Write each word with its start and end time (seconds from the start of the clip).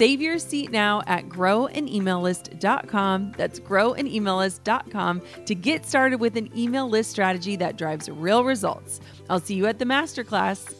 Save 0.00 0.22
your 0.22 0.38
seat 0.38 0.70
now 0.70 1.02
at 1.06 1.28
growanemaillist.com. 1.28 3.34
That's 3.36 3.60
growanemaillist.com 3.60 5.22
to 5.44 5.54
get 5.54 5.84
started 5.84 6.20
with 6.20 6.38
an 6.38 6.58
email 6.58 6.88
list 6.88 7.10
strategy 7.10 7.54
that 7.56 7.76
drives 7.76 8.08
real 8.08 8.42
results. 8.42 9.00
I'll 9.28 9.40
see 9.40 9.56
you 9.56 9.66
at 9.66 9.78
the 9.78 9.84
masterclass. 9.84 10.72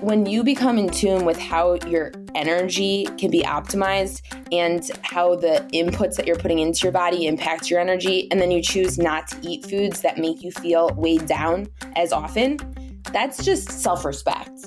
When 0.00 0.26
you 0.26 0.42
become 0.42 0.76
in 0.76 0.88
tune 0.88 1.24
with 1.24 1.38
how 1.38 1.74
your 1.86 2.10
energy 2.34 3.06
can 3.16 3.30
be 3.30 3.42
optimized 3.42 4.22
and 4.50 4.90
how 5.02 5.36
the 5.36 5.64
inputs 5.72 6.16
that 6.16 6.26
you're 6.26 6.34
putting 6.34 6.58
into 6.58 6.80
your 6.82 6.90
body 6.90 7.28
impact 7.28 7.70
your 7.70 7.78
energy, 7.78 8.26
and 8.32 8.40
then 8.40 8.50
you 8.50 8.60
choose 8.60 8.98
not 8.98 9.28
to 9.28 9.48
eat 9.48 9.66
foods 9.66 10.00
that 10.00 10.18
make 10.18 10.42
you 10.42 10.50
feel 10.50 10.90
weighed 10.96 11.26
down 11.26 11.68
as 11.94 12.12
often, 12.12 12.58
that's 13.12 13.44
just 13.44 13.70
self 13.70 14.04
respect. 14.04 14.66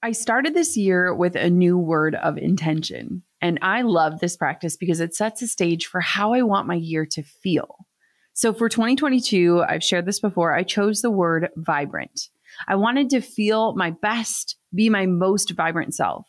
I 0.00 0.12
started 0.12 0.54
this 0.54 0.76
year 0.76 1.12
with 1.12 1.34
a 1.34 1.50
new 1.50 1.76
word 1.76 2.14
of 2.14 2.38
intention. 2.38 3.24
And 3.40 3.58
I 3.62 3.82
love 3.82 4.20
this 4.20 4.36
practice 4.36 4.76
because 4.76 5.00
it 5.00 5.14
sets 5.14 5.42
a 5.42 5.48
stage 5.48 5.86
for 5.86 6.00
how 6.00 6.34
I 6.34 6.42
want 6.42 6.68
my 6.68 6.76
year 6.76 7.04
to 7.06 7.22
feel. 7.22 7.86
So 8.32 8.52
for 8.52 8.68
2022, 8.68 9.64
I've 9.68 9.82
shared 9.82 10.06
this 10.06 10.20
before, 10.20 10.54
I 10.54 10.62
chose 10.62 11.00
the 11.02 11.10
word 11.10 11.48
vibrant. 11.56 12.28
I 12.68 12.76
wanted 12.76 13.10
to 13.10 13.20
feel 13.20 13.74
my 13.74 13.90
best, 13.90 14.56
be 14.72 14.88
my 14.88 15.06
most 15.06 15.50
vibrant 15.50 15.94
self. 15.94 16.26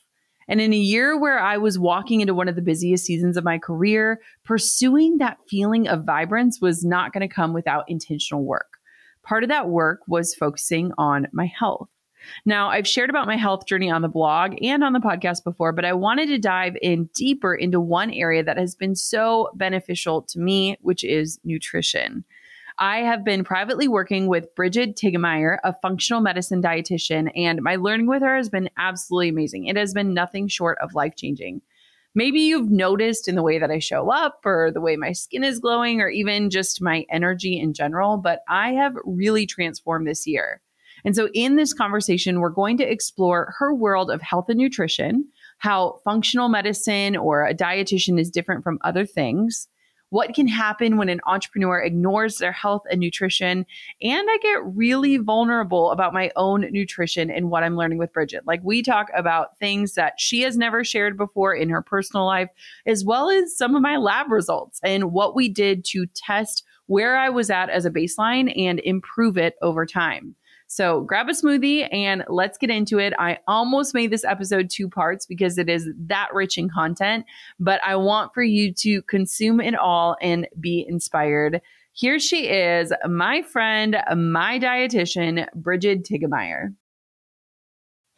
And 0.47 0.59
in 0.59 0.74
a 0.74 0.78
year 0.78 1.19
where 1.19 1.38
I 1.40 1.57
was 1.57 1.78
walking 1.78 2.22
into 2.22 2.34
one 2.34 2.47
of 2.47 2.56
the 2.56 2.63
busiest 2.63 3.06
seasons 3.06 3.38
of 3.38 3.44
my 3.44 3.59
career, 3.59 4.19
pursuing 4.44 5.19
that 5.19 5.38
feeling 5.47 5.88
of 5.88 6.06
vibrance 6.06 6.57
was 6.59 6.84
not 6.84 7.13
going 7.13 7.28
to 7.28 7.34
come 7.34 7.53
without 7.53 7.86
intentional 7.88 8.44
work. 8.44 8.80
Part 9.22 9.44
of 9.44 9.50
that 9.50 9.69
work 9.69 10.00
was 10.07 10.34
focusing 10.34 10.91
on 10.97 11.28
my 11.31 11.46
health. 11.46 11.90
Now, 12.45 12.69
I've 12.69 12.88
shared 12.88 13.09
about 13.09 13.28
my 13.28 13.38
health 13.38 13.66
journey 13.66 13.90
on 13.90 14.01
the 14.01 14.07
blog 14.07 14.56
and 14.62 14.84
on 14.84 14.94
the 14.94 15.00
podcast 15.00 15.44
before, 15.44 15.72
but 15.72 15.85
I 15.85 15.94
wanted 15.94 16.28
to 16.28 16.38
dive 16.38 16.75
in 16.81 17.09
deeper 17.16 17.53
into 17.53 17.79
one 17.79 18.12
area 18.12 18.44
that 18.44 18.57
has 18.57 18.75
been 18.75 18.95
so 18.95 19.50
beneficial 19.56 20.22
to 20.23 20.39
me, 20.39 20.78
which 20.81 21.03
is 21.03 21.39
nutrition. 21.44 22.23
I 22.81 23.00
have 23.00 23.25
been 23.25 23.44
privately 23.44 23.89
working 23.89 24.28
with 24.28 24.56
Brigid 24.56 24.95
Titgemeier, 24.95 25.57
a 25.66 25.75
functional 25.81 26.22
medicine 26.22 26.62
dietitian, 26.62 27.29
and 27.35 27.62
my 27.62 27.75
learning 27.75 28.07
with 28.07 28.22
her 28.22 28.38
has 28.38 28.47
been 28.47 28.69
absolutely 28.78 29.28
amazing. 29.28 29.66
It 29.66 29.75
has 29.75 29.94
been 29.94 30.13
nothing 30.13 30.47
short 30.47 30.78
of 30.79 30.95
life 30.95 31.16
changing. 31.18 31.62
Maybe 32.16 32.39
you've 32.39 32.72
noticed 32.72 33.28
in 33.28 33.35
the 33.35 33.44
way 33.44 33.59
that 33.59 33.69
I 33.69 33.79
show 33.79 34.09
up, 34.09 34.39
or 34.45 34.72
the 34.73 34.79
way 34.79 34.95
my 34.95 35.12
skin 35.12 35.44
is 35.44 35.59
glowing, 35.59 36.00
or 36.00 36.07
even 36.07 36.50
just 36.50 36.81
my 36.81 37.06
energy 37.12 37.59
in 37.59 37.73
general, 37.73 38.16
but 38.16 38.44
I 38.47 38.72
have 38.72 38.95
really 39.03 39.45
transformed 39.45 40.07
this 40.07 40.25
year. 40.25 40.62
And 41.06 41.16
so, 41.16 41.30
in 41.34 41.56
this 41.56 41.74
conversation, 41.74 42.40
we're 42.40 42.50
going 42.50 42.78
to 42.78 42.90
explore 42.90 43.54
her 43.60 43.74
world 43.74 44.12
of 44.12 44.22
health 44.22 44.46
and 44.50 44.58
nutrition, 44.58 45.26
how 45.60 46.00
functional 46.04 46.50
medicine 46.50 47.16
or 47.16 47.46
a 47.46 47.54
dietitian 47.54 48.20
is 48.20 48.30
different 48.30 48.64
from 48.64 48.80
other 48.84 49.06
things, 49.06 49.68
what 50.10 50.34
can 50.34 50.48
happen 50.48 50.98
when 50.98 51.10
an 51.10 51.22
entrepreneur 51.26 51.80
ignores 51.80 52.38
their 52.38 52.52
health 52.52 52.84
and 52.90 53.00
nutrition. 53.00 53.66
And 54.02 54.28
I 54.30 54.38
get 54.42 54.66
really 54.76 55.18
vulnerable 55.18 55.92
about 55.92 56.14
my 56.14 56.32
own 56.36 56.62
nutrition 56.72 57.30
and 57.30 57.50
what 57.50 57.64
I'm 57.64 57.78
learning 57.78 58.00
with 58.00 58.14
Brigid. 58.14 58.42
Like, 58.46 58.62
we 58.64 58.81
talk 58.81 59.08
about 59.16 59.58
things 59.60 59.94
that 59.94 60.14
she 60.18 60.42
has 60.42 60.58
never 60.58 60.84
shared 60.84 61.18
before 61.18 61.54
in 61.54 61.70
her 61.70 61.81
personal 61.81 62.26
life, 62.26 62.50
as 62.86 63.06
well 63.06 63.30
as 63.30 63.56
some 63.56 63.76
of 63.76 63.81
my 63.81 63.98
lab 63.98 64.31
results 64.31 64.80
and 64.84 65.12
what 65.12 65.36
we 65.36 65.48
did 65.50 65.86
to 65.86 66.08
test 66.16 66.64
where 66.88 67.16
I 67.16 67.30
was 67.30 67.52
at 67.52 67.70
as 67.70 67.86
a 67.86 67.92
baseline 67.92 68.52
and 68.60 68.80
improve 68.80 69.38
it 69.38 69.54
over 69.62 69.86
time. 69.86 70.36
So 70.72 71.02
grab 71.02 71.28
a 71.30 71.31
smoothie 71.31 71.91
and 71.91 72.24
let's 72.28 72.59
get 72.59 72.69
into 72.69 73.00
it. 73.00 73.12
I 73.18 73.40
almost 73.47 73.96
made 73.96 74.12
this 74.12 74.24
episode 74.24 74.69
two 74.69 74.88
parts 74.88 75.25
because 75.25 75.57
it 75.57 75.68
is 75.68 75.90
that 76.06 76.30
rich 76.31 76.59
in 76.59 76.69
content, 76.69 77.25
but 77.59 77.81
I 77.84 77.96
want 77.96 78.35
for 78.35 78.44
you 78.44 78.72
to 78.74 79.02
consume 79.02 79.59
it 79.59 79.74
all 79.74 80.16
and 80.22 80.47
be 80.59 80.85
inspired. 80.88 81.59
Here 81.94 82.19
she 82.19 82.50
is, 82.50 82.94
my 83.07 83.41
friend, 83.41 83.97
my 84.16 84.59
dietitian, 84.59 85.47
Brigid 85.56 86.06
Titgemeier. 86.06 86.75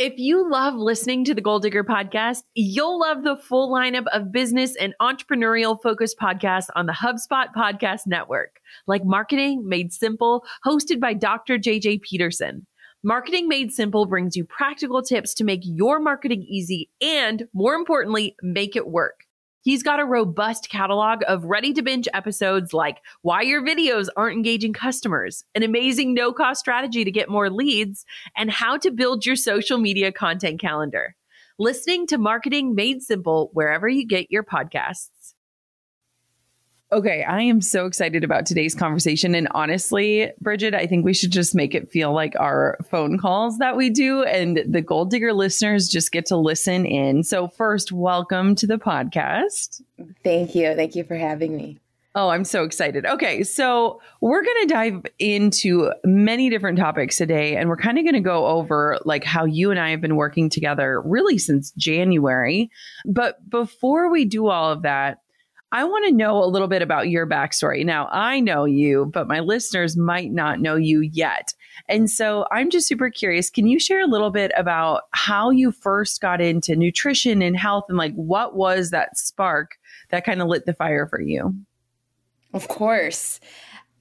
If 0.04 0.18
you 0.18 0.50
love 0.50 0.74
listening 0.74 1.26
to 1.26 1.36
the 1.36 1.42
Goal 1.42 1.60
Digger 1.60 1.84
podcast, 1.84 2.40
you'll 2.56 3.00
love 3.00 3.24
the 3.24 3.38
full 3.38 3.72
lineup 3.72 4.08
of 4.12 4.32
business 4.32 4.76
and 4.76 4.96
entrepreneurial 5.00 5.80
focused 5.80 6.18
podcasts 6.18 6.70
on 6.76 6.88
the 6.88 6.92
HubSpot 6.92 7.46
Podcast 7.56 8.08
Network, 8.08 8.62
like 8.88 9.06
Marketing 9.06 9.70
Made 9.70 9.94
Simple, 9.94 10.44
hosted 10.66 11.00
by 11.00 11.14
Dr. 11.14 11.60
JJ 11.60 12.02
Peterson. 12.02 12.66
Marketing 13.04 13.48
Made 13.48 13.72
Simple 13.72 14.08
brings 14.08 14.36
you 14.36 14.44
practical 14.44 15.04
tips 15.04 15.36
to 15.36 15.44
make 15.44 15.62
your 15.62 16.00
marketing 16.00 16.48
easy 16.50 16.90
and, 17.00 17.44
more 17.54 17.76
importantly, 17.76 18.36
make 18.42 18.76
it 18.76 18.88
work. 18.88 19.26
He's 19.64 19.84
got 19.84 20.00
a 20.00 20.06
robust 20.06 20.70
catalog 20.70 21.22
of 21.28 21.46
ready 21.46 21.72
to 21.74 21.84
binge 21.84 22.08
episodes 22.16 22.74
like 22.74 22.98
why 23.22 23.42
your 23.44 23.62
videos 23.62 24.08
aren't 24.18 24.36
engaging 24.36 24.74
customers, 24.74 25.44
an 25.54 25.62
amazing 25.62 26.16
no 26.16 26.34
cost 26.34 26.60
strategy 26.60 27.04
to 27.04 27.12
get 27.12 27.30
more 27.30 27.50
leads, 27.50 28.04
and 28.36 28.50
how 28.50 28.78
to 28.78 28.90
build 28.90 29.26
your 29.26 29.36
social 29.36 29.78
media 29.78 30.12
content 30.12 30.60
calendar. 30.60 31.16
Listening 31.60 32.08
to 32.08 32.18
Marketing 32.18 32.74
Made 32.74 33.04
Simple 33.04 33.52
wherever 33.54 33.88
you 33.88 34.08
get 34.08 34.32
your 34.32 34.44
podcasts. 34.44 35.10
Okay, 36.94 37.24
I 37.24 37.44
am 37.44 37.62
so 37.62 37.86
excited 37.86 38.26
about 38.26 38.46
today's 38.46 38.76
conversation. 38.76 39.34
And 39.34 39.48
honestly, 39.52 40.30
Brigid, 40.42 40.76
I 40.76 40.88
think 40.88 41.06
we 41.06 41.14
should 41.14 41.32
just 41.32 41.56
make 41.56 41.74
it 41.74 41.90
feel 41.90 42.12
like 42.12 42.36
our 42.38 42.78
phone 42.90 43.18
calls 43.18 43.60
that 43.60 43.78
we 43.78 43.90
do, 43.90 44.24
and 44.24 44.62
the 44.68 44.82
Goal 44.82 45.06
Digger 45.06 45.32
listeners 45.32 45.88
just 45.88 46.12
get 46.12 46.26
to 46.26 46.36
listen 46.36 46.86
in. 46.86 47.24
So, 47.24 47.48
first, 47.48 47.94
welcome 47.94 48.56
to 48.56 48.68
the 48.68 48.76
podcast. 48.76 49.82
Thank 50.22 50.54
you. 50.54 50.76
Thank 50.76 50.96
you 50.96 51.06
for 51.06 51.16
having 51.16 51.56
me. 51.56 51.80
Oh, 52.14 52.28
I'm 52.28 52.44
so 52.44 52.66
excited. 52.66 53.06
Okay, 53.06 53.44
so 53.44 54.02
we're 54.20 54.44
going 54.44 54.68
to 54.68 54.74
dive 54.74 55.06
into 55.18 55.94
many 56.04 56.50
different 56.50 56.78
topics 56.78 57.16
today 57.16 57.56
and 57.56 57.70
we're 57.70 57.78
kind 57.78 57.98
of 57.98 58.04
going 58.04 58.16
to 58.16 58.20
go 58.20 58.48
over 58.48 59.00
like 59.06 59.24
how 59.24 59.46
you 59.46 59.72
and 59.72 59.80
I 59.80 59.92
have 59.92 60.02
been 60.02 60.18
working 60.18 60.50
together 60.50 61.02
really 61.06 61.38
since 61.38 61.72
January. 61.78 62.70
But 63.06 63.50
before 63.50 64.10
we 64.10 64.26
do 64.26 64.48
all 64.48 64.72
of 64.72 64.82
that, 64.82 65.21
I 65.72 65.84
want 65.86 66.06
to 66.06 66.12
know 66.12 66.44
a 66.44 66.46
little 66.46 66.68
bit 66.68 66.82
about 66.82 67.10
your 67.10 67.26
backstory. 67.26 67.86
Now, 67.86 68.10
I 68.12 68.40
know 68.40 68.66
you, 68.66 69.10
but 69.14 69.28
my 69.28 69.40
listeners 69.40 69.96
might 69.96 70.32
not 70.32 70.60
know 70.60 70.76
you 70.76 71.02
yet. 71.02 71.54
And 71.88 72.10
so 72.10 72.46
I'm 72.52 72.70
just 72.70 72.88
super 72.88 73.10
curious. 73.10 73.50
Can 73.50 73.68
you 73.68 73.80
share 73.80 74.02
a 74.02 74.08
little 74.08 74.32
bit 74.32 74.52
about 74.58 75.04
how 75.12 75.50
you 75.50 75.72
first 75.72 76.20
got 76.20 76.42
into 76.42 76.76
nutrition 76.76 77.42
and 77.42 77.56
health 77.56 77.86
and 77.88 77.98
like 77.98 78.14
what 78.16 78.56
was 78.56 78.90
that 78.90 79.18
spark 79.18 79.78
that 80.10 80.26
kind 80.26 80.42
of 80.42 80.48
lit 80.48 80.66
the 80.66 80.74
fire 80.74 81.08
for 81.08 81.22
you? 81.22 81.56
Of 82.54 82.68
course. 82.68 83.40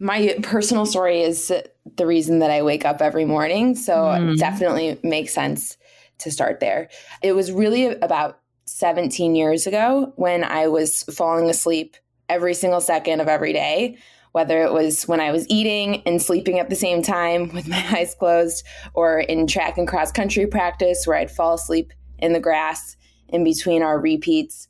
My 0.00 0.36
personal 0.42 0.86
story 0.86 1.22
is 1.22 1.52
the 1.96 2.06
reason 2.06 2.40
that 2.40 2.50
I 2.50 2.62
wake 2.62 2.84
up 2.84 3.00
every 3.00 3.24
morning. 3.24 3.76
So 3.76 3.94
mm. 3.94 4.36
definitely 4.36 4.98
makes 5.04 5.32
sense 5.32 5.76
to 6.18 6.30
start 6.30 6.60
there. 6.60 6.88
It 7.22 7.32
was 7.32 7.52
really 7.52 7.86
about 7.86 8.39
17 8.70 9.34
years 9.34 9.66
ago 9.66 10.12
when 10.16 10.44
I 10.44 10.68
was 10.68 11.02
falling 11.04 11.50
asleep 11.50 11.96
every 12.28 12.54
single 12.54 12.80
second 12.80 13.20
of 13.20 13.28
every 13.28 13.52
day, 13.52 13.98
whether 14.32 14.62
it 14.62 14.72
was 14.72 15.08
when 15.08 15.20
I 15.20 15.32
was 15.32 15.46
eating 15.48 16.02
and 16.06 16.22
sleeping 16.22 16.60
at 16.60 16.70
the 16.70 16.76
same 16.76 17.02
time 17.02 17.52
with 17.52 17.66
my 17.66 17.84
eyes 17.98 18.14
closed, 18.14 18.64
or 18.94 19.18
in 19.20 19.46
track 19.46 19.76
and 19.76 19.88
cross 19.88 20.12
country 20.12 20.46
practice 20.46 21.06
where 21.06 21.16
I'd 21.16 21.30
fall 21.30 21.54
asleep 21.54 21.92
in 22.18 22.32
the 22.32 22.40
grass 22.40 22.96
in 23.28 23.44
between 23.44 23.82
our 23.82 23.98
repeats. 23.98 24.68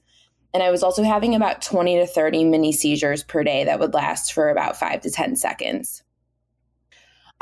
And 0.52 0.62
I 0.62 0.70
was 0.70 0.82
also 0.82 1.02
having 1.02 1.34
about 1.34 1.62
20 1.62 1.98
to 1.98 2.06
30 2.06 2.44
mini 2.44 2.72
seizures 2.72 3.22
per 3.22 3.44
day 3.44 3.64
that 3.64 3.78
would 3.78 3.94
last 3.94 4.32
for 4.32 4.48
about 4.48 4.78
five 4.78 5.02
to 5.02 5.10
10 5.10 5.36
seconds. 5.36 6.02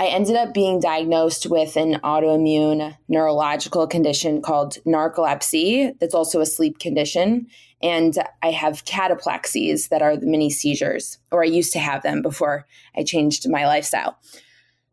I 0.01 0.07
ended 0.07 0.37
up 0.37 0.55
being 0.55 0.79
diagnosed 0.79 1.47
with 1.47 1.77
an 1.77 1.95
autoimmune 2.05 2.97
neurological 3.09 3.89
condition 3.89 4.41
called 4.41 4.79
narcolepsy, 4.87 5.99
that's 5.99 6.15
also 6.15 6.41
a 6.41 6.47
sleep 6.47 6.79
condition. 6.79 7.49
And 7.83 8.17
I 8.43 8.53
have 8.53 8.85
cataplexies 8.85 9.89
that 9.89 10.03
are 10.03 10.17
the 10.17 10.27
mini 10.27 10.51
seizures, 10.51 11.19
or 11.33 11.43
I 11.43 11.47
used 11.47 11.73
to 11.73 11.81
have 11.81 12.03
them 12.03 12.23
before 12.23 12.67
I 12.97 13.03
changed 13.03 13.49
my 13.49 13.67
lifestyle. 13.67 14.19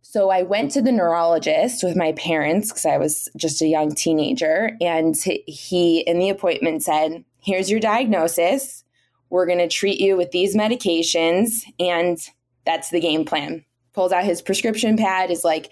So 0.01 0.29
I 0.29 0.43
went 0.43 0.71
to 0.71 0.81
the 0.81 0.91
neurologist 0.91 1.83
with 1.83 1.95
my 1.95 2.13
parents 2.13 2.69
because 2.69 2.85
I 2.85 2.97
was 2.97 3.29
just 3.37 3.61
a 3.61 3.67
young 3.67 3.93
teenager. 3.93 4.71
And 4.81 5.15
he, 5.45 5.99
in 5.99 6.19
the 6.19 6.29
appointment, 6.29 6.83
said, 6.83 7.25
here's 7.43 7.69
your 7.69 7.79
diagnosis. 7.79 8.83
We're 9.29 9.45
going 9.45 9.59
to 9.59 9.67
treat 9.67 9.99
you 9.99 10.15
with 10.15 10.31
these 10.31 10.55
medications. 10.55 11.63
And 11.79 12.17
that's 12.65 12.89
the 12.89 13.01
game 13.01 13.25
plan. 13.25 13.65
Pulls 13.95 14.11
out 14.11 14.25
his 14.25 14.41
prescription 14.41 14.97
pad, 14.97 15.31
is 15.31 15.43
like, 15.43 15.71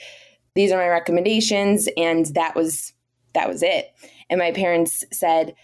these 0.56 0.72
are 0.72 0.80
my 0.80 0.88
recommendations. 0.88 1.88
And 1.98 2.26
that 2.34 2.56
was 2.56 2.94
that 3.34 3.50
was 3.50 3.62
it. 3.64 3.92
And 4.30 4.40
my 4.40 4.52
parents 4.52 5.04
said, 5.12 5.56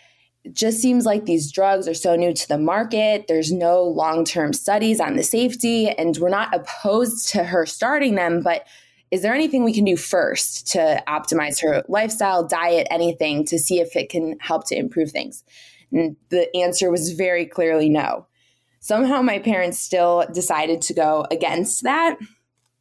just 0.52 0.82
seems 0.82 1.06
like 1.06 1.26
these 1.26 1.52
drugs 1.52 1.88
are 1.88 1.94
so 1.94 2.16
new 2.16 2.34
to 2.34 2.48
the 2.48 2.58
market. 2.58 3.26
There's 3.28 3.52
no 3.52 3.84
long 3.84 4.26
term 4.26 4.54
studies 4.54 5.00
on 5.00 5.16
the 5.16 5.24
safety, 5.24 5.90
and 5.90 6.18
we're 6.18 6.30
not 6.30 6.56
opposed 6.56 7.30
to 7.30 7.44
her 7.44 7.66
starting 7.66 8.16
them. 8.16 8.42
But 8.42 8.66
is 9.12 9.22
there 9.22 9.34
anything 9.34 9.64
we 9.64 9.74
can 9.74 9.86
do 9.86 9.98
first 9.98 10.68
to 10.72 11.04
optimize 11.08 11.62
her 11.62 11.84
lifestyle, 11.88 12.46
diet, 12.46 12.88
anything 12.90 13.46
to 13.46 13.60
see 13.60 13.80
if 13.80 13.96
it 13.96 14.10
can 14.10 14.38
help 14.40 14.66
to 14.68 14.78
improve 14.78 15.12
things? 15.12 15.44
And 15.92 16.16
the 16.30 16.56
answer 16.56 16.90
was 16.90 17.14
very 17.14 17.46
clearly 17.46 17.90
no. 17.90 18.28
Somehow 18.80 19.22
my 19.22 19.40
parents 19.40 19.78
still 19.78 20.26
decided 20.34 20.82
to 20.84 20.94
go 20.94 21.26
against 21.32 21.84
that. 21.84 22.18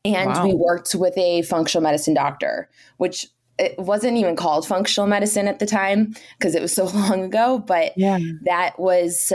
And 0.04 0.30
wow. 0.30 0.46
we 0.46 0.54
worked 0.54 0.94
with 0.94 1.16
a 1.18 1.42
functional 1.42 1.82
medicine 1.82 2.14
doctor, 2.14 2.68
which 2.98 3.26
it 3.58 3.78
wasn't 3.78 4.16
even 4.16 4.36
called 4.36 4.66
functional 4.66 5.08
medicine 5.08 5.48
at 5.48 5.58
the 5.58 5.66
time 5.66 6.14
because 6.38 6.54
it 6.54 6.62
was 6.62 6.72
so 6.72 6.84
long 6.94 7.24
ago, 7.24 7.58
but 7.58 7.92
yeah. 7.96 8.18
that 8.44 8.78
was 8.78 9.32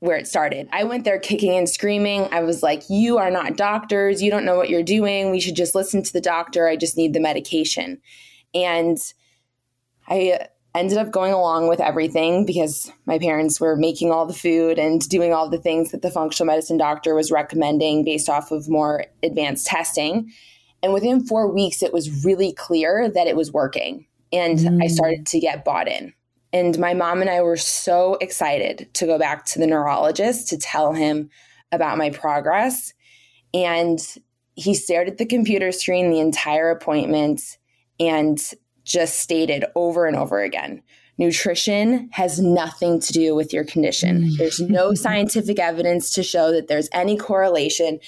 where 0.00 0.16
it 0.16 0.26
started. 0.26 0.68
I 0.72 0.84
went 0.84 1.04
there 1.04 1.18
kicking 1.18 1.56
and 1.56 1.68
screaming. 1.68 2.28
I 2.32 2.40
was 2.40 2.62
like, 2.62 2.82
You 2.88 3.18
are 3.18 3.30
not 3.30 3.56
doctors. 3.56 4.22
You 4.22 4.30
don't 4.30 4.44
know 4.44 4.56
what 4.56 4.70
you're 4.70 4.82
doing. 4.82 5.30
We 5.30 5.40
should 5.40 5.56
just 5.56 5.74
listen 5.74 6.02
to 6.02 6.12
the 6.12 6.20
doctor. 6.20 6.68
I 6.68 6.76
just 6.76 6.96
need 6.96 7.12
the 7.12 7.20
medication. 7.20 8.00
And 8.54 8.98
I 10.08 10.48
ended 10.80 10.98
up 10.98 11.10
going 11.10 11.32
along 11.32 11.68
with 11.68 11.80
everything 11.80 12.44
because 12.44 12.90
my 13.06 13.18
parents 13.18 13.60
were 13.60 13.76
making 13.76 14.10
all 14.10 14.26
the 14.26 14.34
food 14.34 14.78
and 14.78 15.06
doing 15.08 15.32
all 15.32 15.48
the 15.48 15.58
things 15.58 15.90
that 15.90 16.02
the 16.02 16.10
functional 16.10 16.46
medicine 16.46 16.76
doctor 16.76 17.14
was 17.14 17.30
recommending 17.30 18.04
based 18.04 18.28
off 18.28 18.50
of 18.50 18.68
more 18.68 19.04
advanced 19.22 19.66
testing. 19.66 20.32
And 20.82 20.92
within 20.92 21.24
four 21.24 21.52
weeks, 21.52 21.82
it 21.82 21.92
was 21.92 22.24
really 22.24 22.52
clear 22.52 23.08
that 23.08 23.26
it 23.26 23.36
was 23.36 23.52
working. 23.52 24.06
And 24.32 24.58
mm. 24.58 24.82
I 24.82 24.88
started 24.88 25.26
to 25.26 25.40
get 25.40 25.64
bought 25.64 25.88
in. 25.88 26.12
And 26.52 26.78
my 26.78 26.94
mom 26.94 27.20
and 27.20 27.30
I 27.30 27.42
were 27.42 27.56
so 27.56 28.16
excited 28.20 28.88
to 28.94 29.06
go 29.06 29.18
back 29.18 29.44
to 29.46 29.58
the 29.58 29.66
neurologist 29.66 30.48
to 30.48 30.58
tell 30.58 30.92
him 30.92 31.30
about 31.72 31.98
my 31.98 32.10
progress. 32.10 32.92
And 33.52 34.00
he 34.54 34.74
stared 34.74 35.08
at 35.08 35.18
the 35.18 35.26
computer 35.26 35.70
screen 35.70 36.10
the 36.10 36.20
entire 36.20 36.70
appointment 36.70 37.58
and 38.00 38.38
just 38.86 39.20
stated 39.20 39.66
over 39.74 40.06
and 40.06 40.16
over 40.16 40.40
again 40.40 40.82
nutrition 41.18 42.08
has 42.12 42.40
nothing 42.40 43.00
to 43.00 43.12
do 43.12 43.34
with 43.34 43.52
your 43.52 43.64
condition. 43.64 44.22
Mm. 44.22 44.36
There's 44.36 44.60
no 44.60 44.94
scientific 44.94 45.58
evidence 45.58 46.12
to 46.14 46.22
show 46.22 46.52
that 46.52 46.68
there's 46.68 46.88
any 46.92 47.16
correlation. 47.16 48.00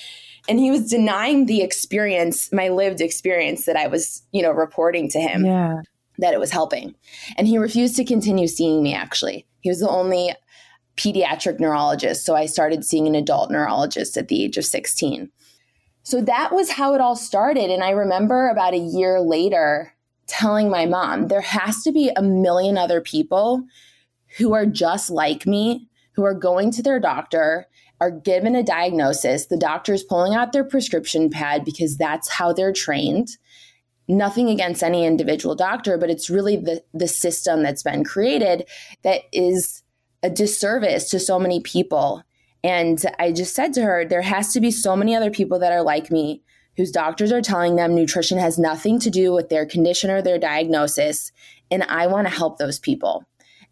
And 0.48 0.58
he 0.58 0.70
was 0.70 0.88
denying 0.88 1.46
the 1.46 1.62
experience, 1.62 2.52
my 2.52 2.68
lived 2.68 3.00
experience 3.00 3.64
that 3.66 3.76
I 3.76 3.86
was, 3.86 4.22
you 4.32 4.42
know, 4.42 4.50
reporting 4.50 5.08
to 5.10 5.20
him 5.20 5.44
yeah. 5.44 5.82
that 6.18 6.34
it 6.34 6.40
was 6.40 6.50
helping. 6.50 6.94
And 7.36 7.46
he 7.46 7.58
refused 7.58 7.96
to 7.96 8.04
continue 8.04 8.46
seeing 8.46 8.82
me, 8.82 8.94
actually. 8.94 9.46
He 9.60 9.70
was 9.70 9.80
the 9.80 9.88
only 9.88 10.34
pediatric 10.96 11.60
neurologist. 11.60 12.24
So 12.24 12.34
I 12.34 12.46
started 12.46 12.84
seeing 12.84 13.06
an 13.06 13.14
adult 13.14 13.50
neurologist 13.50 14.16
at 14.16 14.28
the 14.28 14.42
age 14.42 14.56
of 14.56 14.64
16. 14.64 15.30
So 16.02 16.22
that 16.22 16.52
was 16.52 16.70
how 16.70 16.94
it 16.94 17.00
all 17.00 17.16
started. 17.16 17.70
And 17.70 17.84
I 17.84 17.90
remember 17.90 18.48
about 18.48 18.72
a 18.72 18.78
year 18.78 19.20
later, 19.20 19.92
telling 20.28 20.70
my 20.70 20.86
mom, 20.86 21.28
there 21.28 21.40
has 21.40 21.82
to 21.82 21.92
be 21.92 22.10
a 22.14 22.22
million 22.22 22.78
other 22.78 23.00
people 23.00 23.64
who 24.36 24.52
are 24.52 24.66
just 24.66 25.10
like 25.10 25.46
me, 25.46 25.88
who 26.12 26.24
are 26.24 26.34
going 26.34 26.70
to 26.72 26.82
their 26.82 27.00
doctor, 27.00 27.66
are 28.00 28.10
given 28.10 28.54
a 28.54 28.62
diagnosis. 28.62 29.46
The 29.46 29.56
doctor 29.56 29.92
is 29.92 30.04
pulling 30.04 30.34
out 30.34 30.52
their 30.52 30.64
prescription 30.64 31.30
pad 31.30 31.64
because 31.64 31.96
that's 31.96 32.28
how 32.28 32.52
they're 32.52 32.72
trained. 32.72 33.28
Nothing 34.06 34.48
against 34.48 34.82
any 34.82 35.04
individual 35.04 35.54
doctor, 35.54 35.98
but 35.98 36.10
it's 36.10 36.30
really 36.30 36.56
the, 36.56 36.82
the 36.94 37.08
system 37.08 37.62
that's 37.62 37.82
been 37.82 38.04
created 38.04 38.68
that 39.02 39.22
is 39.32 39.82
a 40.22 40.30
disservice 40.30 41.10
to 41.10 41.18
so 41.18 41.38
many 41.38 41.60
people. 41.60 42.22
And 42.62 43.04
I 43.18 43.32
just 43.32 43.54
said 43.54 43.72
to 43.74 43.82
her, 43.82 44.04
there 44.04 44.22
has 44.22 44.52
to 44.52 44.60
be 44.60 44.70
so 44.70 44.96
many 44.96 45.14
other 45.14 45.30
people 45.30 45.58
that 45.58 45.72
are 45.72 45.82
like 45.82 46.10
me 46.10 46.42
whose 46.78 46.92
doctors 46.92 47.32
are 47.32 47.42
telling 47.42 47.74
them 47.76 47.94
nutrition 47.94 48.38
has 48.38 48.56
nothing 48.56 49.00
to 49.00 49.10
do 49.10 49.32
with 49.32 49.50
their 49.50 49.66
condition 49.66 50.10
or 50.10 50.22
their 50.22 50.38
diagnosis. 50.38 51.32
And 51.72 51.82
I 51.82 52.06
want 52.06 52.28
to 52.28 52.32
help 52.32 52.56
those 52.56 52.78
people. 52.78 53.24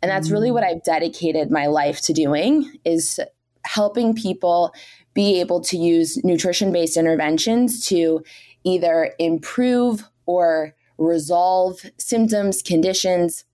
And 0.02 0.10
that's 0.10 0.30
really 0.30 0.50
what. 0.50 0.64
I've 0.64 0.82
dedicated 0.82 1.50
my 1.50 1.66
life 1.66 2.00
to 2.02 2.12
doing 2.12 2.78
is 2.84 3.20
helping 3.64 4.14
people 4.14 4.74
be 5.14 5.40
able 5.40 5.60
to 5.60 5.76
use 5.78 6.22
nutrition 6.24 6.72
based 6.72 6.96
interventions 6.96 7.86
to 7.86 8.22
either 8.64 9.12
improve 9.20 10.04
or 10.26 10.74
resolve 10.98 11.80
symptoms, 11.98 12.60
conditions, 12.60 13.44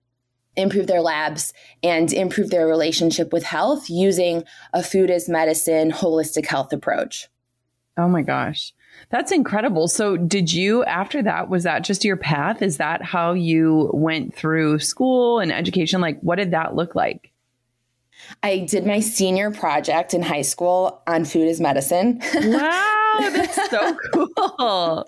improve 0.55 0.87
their 0.87 1.01
labs, 1.01 1.53
and 1.83 2.11
improve 2.11 2.49
their 2.49 2.67
relationship 2.67 3.31
with 3.31 3.43
health 3.43 3.89
using 3.89 4.43
a 4.73 4.81
food 4.81 5.11
as 5.11 5.29
medicine 5.29 5.91
holistic 5.91 6.47
health 6.47 6.73
approach. 6.73 7.27
Oh 7.95 8.07
my 8.07 8.23
gosh. 8.23 8.73
That's 9.13 9.31
incredible. 9.31 9.87
So, 9.87 10.17
did 10.17 10.51
you, 10.51 10.83
after 10.85 11.21
that, 11.21 11.47
was 11.47 11.65
that 11.65 11.83
just 11.83 12.03
your 12.03 12.17
path? 12.17 12.63
Is 12.63 12.77
that 12.77 13.03
how 13.03 13.33
you 13.33 13.91
went 13.93 14.33
through 14.33 14.79
school 14.79 15.37
and 15.37 15.51
education? 15.51 16.01
Like, 16.01 16.19
what 16.21 16.37
did 16.37 16.49
that 16.49 16.75
look 16.75 16.95
like? 16.95 17.31
I 18.41 18.57
did 18.67 18.87
my 18.87 19.01
senior 19.01 19.51
project 19.51 20.15
in 20.15 20.23
high 20.23 20.41
school 20.41 21.03
on 21.05 21.25
food 21.25 21.47
as 21.47 21.61
medicine. 21.61 22.21
wow, 22.33 23.17
that's 23.19 23.69
so 23.69 23.95
cool. 24.11 25.05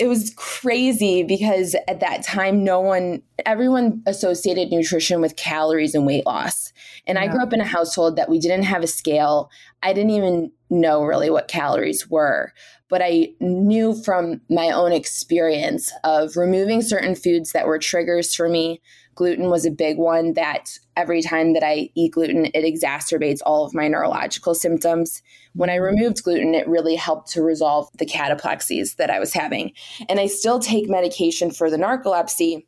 It 0.00 0.08
was 0.08 0.32
crazy 0.34 1.22
because 1.22 1.76
at 1.86 2.00
that 2.00 2.24
time, 2.24 2.64
no 2.64 2.80
one, 2.80 3.22
everyone 3.46 4.02
associated 4.06 4.72
nutrition 4.72 5.20
with 5.20 5.36
calories 5.36 5.94
and 5.94 6.04
weight 6.04 6.26
loss. 6.26 6.72
And 7.06 7.16
yeah. 7.16 7.24
I 7.24 7.28
grew 7.28 7.42
up 7.42 7.52
in 7.52 7.60
a 7.60 7.64
household 7.64 8.16
that 8.16 8.28
we 8.28 8.40
didn't 8.40 8.64
have 8.64 8.82
a 8.82 8.88
scale. 8.88 9.50
I 9.84 9.92
didn't 9.92 10.10
even 10.10 10.50
know 10.70 11.02
really 11.02 11.30
what 11.30 11.48
calories 11.48 12.08
were. 12.08 12.52
But 12.88 13.02
I 13.02 13.32
knew 13.40 13.94
from 14.02 14.40
my 14.48 14.70
own 14.70 14.92
experience 14.92 15.92
of 16.02 16.36
removing 16.36 16.82
certain 16.82 17.14
foods 17.14 17.52
that 17.52 17.66
were 17.66 17.78
triggers 17.78 18.34
for 18.34 18.48
me. 18.48 18.80
Gluten 19.14 19.50
was 19.50 19.66
a 19.66 19.70
big 19.70 19.98
one 19.98 20.32
that 20.34 20.78
every 20.96 21.22
time 21.22 21.52
that 21.52 21.62
I 21.62 21.90
eat 21.94 22.12
gluten, 22.12 22.46
it 22.46 22.64
exacerbates 22.64 23.40
all 23.44 23.64
of 23.64 23.74
my 23.74 23.86
neurological 23.86 24.54
symptoms. 24.54 25.22
When 25.52 25.70
I 25.70 25.76
mm-hmm. 25.76 25.96
removed 25.96 26.24
gluten, 26.24 26.54
it 26.54 26.66
really 26.66 26.96
helped 26.96 27.30
to 27.32 27.42
resolve 27.42 27.88
the 27.98 28.06
cataplexies 28.06 28.96
that 28.96 29.10
I 29.10 29.20
was 29.20 29.32
having. 29.32 29.72
And 30.08 30.18
I 30.18 30.26
still 30.26 30.58
take 30.58 30.88
medication 30.88 31.50
for 31.50 31.70
the 31.70 31.76
narcolepsy, 31.76 32.66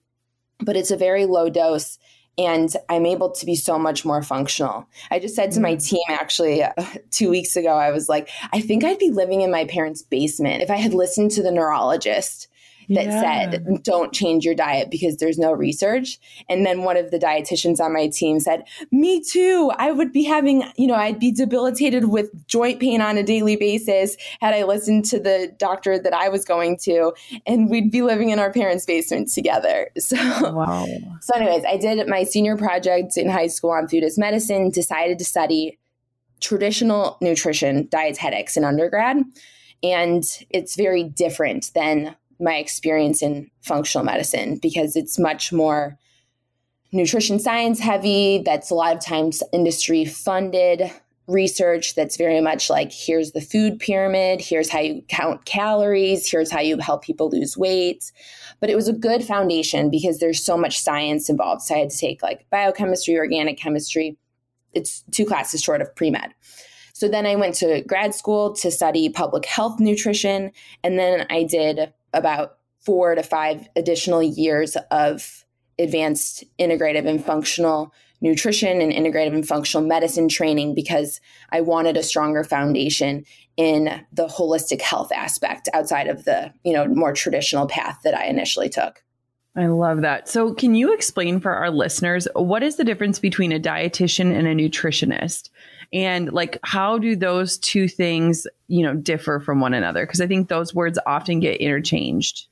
but 0.61 0.77
it's 0.77 0.91
a 0.91 0.97
very 0.97 1.27
low 1.27 1.49
dose 1.49 1.99
and 2.39 2.75
I'm 2.89 3.07
able 3.07 3.31
to 3.31 3.47
be 3.47 3.55
so 3.55 3.79
much 3.79 4.05
more 4.05 4.23
functional. 4.23 4.87
I 5.11 5.19
just 5.19 5.35
said 5.35 5.53
to 5.53 5.61
my 5.61 5.75
mm. 5.75 5.85
team 5.85 6.03
actually 6.09 6.63
uh, 6.63 6.73
two 7.11 7.31
weeks 7.31 7.57
ago, 7.57 7.75
I 7.75 7.91
was 7.91 8.09
like, 8.09 8.29
I 8.53 8.61
think 8.61 8.85
I'd 8.85 8.99
be 8.99 9.11
living 9.11 9.43
in 9.43 9.51
my 9.51 9.65
parents' 9.67 10.03
basement 10.03 10.63
if 10.63 10.71
I 10.71 10.77
had 10.77 10.95
listened 10.95 11.31
to 11.33 11.43
the 11.43 11.51
neurologist 11.51 12.49
that 12.89 13.07
yeah. 13.07 13.51
said, 13.51 13.83
don't 13.83 14.13
change 14.13 14.45
your 14.45 14.55
diet 14.55 14.91
because 14.91 15.17
there's 15.17 15.39
no 15.39 15.53
research. 15.53 16.19
And 16.49 16.65
then 16.65 16.83
one 16.83 16.97
of 16.97 17.11
the 17.11 17.19
dietitians 17.19 17.81
on 17.81 17.93
my 17.93 18.09
team 18.09 18.41
said, 18.41 18.65
Me 18.91 19.23
too. 19.23 19.73
I 19.77 19.93
would 19.93 20.13
be 20.13 20.25
having, 20.25 20.65
you 20.77 20.87
know, 20.87 20.95
I'd 20.95 21.19
be 21.19 21.33
debilitated 21.33 22.07
with 22.07 22.31
joint 22.47 22.81
pain 22.81 23.01
on 23.01 23.17
a 23.17 23.23
daily 23.23 23.57
basis 23.57 24.17
had 24.41 24.55
I 24.55 24.65
listened 24.65 25.05
to 25.07 25.19
the 25.19 25.53
doctor 25.59 25.99
that 25.99 26.15
I 26.15 26.29
was 26.29 26.45
going 26.45 26.79
to, 26.85 27.13
and 27.47 27.71
we'd 27.71 27.91
be 27.91 28.03
living 28.03 28.31
in 28.31 28.39
our 28.39 28.53
parents' 28.53 28.87
basement 28.87 29.33
together. 29.33 29.89
So, 30.03 30.17
wow. 30.53 30.87
So, 31.21 31.35
anyways, 31.37 31.65
I 31.65 31.77
did 31.77 32.07
my 32.09 32.25
senior 32.25 32.57
project 32.57 33.17
in 33.17 33.31
high 33.31 33.47
school 33.47 33.71
on 33.71 33.87
food 33.87 34.03
as 34.03 34.19
medicine, 34.19 34.69
decided 34.69 35.19
to 35.21 35.25
study 35.25 35.79
traditional 36.41 37.17
nutrition 37.21 37.89
dietetics 37.89 38.57
in 38.57 38.65
undergrad. 38.65 39.19
And 39.83 40.25
it's 40.51 40.77
very 40.77 41.05
different 41.05 41.71
than 41.75 42.15
my 42.41 42.57
experience 42.57 43.23
in 43.23 43.51
functional 43.61 44.05
medicine 44.05 44.59
because 44.61 44.97
it's 44.97 45.19
much 45.19 45.53
more 45.53 45.99
nutrition 46.93 47.39
science 47.39 47.81
heavy. 47.81 48.43
That's 48.45 48.71
a 48.71 48.75
lot 48.75 48.95
of 48.95 49.05
times 49.05 49.43
industry 49.53 50.05
funded 50.05 50.91
research 51.29 51.95
that's 51.95 52.17
very 52.17 52.41
much 52.41 52.69
like 52.69 52.93
here's 52.93 53.33
the 53.33 53.41
food 53.41 53.79
pyramid, 53.79 54.41
here's 54.41 54.69
how 54.69 54.81
you 54.81 55.03
count 55.09 55.45
calories, 55.45 56.29
here's 56.29 56.51
how 56.51 56.61
you 56.61 56.77
help 56.79 57.03
people 57.03 57.31
lose 57.31 57.57
weight. 57.57 58.11
But 58.61 58.71
it 58.71 58.77
was 58.77 58.89
a 58.89 58.93
good 58.93 59.25
foundation 59.25 59.89
because 59.89 60.19
there's 60.19 60.45
so 60.45 60.57
much 60.57 60.81
science 60.81 61.29
involved. 61.29 61.63
So 61.63 61.75
I 61.75 61.79
had 61.79 61.91
to 61.91 61.99
take 61.99 62.23
like 62.23 62.47
biochemistry, 62.51 63.17
organic 63.17 63.59
chemistry. 63.59 64.17
It's 64.73 65.05
two 65.11 65.25
classes 65.25 65.63
short 65.63 65.81
of 65.81 65.95
pre 65.95 66.11
med. 66.11 66.35
So 66.93 67.09
then 67.09 67.27
I 67.27 67.37
went 67.37 67.55
to 67.57 67.83
grad 67.83 68.15
school 68.15 68.53
to 68.55 68.71
study 68.71 69.09
public 69.09 69.45
health 69.45 69.81
nutrition. 69.81 70.53
And 70.85 70.99
then 70.99 71.27
I 71.31 71.45
did 71.45 71.93
about 72.13 72.59
four 72.81 73.15
to 73.15 73.23
five 73.23 73.69
additional 73.77 74.23
years 74.23 74.77
of 74.91 75.45
advanced 75.79 76.45
integrative 76.59 77.07
and 77.07 77.25
functional 77.25 77.93
nutrition 78.21 78.81
and 78.81 78.93
integrative 78.93 79.35
and 79.35 79.47
functional 79.47 79.87
medicine 79.87 80.29
training 80.29 80.75
because 80.75 81.21
I 81.51 81.61
wanted 81.61 81.97
a 81.97 82.03
stronger 82.03 82.45
foundation 82.45 83.25
in 83.57 84.05
the 84.13 84.27
holistic 84.29 84.81
health 84.81 85.11
aspect 85.13 85.69
outside 85.75 86.07
of 86.07 86.25
the, 86.25 86.53
you 86.65 86.73
know, 86.73 86.87
more 86.87 87.13
traditional 87.13 87.67
path 87.67 88.01
that 88.05 88.17
I 88.17 88.27
initially 88.27 88.69
took. 88.69 89.03
I 89.55 89.67
love 89.67 90.01
that. 90.01 90.31
So, 90.31 90.55
can 90.55 90.75
you 90.75 90.95
explain 90.95 91.39
for 91.39 91.53
our 91.53 91.71
listeners 91.71 92.27
what 92.35 92.63
is 92.63 92.77
the 92.77 92.85
difference 92.85 93.19
between 93.19 93.53
a 93.53 93.61
dietitian 93.61 94.35
and 94.35 94.47
a 94.47 94.55
nutritionist? 94.55 95.51
And 95.93 96.33
like 96.33 96.59
how 96.65 96.99
do 96.99 97.15
those 97.15 97.59
two 97.59 97.89
things, 97.89 98.47
you 98.69 98.83
know, 98.83 98.95
differ 98.95 99.41
from 99.41 99.61
one 99.61 99.75
another? 99.75 100.07
Because 100.07 100.21
I 100.21 100.27
think 100.27 100.49
those 100.49 100.75
words 100.75 100.99
often 101.07 101.41
get 101.41 101.61
interchanged. 101.61 102.47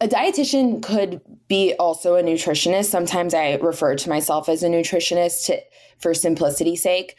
A 0.00 0.08
dietitian 0.08 0.82
could 0.82 1.20
be 1.48 1.74
also 1.78 2.16
a 2.16 2.22
nutritionist. 2.22 2.86
Sometimes 2.86 3.32
I 3.32 3.54
refer 3.54 3.94
to 3.94 4.08
myself 4.08 4.48
as 4.48 4.62
a 4.62 4.68
nutritionist 4.68 5.46
to, 5.46 5.60
for 5.98 6.12
simplicity's 6.12 6.82
sake. 6.82 7.16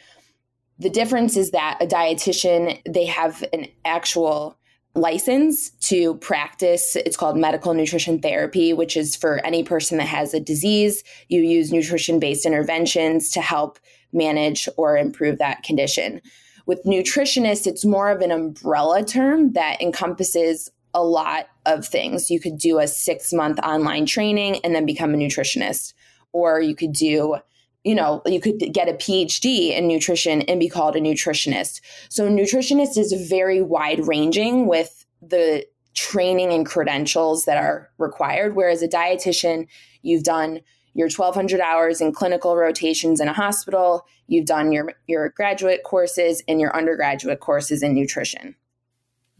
The 0.78 0.90
difference 0.90 1.36
is 1.36 1.52
that 1.52 1.78
a 1.80 1.86
dietitian, 1.86 2.80
they 2.86 3.06
have 3.06 3.42
an 3.52 3.66
actual 3.84 4.58
license 4.94 5.70
to 5.70 6.14
practice. 6.16 6.96
It's 6.96 7.16
called 7.16 7.36
medical 7.36 7.74
nutrition 7.74 8.20
therapy, 8.20 8.72
which 8.72 8.96
is 8.96 9.16
for 9.16 9.44
any 9.44 9.62
person 9.62 9.98
that 9.98 10.06
has 10.06 10.34
a 10.34 10.40
disease. 10.40 11.02
You 11.28 11.42
use 11.42 11.72
nutrition 11.72 12.18
based 12.18 12.46
interventions 12.46 13.30
to 13.30 13.40
help 13.40 13.78
manage 14.16 14.68
or 14.76 14.96
improve 14.96 15.38
that 15.38 15.62
condition. 15.62 16.20
With 16.66 16.82
nutritionists, 16.84 17.66
it's 17.66 17.84
more 17.84 18.10
of 18.10 18.20
an 18.20 18.32
umbrella 18.32 19.04
term 19.04 19.52
that 19.52 19.80
encompasses 19.80 20.70
a 20.94 21.04
lot 21.04 21.48
of 21.66 21.86
things. 21.86 22.30
You 22.30 22.40
could 22.40 22.58
do 22.58 22.78
a 22.78 22.88
six 22.88 23.32
month 23.32 23.60
online 23.60 24.06
training 24.06 24.60
and 24.64 24.74
then 24.74 24.86
become 24.86 25.14
a 25.14 25.16
nutritionist, 25.16 25.92
or 26.32 26.60
you 26.60 26.74
could 26.74 26.92
do 26.92 27.36
you 27.84 27.94
know, 27.94 28.20
you 28.26 28.40
could 28.40 28.58
get 28.72 28.88
a 28.88 28.94
PhD 28.94 29.70
in 29.70 29.86
nutrition 29.86 30.42
and 30.42 30.58
be 30.58 30.68
called 30.68 30.96
a 30.96 31.00
nutritionist. 31.00 31.80
So, 32.08 32.28
nutritionist 32.28 32.98
is 32.98 33.12
very 33.28 33.62
wide 33.62 34.04
ranging 34.08 34.66
with 34.66 35.06
the 35.22 35.64
training 35.94 36.52
and 36.52 36.66
credentials 36.66 37.44
that 37.44 37.58
are 37.58 37.88
required. 37.98 38.56
Whereas 38.56 38.82
a 38.82 38.88
dietitian, 38.88 39.68
you've 40.02 40.24
done 40.24 40.62
your 40.96 41.10
1200 41.10 41.60
hours 41.60 42.00
in 42.00 42.10
clinical 42.10 42.56
rotations 42.56 43.20
in 43.20 43.28
a 43.28 43.32
hospital, 43.32 44.06
you've 44.28 44.46
done 44.46 44.72
your, 44.72 44.94
your 45.06 45.28
graduate 45.28 45.82
courses 45.84 46.42
and 46.48 46.58
your 46.58 46.74
undergraduate 46.74 47.40
courses 47.40 47.82
in 47.82 47.94
nutrition. 47.94 48.56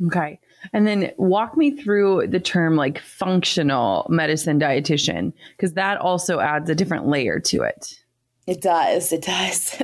Okay. 0.04 0.38
And 0.75 0.86
then 0.86 1.12
walk 1.16 1.56
me 1.56 1.70
through 1.70 2.26
the 2.26 2.40
term 2.40 2.76
like 2.76 2.98
functional 2.98 4.06
medicine 4.10 4.60
dietitian, 4.60 5.32
because 5.56 5.72
that 5.72 5.96
also 5.96 6.40
adds 6.40 6.68
a 6.68 6.75
different 6.75 7.06
layer 7.06 7.40
to 7.40 7.62
it. 7.62 7.94
It 8.46 8.60
does. 8.60 9.10
It 9.10 9.22
does. 9.22 9.82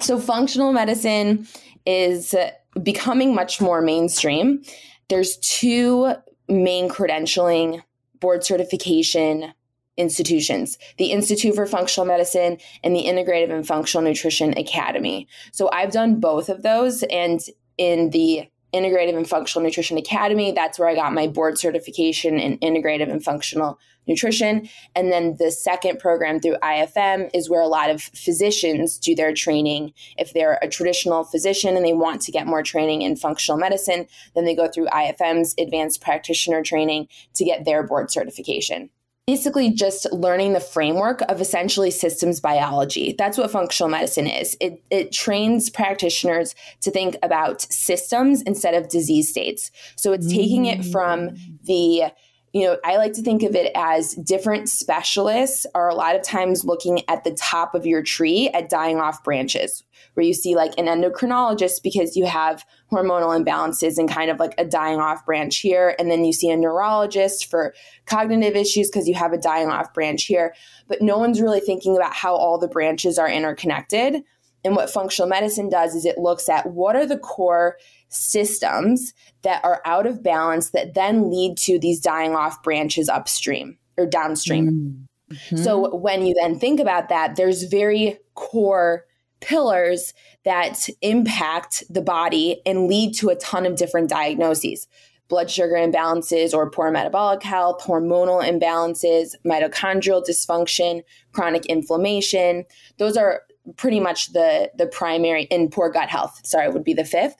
so, 0.04 0.18
functional 0.18 0.72
medicine 0.72 1.46
is 1.84 2.34
becoming 2.82 3.34
much 3.34 3.60
more 3.60 3.82
mainstream. 3.82 4.62
There's 5.08 5.36
two 5.36 6.14
main 6.48 6.88
credentialing 6.88 7.82
board 8.20 8.44
certification 8.44 9.52
institutions 9.96 10.78
the 10.96 11.12
Institute 11.12 11.54
for 11.54 11.66
Functional 11.66 12.06
Medicine 12.06 12.56
and 12.82 12.94
the 12.96 13.04
Integrative 13.04 13.50
and 13.50 13.66
Functional 13.66 14.02
Nutrition 14.02 14.56
Academy. 14.56 15.28
So, 15.52 15.68
I've 15.72 15.92
done 15.92 16.20
both 16.20 16.48
of 16.48 16.62
those. 16.62 17.02
And 17.04 17.40
in 17.80 18.10
the 18.10 18.46
Integrative 18.74 19.16
and 19.16 19.28
Functional 19.28 19.64
Nutrition 19.64 19.98
Academy. 19.98 20.52
That's 20.52 20.78
where 20.78 20.88
I 20.88 20.94
got 20.94 21.12
my 21.12 21.26
board 21.26 21.58
certification 21.58 22.38
in 22.38 22.58
integrative 22.58 23.10
and 23.10 23.24
functional 23.24 23.78
nutrition. 24.06 24.68
And 24.94 25.12
then 25.12 25.36
the 25.38 25.50
second 25.50 25.98
program 25.98 26.40
through 26.40 26.56
IFM 26.62 27.30
is 27.34 27.48
where 27.48 27.60
a 27.60 27.68
lot 27.68 27.90
of 27.90 28.02
physicians 28.02 28.98
do 28.98 29.14
their 29.14 29.32
training. 29.32 29.92
If 30.16 30.32
they're 30.32 30.58
a 30.62 30.68
traditional 30.68 31.24
physician 31.24 31.76
and 31.76 31.84
they 31.84 31.92
want 31.92 32.22
to 32.22 32.32
get 32.32 32.46
more 32.46 32.62
training 32.62 33.02
in 33.02 33.16
functional 33.16 33.58
medicine, 33.58 34.06
then 34.34 34.44
they 34.44 34.54
go 34.54 34.68
through 34.68 34.86
IFM's 34.86 35.54
advanced 35.58 36.00
practitioner 36.00 36.62
training 36.62 37.08
to 37.34 37.44
get 37.44 37.64
their 37.64 37.82
board 37.82 38.10
certification 38.10 38.90
basically 39.30 39.70
just 39.70 40.10
learning 40.12 40.54
the 40.54 40.60
framework 40.60 41.20
of 41.28 41.40
essentially 41.40 41.88
systems 41.88 42.40
biology. 42.40 43.14
That's 43.16 43.38
what 43.38 43.48
functional 43.48 43.88
medicine 43.88 44.26
is. 44.26 44.56
It, 44.60 44.82
it 44.90 45.12
trains 45.12 45.70
practitioners 45.70 46.56
to 46.80 46.90
think 46.90 47.16
about 47.22 47.60
systems 47.60 48.42
instead 48.42 48.74
of 48.74 48.88
disease 48.88 49.28
states. 49.28 49.70
So 49.94 50.12
it's 50.12 50.26
taking 50.26 50.64
it 50.64 50.84
from 50.84 51.28
mm. 51.28 51.38
the 51.62 52.04
you 52.52 52.64
know, 52.64 52.78
I 52.84 52.96
like 52.96 53.12
to 53.12 53.22
think 53.22 53.42
of 53.44 53.54
it 53.54 53.70
as 53.76 54.14
different 54.14 54.68
specialists 54.68 55.66
are 55.74 55.88
a 55.88 55.94
lot 55.94 56.16
of 56.16 56.22
times 56.22 56.64
looking 56.64 57.08
at 57.08 57.22
the 57.22 57.32
top 57.32 57.74
of 57.74 57.86
your 57.86 58.02
tree 58.02 58.48
at 58.48 58.68
dying 58.68 58.98
off 58.98 59.22
branches, 59.22 59.84
where 60.14 60.26
you 60.26 60.34
see 60.34 60.56
like 60.56 60.72
an 60.76 60.86
endocrinologist 60.86 61.82
because 61.82 62.16
you 62.16 62.26
have 62.26 62.64
hormonal 62.90 63.38
imbalances 63.38 63.98
and 63.98 64.10
kind 64.10 64.32
of 64.32 64.40
like 64.40 64.54
a 64.58 64.64
dying 64.64 64.98
off 64.98 65.24
branch 65.24 65.58
here. 65.58 65.94
And 65.98 66.10
then 66.10 66.24
you 66.24 66.32
see 66.32 66.50
a 66.50 66.56
neurologist 66.56 67.48
for 67.48 67.72
cognitive 68.06 68.56
issues 68.56 68.90
because 68.90 69.06
you 69.06 69.14
have 69.14 69.32
a 69.32 69.38
dying 69.38 69.68
off 69.68 69.94
branch 69.94 70.24
here. 70.24 70.52
But 70.88 71.02
no 71.02 71.18
one's 71.18 71.40
really 71.40 71.60
thinking 71.60 71.96
about 71.96 72.14
how 72.14 72.34
all 72.34 72.58
the 72.58 72.66
branches 72.66 73.16
are 73.16 73.30
interconnected. 73.30 74.24
And 74.64 74.76
what 74.76 74.90
functional 74.90 75.28
medicine 75.28 75.68
does 75.68 75.94
is 75.94 76.04
it 76.04 76.18
looks 76.18 76.48
at 76.48 76.70
what 76.70 76.96
are 76.96 77.06
the 77.06 77.18
core 77.18 77.76
systems 78.08 79.14
that 79.42 79.64
are 79.64 79.80
out 79.84 80.06
of 80.06 80.22
balance 80.22 80.70
that 80.70 80.94
then 80.94 81.30
lead 81.30 81.56
to 81.58 81.78
these 81.78 82.00
dying 82.00 82.34
off 82.34 82.62
branches 82.62 83.08
upstream 83.08 83.78
or 83.96 84.06
downstream. 84.06 85.08
Mm-hmm. 85.30 85.56
So 85.56 85.94
when 85.94 86.26
you 86.26 86.34
then 86.34 86.58
think 86.58 86.80
about 86.80 87.08
that, 87.08 87.36
there's 87.36 87.62
very 87.64 88.18
core 88.34 89.06
pillars 89.40 90.12
that 90.44 90.88
impact 91.00 91.84
the 91.88 92.02
body 92.02 92.60
and 92.66 92.88
lead 92.88 93.14
to 93.14 93.30
a 93.30 93.36
ton 93.36 93.64
of 93.64 93.76
different 93.76 94.10
diagnoses 94.10 94.86
blood 95.30 95.50
sugar 95.50 95.74
imbalances 95.74 96.52
or 96.52 96.68
poor 96.68 96.90
metabolic 96.90 97.42
health, 97.42 97.80
hormonal 97.82 98.42
imbalances, 98.42 99.36
mitochondrial 99.46 100.22
dysfunction, 100.28 101.02
chronic 101.32 101.64
inflammation. 101.66 102.64
Those 102.98 103.16
are 103.16 103.42
pretty 103.76 104.00
much 104.00 104.32
the 104.32 104.70
the 104.76 104.86
primary 104.86 105.44
in 105.44 105.68
poor 105.68 105.90
gut 105.90 106.08
health. 106.08 106.40
Sorry 106.44 106.68
would 106.68 106.84
be 106.84 106.94
the 106.94 107.04
fifth. 107.04 107.36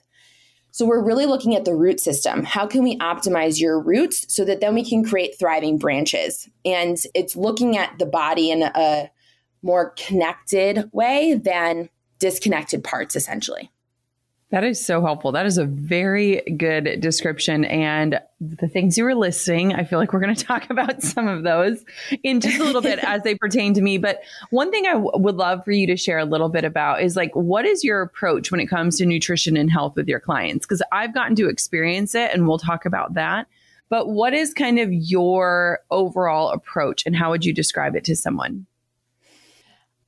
So 0.73 0.85
we're 0.85 1.03
really 1.03 1.25
looking 1.25 1.55
at 1.55 1.65
the 1.65 1.75
root 1.75 1.99
system. 1.99 2.45
How 2.45 2.65
can 2.65 2.81
we 2.81 2.97
optimize 2.99 3.59
your 3.59 3.79
roots 3.79 4.33
so 4.33 4.45
that 4.45 4.61
then 4.61 4.73
we 4.73 4.87
can 4.87 5.03
create 5.03 5.37
thriving 5.37 5.77
branches? 5.77 6.47
And 6.63 6.97
it's 7.13 7.35
looking 7.35 7.77
at 7.77 7.99
the 7.99 8.05
body 8.05 8.51
in 8.51 8.63
a 8.63 9.11
more 9.61 9.93
connected 9.97 10.89
way 10.93 11.33
than 11.33 11.89
disconnected 12.19 12.83
parts 12.83 13.15
essentially 13.15 13.69
that 14.51 14.65
is 14.65 14.85
so 14.85 15.01
helpful. 15.01 15.31
That 15.31 15.45
is 15.45 15.57
a 15.57 15.65
very 15.65 16.41
good 16.57 16.99
description. 16.99 17.63
And 17.63 18.19
the 18.41 18.67
things 18.67 18.97
you 18.97 19.05
were 19.05 19.15
listing, 19.15 19.73
I 19.73 19.85
feel 19.85 19.97
like 19.97 20.11
we're 20.11 20.19
going 20.19 20.35
to 20.35 20.45
talk 20.45 20.69
about 20.69 21.01
some 21.01 21.27
of 21.27 21.43
those 21.43 21.83
in 22.21 22.41
just 22.41 22.59
a 22.59 22.63
little 22.63 22.81
bit 22.81 22.99
as 23.03 23.23
they 23.23 23.35
pertain 23.35 23.73
to 23.75 23.81
me. 23.81 23.97
But 23.97 24.21
one 24.49 24.69
thing 24.69 24.85
I 24.85 24.93
w- 24.93 25.11
would 25.13 25.35
love 25.35 25.63
for 25.63 25.71
you 25.71 25.87
to 25.87 25.95
share 25.95 26.19
a 26.19 26.25
little 26.25 26.49
bit 26.49 26.65
about 26.65 27.01
is 27.01 27.15
like, 27.15 27.33
what 27.33 27.65
is 27.65 27.83
your 27.83 28.01
approach 28.01 28.51
when 28.51 28.59
it 28.59 28.67
comes 28.67 28.97
to 28.97 29.05
nutrition 29.05 29.55
and 29.55 29.71
health 29.71 29.95
with 29.95 30.09
your 30.09 30.19
clients? 30.19 30.65
Because 30.65 30.83
I've 30.91 31.13
gotten 31.13 31.35
to 31.37 31.47
experience 31.47 32.13
it 32.13 32.31
and 32.33 32.45
we'll 32.45 32.59
talk 32.59 32.85
about 32.85 33.13
that. 33.13 33.47
But 33.87 34.09
what 34.09 34.33
is 34.33 34.53
kind 34.53 34.79
of 34.79 34.91
your 34.91 35.79
overall 35.91 36.49
approach 36.49 37.05
and 37.05 37.15
how 37.15 37.29
would 37.31 37.45
you 37.45 37.53
describe 37.53 37.95
it 37.95 38.03
to 38.05 38.15
someone? 38.15 38.65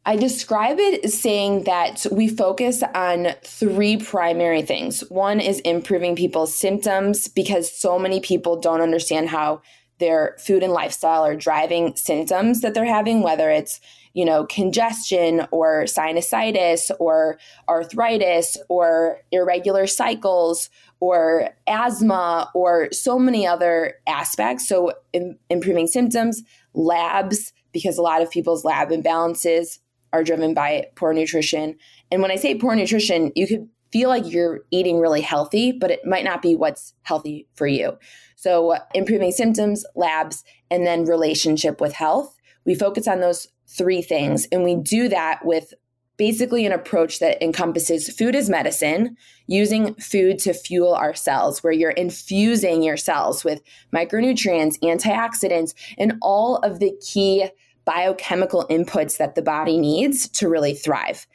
I 0.05 0.17
describe 0.17 0.79
it 0.79 1.11
saying 1.11 1.63
that 1.63 2.05
we 2.11 2.27
focus 2.27 2.83
on 2.93 3.29
three 3.43 3.95
primary 3.95 4.61
things. 4.61 5.01
One 5.09 5.39
is 5.39 5.61
improving 5.61 6.17
people's 6.17 6.53
symptoms 6.53 7.29
because 7.29 7.71
so 7.71 7.97
many 7.97 8.19
people 8.19 8.59
don't 8.59 8.81
understand 8.81 9.29
how 9.29 9.61
their 9.99 10.35
food 10.39 10.61
and 10.61 10.73
lifestyle 10.73 11.25
are 11.25 11.37
driving 11.37 11.95
symptoms 11.95 12.59
that 12.61 12.73
they're 12.73 12.83
having, 12.83 13.21
whether 13.21 13.49
it's 13.49 13.79
you 14.13 14.25
know, 14.25 14.45
congestion 14.45 15.45
or 15.51 15.85
sinusitis 15.85 16.91
or 16.99 17.39
arthritis 17.67 18.57
or 18.69 19.19
irregular 19.31 19.87
cycles 19.87 20.69
or 20.99 21.49
asthma 21.67 22.49
or 22.53 22.89
so 22.91 23.17
many 23.17 23.47
other 23.47 23.95
aspects. 24.05 24.67
So, 24.67 24.93
in, 25.13 25.37
improving 25.49 25.87
symptoms, 25.87 26.43
labs, 26.75 27.53
because 27.71 27.97
a 27.97 28.03
lot 28.03 28.21
of 28.21 28.29
people's 28.29 28.63
lab 28.63 28.89
imbalances 28.89 29.79
are 30.13 30.23
driven 30.23 30.53
by 30.53 30.85
poor 30.95 31.11
nutrition. 31.11 31.75
And 32.11 32.21
when 32.21 32.31
I 32.31 32.37
say 32.37 32.55
poor 32.55 32.75
nutrition, 32.75 33.31
you 33.35 33.47
could 33.47 33.67
feel 33.91 34.09
like 34.09 34.31
you're 34.31 34.61
eating 34.71 34.99
really 34.99 35.21
healthy, 35.21 35.71
but 35.71 35.91
it 35.91 36.05
might 36.05 36.23
not 36.23 36.41
be 36.41 36.55
what's 36.55 36.93
healthy 37.01 37.47
for 37.55 37.67
you. 37.67 37.97
So, 38.35 38.75
improving 38.93 39.31
symptoms, 39.31 39.85
labs, 39.95 40.43
and 40.71 40.85
then 40.85 41.05
relationship 41.05 41.81
with 41.81 41.93
health. 41.93 42.35
We 42.65 42.75
focus 42.75 43.07
on 43.07 43.19
those 43.19 43.47
three 43.67 44.01
things. 44.01 44.47
And 44.51 44.63
we 44.63 44.75
do 44.75 45.09
that 45.09 45.45
with 45.45 45.73
basically 46.17 46.65
an 46.65 46.71
approach 46.71 47.19
that 47.19 47.41
encompasses 47.41 48.09
food 48.09 48.35
as 48.35 48.49
medicine, 48.49 49.17
using 49.47 49.95
food 49.95 50.39
to 50.39 50.53
fuel 50.53 50.93
our 50.93 51.13
cells, 51.13 51.63
where 51.63 51.73
you're 51.73 51.91
infusing 51.91 52.83
your 52.83 52.97
cells 52.97 53.43
with 53.43 53.61
micronutrients, 53.93 54.79
antioxidants, 54.79 55.73
and 55.97 56.13
all 56.21 56.57
of 56.57 56.79
the 56.79 56.93
key 57.01 57.49
biochemical 57.85 58.65
inputs 58.69 59.17
that 59.17 59.35
the 59.35 59.41
body 59.41 59.77
needs 59.77 60.27
to 60.29 60.47
really 60.47 60.73
thrive. 60.73 61.27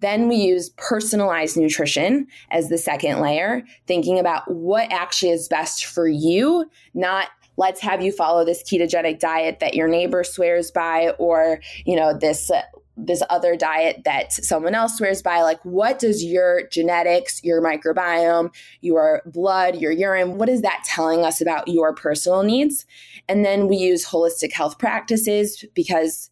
Then 0.00 0.28
we 0.28 0.36
use 0.36 0.70
personalized 0.76 1.56
nutrition 1.56 2.26
as 2.50 2.68
the 2.68 2.78
second 2.78 3.20
layer, 3.20 3.62
thinking 3.86 4.18
about 4.18 4.50
what 4.50 4.92
actually 4.92 5.32
is 5.32 5.48
best 5.48 5.86
for 5.86 6.06
you, 6.06 6.70
not 6.94 7.28
let's 7.56 7.80
have 7.80 8.02
you 8.02 8.12
follow 8.12 8.44
this 8.44 8.62
ketogenic 8.62 9.18
diet 9.18 9.60
that 9.60 9.74
your 9.74 9.88
neighbor 9.88 10.22
swears 10.22 10.70
by 10.70 11.10
or, 11.18 11.60
you 11.86 11.96
know, 11.96 12.16
this 12.16 12.50
this 12.96 13.22
other 13.28 13.56
diet 13.56 14.02
that 14.04 14.32
someone 14.32 14.74
else 14.74 14.96
swears 14.96 15.20
by 15.20 15.42
like 15.42 15.62
what 15.64 15.98
does 15.98 16.24
your 16.24 16.66
genetics 16.68 17.44
your 17.44 17.60
microbiome 17.60 18.50
your 18.80 19.20
blood 19.26 19.76
your 19.76 19.92
urine 19.92 20.38
what 20.38 20.48
is 20.48 20.62
that 20.62 20.82
telling 20.84 21.24
us 21.24 21.40
about 21.40 21.68
your 21.68 21.94
personal 21.94 22.42
needs? 22.42 22.86
And 23.28 23.44
then 23.44 23.68
we 23.68 23.76
use 23.76 24.06
holistic 24.06 24.52
health 24.52 24.78
practices 24.78 25.64
because 25.74 26.30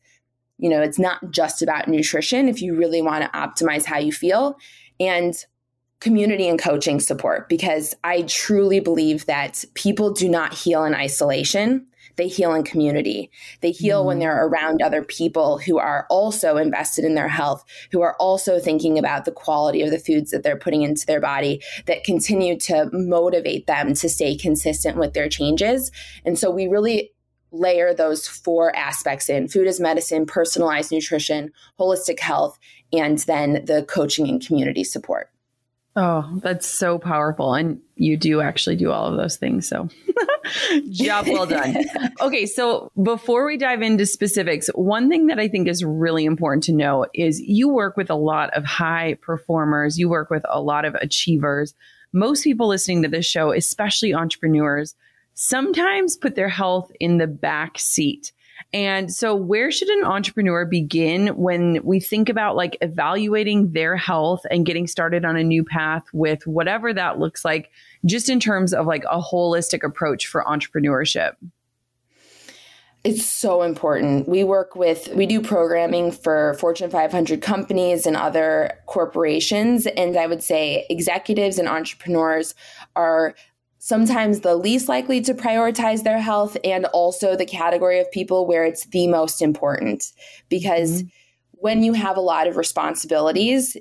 you 0.58 0.70
know 0.70 0.80
it's 0.80 0.98
not 0.98 1.30
just 1.30 1.62
about 1.62 1.88
nutrition 1.88 2.48
if 2.48 2.62
you 2.62 2.74
really 2.74 3.02
want 3.02 3.24
to 3.24 3.38
optimize 3.38 3.84
how 3.84 3.98
you 3.98 4.12
feel 4.12 4.56
and 5.00 5.44
community 6.00 6.48
and 6.48 6.60
coaching 6.60 7.00
support 7.00 7.48
because 7.48 7.94
i 8.04 8.22
truly 8.22 8.78
believe 8.78 9.26
that 9.26 9.64
people 9.74 10.12
do 10.12 10.28
not 10.28 10.54
heal 10.54 10.84
in 10.84 10.94
isolation 10.94 11.84
they 12.16 12.28
heal 12.28 12.54
in 12.54 12.62
community. 12.62 13.30
They 13.60 13.70
heal 13.70 14.02
mm 14.02 14.04
when 14.04 14.18
they're 14.18 14.46
around 14.46 14.82
other 14.82 15.02
people 15.02 15.58
who 15.58 15.78
are 15.78 16.06
also 16.10 16.56
invested 16.56 17.04
in 17.04 17.14
their 17.14 17.28
health, 17.28 17.64
who 17.90 18.02
are 18.02 18.16
also 18.20 18.58
thinking 18.58 18.98
about 18.98 19.24
the 19.24 19.32
quality 19.32 19.80
of 19.80 19.90
the 19.90 19.98
foods 19.98 20.30
that 20.30 20.42
they're 20.42 20.58
putting 20.58 20.82
into 20.82 21.06
their 21.06 21.20
body 21.20 21.62
that 21.86 22.04
continue 22.04 22.58
to 22.60 22.90
motivate 22.92 23.66
them 23.66 23.94
to 23.94 24.08
stay 24.08 24.36
consistent 24.36 24.98
with 24.98 25.14
their 25.14 25.28
changes. 25.28 25.90
And 26.24 26.38
so 26.38 26.50
we 26.50 26.66
really 26.66 27.12
layer 27.50 27.94
those 27.94 28.26
four 28.26 28.74
aspects 28.76 29.28
in 29.28 29.48
food 29.48 29.66
as 29.66 29.80
medicine, 29.80 30.26
personalized 30.26 30.92
nutrition, 30.92 31.52
holistic 31.78 32.20
health, 32.20 32.58
and 32.92 33.18
then 33.20 33.64
the 33.64 33.84
coaching 33.84 34.28
and 34.28 34.44
community 34.44 34.84
support. 34.84 35.30
Oh, 35.96 36.28
that's 36.42 36.66
so 36.66 36.98
powerful. 36.98 37.54
And 37.54 37.80
you 37.94 38.16
do 38.16 38.40
actually 38.40 38.74
do 38.74 38.90
all 38.90 39.06
of 39.06 39.16
those 39.16 39.36
things. 39.36 39.68
So, 39.68 39.88
job 40.90 41.26
well 41.28 41.46
done. 41.46 41.76
okay. 42.20 42.46
So, 42.46 42.90
before 43.00 43.46
we 43.46 43.56
dive 43.56 43.80
into 43.80 44.04
specifics, 44.04 44.68
one 44.74 45.08
thing 45.08 45.28
that 45.28 45.38
I 45.38 45.46
think 45.46 45.68
is 45.68 45.84
really 45.84 46.24
important 46.24 46.64
to 46.64 46.72
know 46.72 47.06
is 47.14 47.40
you 47.40 47.68
work 47.68 47.96
with 47.96 48.10
a 48.10 48.16
lot 48.16 48.50
of 48.56 48.64
high 48.64 49.18
performers, 49.22 49.96
you 49.96 50.08
work 50.08 50.30
with 50.30 50.44
a 50.48 50.60
lot 50.60 50.84
of 50.84 50.96
achievers. 50.96 51.74
Most 52.12 52.42
people 52.42 52.66
listening 52.66 53.02
to 53.02 53.08
this 53.08 53.26
show, 53.26 53.52
especially 53.52 54.14
entrepreneurs, 54.14 54.96
sometimes 55.34 56.16
put 56.16 56.34
their 56.34 56.48
health 56.48 56.90
in 56.98 57.18
the 57.18 57.26
back 57.28 57.78
seat. 57.78 58.32
And 58.72 59.12
so, 59.12 59.34
where 59.34 59.70
should 59.70 59.88
an 59.88 60.04
entrepreneur 60.04 60.64
begin 60.64 61.28
when 61.36 61.80
we 61.84 62.00
think 62.00 62.28
about 62.28 62.56
like 62.56 62.76
evaluating 62.80 63.72
their 63.72 63.96
health 63.96 64.44
and 64.50 64.66
getting 64.66 64.86
started 64.86 65.24
on 65.24 65.36
a 65.36 65.44
new 65.44 65.64
path 65.64 66.04
with 66.12 66.46
whatever 66.46 66.92
that 66.92 67.18
looks 67.18 67.44
like, 67.44 67.70
just 68.04 68.28
in 68.28 68.40
terms 68.40 68.74
of 68.74 68.86
like 68.86 69.04
a 69.04 69.20
holistic 69.20 69.84
approach 69.84 70.26
for 70.26 70.44
entrepreneurship? 70.44 71.34
It's 73.04 73.26
so 73.26 73.62
important. 73.62 74.26
We 74.26 74.44
work 74.44 74.76
with, 74.76 75.08
we 75.08 75.26
do 75.26 75.42
programming 75.42 76.10
for 76.10 76.54
Fortune 76.54 76.88
500 76.88 77.42
companies 77.42 78.06
and 78.06 78.16
other 78.16 78.80
corporations. 78.86 79.86
And 79.86 80.16
I 80.16 80.26
would 80.26 80.42
say 80.42 80.86
executives 80.88 81.58
and 81.58 81.68
entrepreneurs 81.68 82.54
are 82.96 83.34
sometimes 83.84 84.40
the 84.40 84.56
least 84.56 84.88
likely 84.88 85.20
to 85.20 85.34
prioritize 85.34 86.04
their 86.04 86.18
health 86.18 86.56
and 86.64 86.86
also 86.86 87.36
the 87.36 87.44
category 87.44 88.00
of 88.00 88.10
people 88.10 88.46
where 88.46 88.64
it's 88.64 88.86
the 88.86 89.06
most 89.06 89.42
important. 89.42 90.10
Because 90.48 91.02
mm-hmm. 91.02 91.08
when 91.50 91.82
you 91.82 91.92
have 91.92 92.16
a 92.16 92.22
lot 92.22 92.46
of 92.46 92.56
responsibilities 92.56 93.76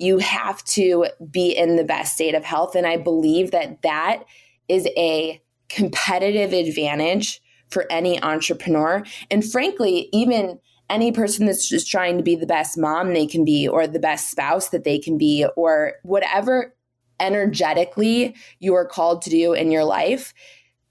you 0.00 0.18
have 0.18 0.62
to 0.62 1.06
be 1.28 1.50
in 1.50 1.74
the 1.74 1.82
best 1.82 2.14
state 2.14 2.36
of 2.36 2.44
health. 2.44 2.76
And 2.76 2.86
i 2.86 2.96
believe 2.96 3.50
that 3.50 3.82
that 3.82 4.22
is 4.68 4.86
a 4.96 5.42
competitive 5.68 6.52
advantage 6.52 7.40
for 7.68 7.84
any 7.90 8.22
entrepreneur. 8.22 9.02
And 9.28 9.44
frankly 9.44 10.08
even 10.12 10.60
any 10.88 11.10
person 11.10 11.46
that's 11.46 11.68
just 11.68 11.90
trying 11.90 12.16
to 12.16 12.22
be 12.22 12.36
the 12.36 12.46
best 12.46 12.78
mom 12.78 13.12
they 13.12 13.26
can 13.26 13.44
be 13.44 13.66
or 13.66 13.88
the 13.88 13.98
best 13.98 14.30
spouse 14.30 14.68
that 14.68 14.84
they 14.84 15.00
can 15.00 15.18
be 15.18 15.44
or 15.56 15.94
whatever 16.04 16.72
energetically 17.20 18.34
you 18.58 18.74
are 18.74 18.86
called 18.86 19.22
to 19.22 19.30
do 19.30 19.52
in 19.52 19.70
your 19.70 19.84
life, 19.84 20.34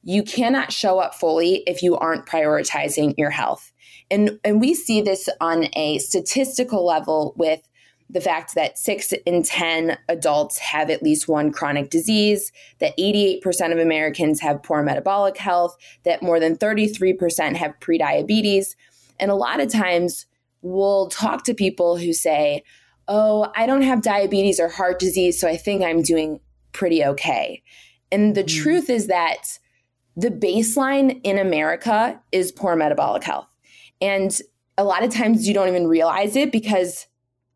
you 0.03 0.23
cannot 0.23 0.71
show 0.71 0.99
up 0.99 1.15
fully 1.15 1.63
if 1.67 1.83
you 1.83 1.97
aren't 1.97 2.25
prioritizing 2.25 3.13
your 3.17 3.29
health. 3.29 3.71
And, 4.09 4.39
and 4.43 4.61
we 4.61 4.73
see 4.73 5.01
this 5.01 5.27
on 5.41 5.67
a 5.73 5.97
statistical 5.99 6.85
level 6.85 7.33
with 7.35 7.67
the 8.09 8.21
fact 8.21 8.55
that 8.55 8.77
six 8.77 9.11
in 9.25 9.43
10 9.43 9.97
adults 10.07 10.57
have 10.59 10.89
at 10.89 11.03
least 11.03 11.27
one 11.27 11.51
chronic 11.51 11.89
disease, 11.89 12.51
that 12.79 12.97
88% 12.97 13.73
of 13.73 13.79
Americans 13.79 14.39
have 14.39 14.63
poor 14.63 14.81
metabolic 14.81 15.37
health, 15.37 15.75
that 16.03 16.23
more 16.23 16.39
than 16.39 16.55
33% 16.55 17.55
have 17.55 17.79
prediabetes. 17.81 18.75
And 19.19 19.29
a 19.29 19.35
lot 19.35 19.59
of 19.59 19.69
times 19.69 20.25
we'll 20.61 21.07
talk 21.07 21.43
to 21.43 21.53
people 21.53 21.97
who 21.97 22.13
say, 22.13 22.63
oh, 23.07 23.51
I 23.55 23.65
don't 23.65 23.83
have 23.83 24.01
diabetes 24.01 24.59
or 24.59 24.69
heart 24.69 24.99
disease, 24.99 25.39
so 25.39 25.47
I 25.47 25.57
think 25.57 25.83
I'm 25.83 26.01
doing 26.01 26.39
pretty 26.71 27.03
okay. 27.03 27.63
And 28.11 28.35
the 28.35 28.43
mm-hmm. 28.43 28.61
truth 28.61 28.89
is 28.89 29.07
that 29.07 29.59
the 30.15 30.29
baseline 30.29 31.21
in 31.23 31.37
America 31.37 32.19
is 32.31 32.51
poor 32.51 32.75
metabolic 32.75 33.23
health. 33.23 33.47
And 34.01 34.37
a 34.77 34.83
lot 34.83 35.03
of 35.03 35.13
times 35.13 35.47
you 35.47 35.53
don't 35.53 35.67
even 35.67 35.87
realize 35.87 36.35
it 36.35 36.51
because 36.51 37.07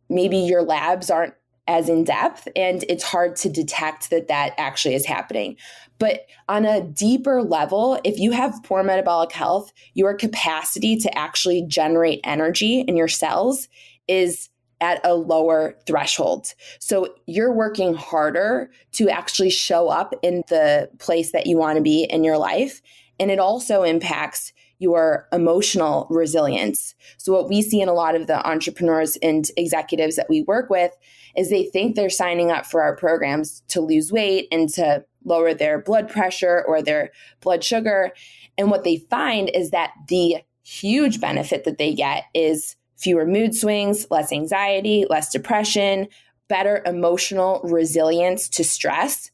maybe 0.10 0.38
your 0.38 0.64
labs 0.64 1.10
aren't 1.10 1.34
as 1.68 1.88
in 1.88 2.04
depth 2.04 2.48
and 2.56 2.84
it's 2.90 3.04
hard 3.04 3.36
to 3.38 3.50
detect 3.50 4.10
that 4.10 4.28
that 4.28 4.54
actually 4.58 4.96
is 4.96 5.06
happening. 5.06 5.56
But 6.00 6.26
on 6.50 6.66
a 6.66 6.82
deeper 6.82 7.44
level, 7.44 8.00
if 8.04 8.20
you 8.20 8.32
have 8.32 8.64
poor 8.64 8.84
metabolic 8.84 9.32
health, 9.32 9.72
your 9.94 10.16
capacity 10.16 10.98
to 10.98 11.18
actually 11.18 11.64
generate 11.68 12.20
energy 12.24 12.82
in 12.82 12.98
your 12.98 13.08
cells 13.08 13.68
is 14.08 14.50
at 14.82 15.00
a 15.06 15.14
lower 15.14 15.76
threshold. 15.86 16.54
So 16.80 17.14
you're 17.28 17.54
working 17.54 17.94
harder 17.94 18.70
to 18.94 19.10
actually 19.10 19.52
show 19.52 19.88
up 19.88 20.14
in 20.22 20.44
the 20.50 20.90
place 21.00 21.32
that 21.32 21.48
you 21.48 21.58
want 21.58 21.78
to 21.78 21.82
be 21.82 22.04
in 22.04 22.24
your 22.24 22.38
life. 22.38 22.82
And 23.20 23.32
it 23.32 23.40
also 23.40 23.84
impacts 23.84 24.52
your 24.80 25.28
emotional 25.32 26.08
resilience. 26.10 26.96
So, 27.18 27.32
what 27.32 27.48
we 27.48 27.62
see 27.62 27.82
in 27.82 27.88
a 27.88 27.94
lot 27.94 28.16
of 28.16 28.26
the 28.26 28.46
entrepreneurs 28.50 29.16
and 29.22 29.48
executives 29.56 30.16
that 30.16 30.28
we 30.28 30.42
work 30.42 30.72
with 30.72 30.92
is 31.38 31.52
they 31.52 31.66
think 31.66 31.96
they're 31.96 32.10
signing 32.10 32.50
up 32.50 32.66
for 32.66 32.82
our 32.82 32.96
programs 32.96 33.62
to 33.68 33.80
lose 33.80 34.12
weight 34.12 34.48
and 34.52 34.70
to 34.70 35.06
lower 35.24 35.54
their 35.54 35.80
blood 35.80 36.10
pressure 36.10 36.64
or 36.68 36.82
their 36.82 37.12
blood 37.42 37.64
sugar. 37.64 38.12
And 38.58 38.72
what 38.72 38.84
they 38.84 38.98
find 38.98 39.52
is 39.54 39.70
that 39.70 39.92
the 40.08 40.38
huge 40.64 41.22
benefit 41.22 41.64
that 41.66 41.78
they 41.78 41.94
get 41.94 42.24
is 42.34 42.76
fewer 43.02 43.26
mood 43.26 43.56
swings, 43.56 44.08
less 44.12 44.32
anxiety, 44.32 45.06
less 45.10 45.32
depression, 45.32 46.08
better 46.48 46.84
emotional 46.86 47.62
resilience 47.64 48.48
to 48.50 48.64
stress. 48.64 49.32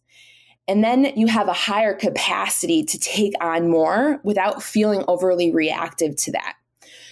And 0.68 0.84
then 0.84 1.14
you 1.16 1.28
have 1.28 1.48
a 1.48 1.54
higher 1.54 1.94
capacity 1.94 2.84
to 2.84 3.00
take 3.00 3.34
on 3.42 3.70
more 3.70 4.20
without 4.24 4.62
feeling 4.62 5.04
overly 5.08 5.52
reactive 5.52 6.16
to 6.18 6.32
that. 6.34 6.56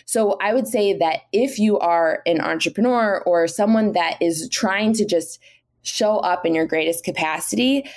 So 0.06 0.38
I 0.42 0.54
would 0.54 0.68
say 0.68 0.98
that 0.98 1.22
if 1.32 1.58
you 1.58 1.80
are 1.80 2.22
an 2.26 2.40
entrepreneur 2.40 3.24
or 3.26 3.48
someone 3.48 3.94
that 3.94 4.22
is 4.22 4.48
trying 4.50 4.94
to 4.94 5.06
just 5.06 5.40
show 5.82 6.18
up 6.18 6.46
in 6.46 6.54
your 6.54 6.66
greatest 6.66 7.04
capacity, 7.04 7.90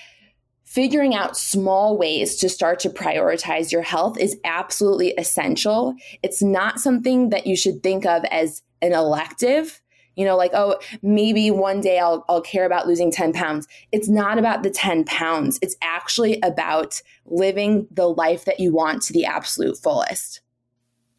figuring 0.69 1.15
out 1.15 1.35
small 1.35 1.97
ways 1.97 2.37
to 2.37 2.47
start 2.47 2.79
to 2.79 2.91
prioritize 2.91 3.73
your 3.73 3.81
health 3.81 4.19
is 4.19 4.37
absolutely 4.45 5.15
essential. 5.17 5.95
It's 6.23 6.43
not 6.43 6.79
something 6.79 7.31
that 7.31 7.47
you 7.47 7.57
should 7.57 7.83
think 7.83 8.05
of 8.05 8.23
as 8.27 8.63
an 8.83 8.93
elective. 8.93 9.81
You 10.15 10.27
know 10.27 10.37
like 10.37 10.51
oh 10.53 10.79
maybe 11.01 11.51
one 11.51 11.81
day 11.81 11.99
I'll, 11.99 12.25
I'll 12.29 12.43
care 12.43 12.67
about 12.67 12.87
losing 12.87 13.11
10 13.11 13.33
pounds. 13.33 13.67
It's 13.93 14.11
not 14.11 14.37
about 14.37 14.63
the 14.63 14.69
10 14.69 15.05
pounds. 15.05 15.59
It's 15.63 15.77
actually 15.81 16.39
about 16.43 17.01
living 17.25 17.87
the 17.91 18.09
life 18.09 18.45
that 18.45 18.61
you 18.61 18.75
want 18.75 19.01
to 19.05 19.15
the 19.15 19.25
absolute 19.25 19.79
fullest. 19.79 20.43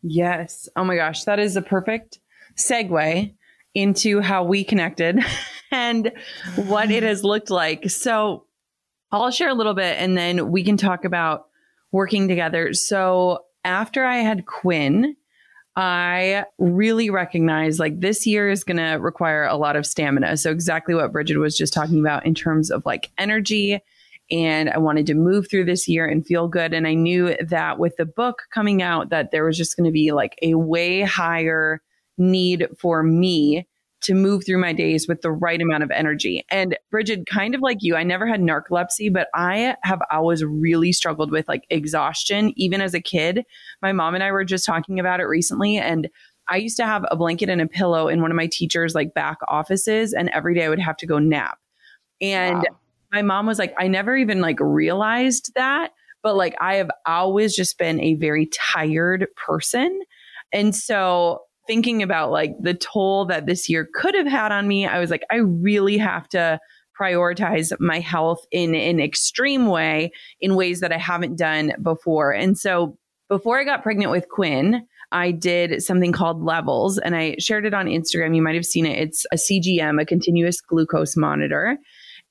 Yes. 0.04 0.70
Oh 0.76 0.84
my 0.84 0.96
gosh 0.96 1.24
that 1.24 1.40
is 1.40 1.56
a 1.56 1.62
perfect 1.64 2.20
segue 2.56 3.34
into 3.74 4.20
how 4.20 4.44
we 4.44 4.64
connected 4.64 5.20
and 5.72 6.12
what 6.56 6.92
it 6.92 7.02
has 7.02 7.24
looked 7.24 7.50
like. 7.50 7.90
So 7.90 8.46
i'll 9.12 9.32
share 9.32 9.50
a 9.50 9.54
little 9.54 9.74
bit 9.74 9.98
and 9.98 10.18
then 10.18 10.52
we 10.52 10.64
can 10.64 10.78
talk 10.78 11.06
about 11.06 11.48
working 11.92 12.28
together 12.28 12.74
so 12.74 13.40
after 13.64 14.06
i 14.06 14.18
had 14.18 14.46
quinn 14.46 15.16
I 15.76 16.44
really 16.58 17.10
recognize 17.10 17.80
like 17.80 18.02
this 18.02 18.28
year 18.28 18.50
is 18.50 18.66
going 18.66 18.78
to 18.78 18.96
require 18.96 19.46
a 19.46 19.56
lot 19.56 19.78
of 19.78 19.86
stamina. 19.86 20.36
So, 20.36 20.52
exactly 20.52 20.94
what 20.94 21.14
Brigid 21.14 21.38
was 21.38 21.58
just 21.58 21.72
talking 21.72 22.02
about 22.02 22.26
in 22.26 22.36
terms 22.36 22.70
of 22.70 22.86
like 22.86 23.12
energy. 23.18 23.80
And 24.32 24.70
I 24.70 24.78
wanted 24.78 25.06
to 25.08 25.14
move 25.14 25.50
through 25.50 25.66
this 25.66 25.88
year 25.88 26.06
and 26.06 26.26
feel 26.26 26.50
good. 26.50 26.74
And 26.74 26.86
I 26.86 26.96
knew 26.96 27.36
that 27.48 27.80
with 27.80 27.96
the 27.96 28.06
book 28.06 28.44
coming 28.54 28.82
out, 28.82 29.10
that 29.10 29.32
there 29.32 29.46
was 29.46 29.58
just 29.58 29.78
going 29.78 29.86
to 29.86 29.92
be 29.92 30.12
like 30.12 30.38
a 30.42 30.56
way 30.56 31.02
higher 31.02 31.82
need 32.18 32.68
for 32.78 33.02
me 33.02 33.66
to 34.02 34.14
move 34.14 34.46
through 34.46 34.60
my 34.60 34.72
days 34.72 35.08
with 35.08 35.22
the 35.22 35.32
right 35.32 35.62
amount 35.62 35.84
of 35.84 35.92
energy. 35.92 36.46
And 36.50 36.78
Brigid, 36.90 37.26
kind 37.26 37.54
of 37.54 37.62
like 37.62 37.80
you, 37.82 37.96
I 37.96 38.04
never 38.04 38.26
had 38.26 38.42
narcolepsy, 38.42 39.12
but 39.12 39.28
I 39.36 39.76
have 39.84 40.00
always 40.12 40.44
really 40.44 40.94
struggled 40.94 41.32
with 41.32 41.48
like 41.48 41.66
exhaustion, 41.70 42.54
even 42.56 42.82
as 42.82 42.94
a 42.94 43.02
kid. 43.02 43.46
My 43.82 43.92
mom 43.92 44.16
and 44.16 44.24
I 44.24 44.32
were 44.32 44.46
just 44.46 44.66
talking 44.66 45.00
about 45.00 45.20
it 45.20 45.26
recently. 45.26 45.78
And 45.78 46.10
I 46.48 46.58
used 46.58 46.78
to 46.78 46.86
have 46.86 47.06
a 47.12 47.16
blanket 47.16 47.50
and 47.50 47.62
a 47.62 47.68
pillow 47.68 48.08
in 48.08 48.22
one 48.22 48.32
of 48.32 48.38
my 48.38 48.48
teachers' 48.52 48.96
like 48.96 49.14
back 49.14 49.38
offices, 49.48 50.14
and 50.14 50.30
every 50.30 50.56
day 50.56 50.66
I 50.66 50.70
would 50.70 50.80
have 50.80 50.98
to 50.98 51.06
go 51.06 51.20
nap. 51.20 51.60
And 52.22 52.58
wow. 52.58 52.80
my 53.12 53.22
mom 53.22 53.46
was 53.46 53.60
like, 53.60 53.74
I 53.78 53.88
never 53.88 54.18
even 54.18 54.42
like 54.42 54.60
realized 54.60 55.52
that, 55.56 55.92
but 56.24 56.36
like 56.36 56.56
I 56.60 56.76
have 56.76 56.90
always 57.06 57.56
just 57.56 57.78
been 57.78 58.00
a 58.00 58.16
very 58.16 58.48
tired 58.48 59.28
person. 59.36 60.02
And 60.52 60.76
so 60.76 61.44
thinking 61.70 62.02
about 62.02 62.32
like 62.32 62.56
the 62.60 62.74
toll 62.74 63.26
that 63.26 63.46
this 63.46 63.70
year 63.70 63.88
could 63.94 64.16
have 64.16 64.26
had 64.26 64.52
on 64.52 64.68
me, 64.68 64.88
I 64.88 64.98
was 64.98 65.12
like, 65.12 65.24
I 65.32 65.36
really 65.36 66.00
have 66.00 66.28
to 66.30 66.60
prioritize 67.00 67.72
my 67.80 68.00
health 68.00 68.44
in 68.52 68.74
an 68.74 69.00
extreme 69.00 69.68
way 69.68 70.12
in 70.42 70.56
ways 70.56 70.80
that 70.80 70.92
I 70.92 70.98
haven't 70.98 71.38
done 71.38 71.74
before. 71.80 72.32
And 72.32 72.58
so 72.58 72.98
before 73.30 73.60
I 73.60 73.66
got 73.66 73.84
pregnant 73.84 74.10
with 74.10 74.28
Quinn, 74.30 74.82
I 75.12 75.30
did 75.30 75.84
something 75.84 76.12
called 76.12 76.42
levels 76.42 76.98
and 76.98 77.16
I 77.16 77.36
shared 77.38 77.68
it 77.68 77.76
on 77.76 77.86
Instagram. 77.86 78.36
You 78.36 78.42
might 78.42 78.56
have 78.56 78.66
seen 78.66 78.88
it. 78.88 78.98
It's 78.98 79.28
a 79.32 79.36
CGM, 79.36 80.02
a 80.02 80.06
continuous 80.06 80.62
glucose 80.62 81.16
monitor. 81.16 81.78